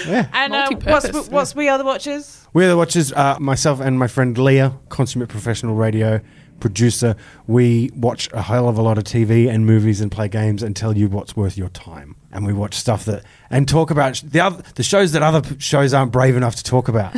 Yeah. 0.06 0.28
and 0.34 0.54
uh, 0.54 0.68
what's 0.70 0.86
Multi-purpose, 0.86 1.30
what's 1.30 1.56
we 1.56 1.68
other 1.68 1.84
watches? 1.84 2.46
We're 2.54 2.68
the 2.68 2.78
Watchers, 2.78 3.12
uh, 3.14 3.38
myself 3.40 3.80
and 3.80 3.98
my 3.98 4.08
friend 4.08 4.38
Leah, 4.38 4.78
consummate 4.90 5.30
professional 5.30 5.74
radio 5.74 6.22
producer. 6.60 7.16
We 7.48 7.92
watch 7.96 8.30
a 8.34 8.42
hell 8.42 8.68
of 8.70 8.78
a 8.78 8.82
lot 8.82 8.98
of 8.98 9.04
TV 9.04 9.50
and 9.50 9.66
movies 9.66 10.02
and 10.02 10.12
play 10.12 10.28
games 10.28 10.64
and 10.64 10.76
tell 10.76 10.98
you 10.98 11.10
what's 11.10 11.36
worth 11.36 11.58
your 11.58 11.70
time. 11.70 12.16
And 12.32 12.46
we 12.46 12.54
watch 12.54 12.74
stuff 12.76 13.06
that 13.06 13.24
and 13.50 13.68
talk 13.68 13.92
about 13.92 14.22
the 14.26 14.40
other 14.42 14.64
the 14.76 14.84
shows 14.84 15.14
that 15.14 15.22
other 15.24 15.42
shows 15.60 15.94
aren't 15.94 16.12
brave 16.12 16.36
enough 16.36 16.56
to 16.58 16.64
talk 16.64 16.88
about, 16.88 17.16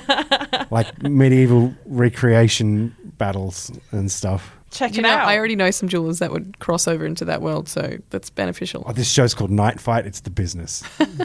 like 0.70 1.02
medieval 1.02 1.72
recreation 1.86 2.94
battles 3.18 3.70
and 3.92 4.10
stuff. 4.10 4.56
Check 4.70 4.94
You 4.94 5.00
it 5.00 5.02
know, 5.02 5.10
out. 5.10 5.26
I 5.28 5.36
already 5.36 5.56
know 5.56 5.70
some 5.70 5.88
jewelers 5.88 6.20
that 6.20 6.30
would 6.30 6.58
cross 6.60 6.86
over 6.86 7.04
into 7.04 7.24
that 7.26 7.42
world, 7.42 7.68
so 7.68 7.98
that's 8.10 8.30
beneficial. 8.30 8.84
Oh, 8.86 8.92
this 8.92 9.10
show's 9.10 9.34
called 9.34 9.50
Knight 9.50 9.80
Fight. 9.80 10.06
It's 10.06 10.20
the 10.20 10.30
business. 10.30 10.82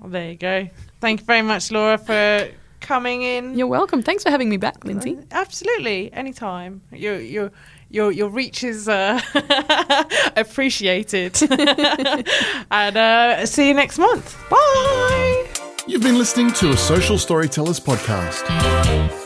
Well, 0.00 0.10
there 0.10 0.32
you 0.32 0.36
go. 0.36 0.68
Thank 1.00 1.20
you 1.20 1.26
very 1.26 1.40
much, 1.40 1.70
Laura, 1.70 1.96
for 1.96 2.46
coming 2.84 3.22
in. 3.22 3.56
You're 3.58 3.66
welcome. 3.66 4.02
Thanks 4.02 4.22
for 4.22 4.30
having 4.30 4.48
me 4.48 4.56
back, 4.56 4.84
Lindsay. 4.84 5.18
Absolutely, 5.32 6.12
anytime. 6.12 6.82
Your 6.92 7.18
your 7.18 7.50
your 7.90 8.12
your 8.12 8.28
reach 8.28 8.62
is 8.62 8.88
uh, 8.88 9.20
appreciated. 10.36 11.36
and 12.70 12.96
uh, 12.96 13.46
see 13.46 13.68
you 13.68 13.74
next 13.74 13.98
month. 13.98 14.36
Bye. 14.50 15.46
You've 15.86 16.02
been 16.02 16.18
listening 16.18 16.52
to 16.54 16.70
a 16.70 16.76
Social 16.76 17.18
Storytellers 17.18 17.80
podcast. 17.80 19.23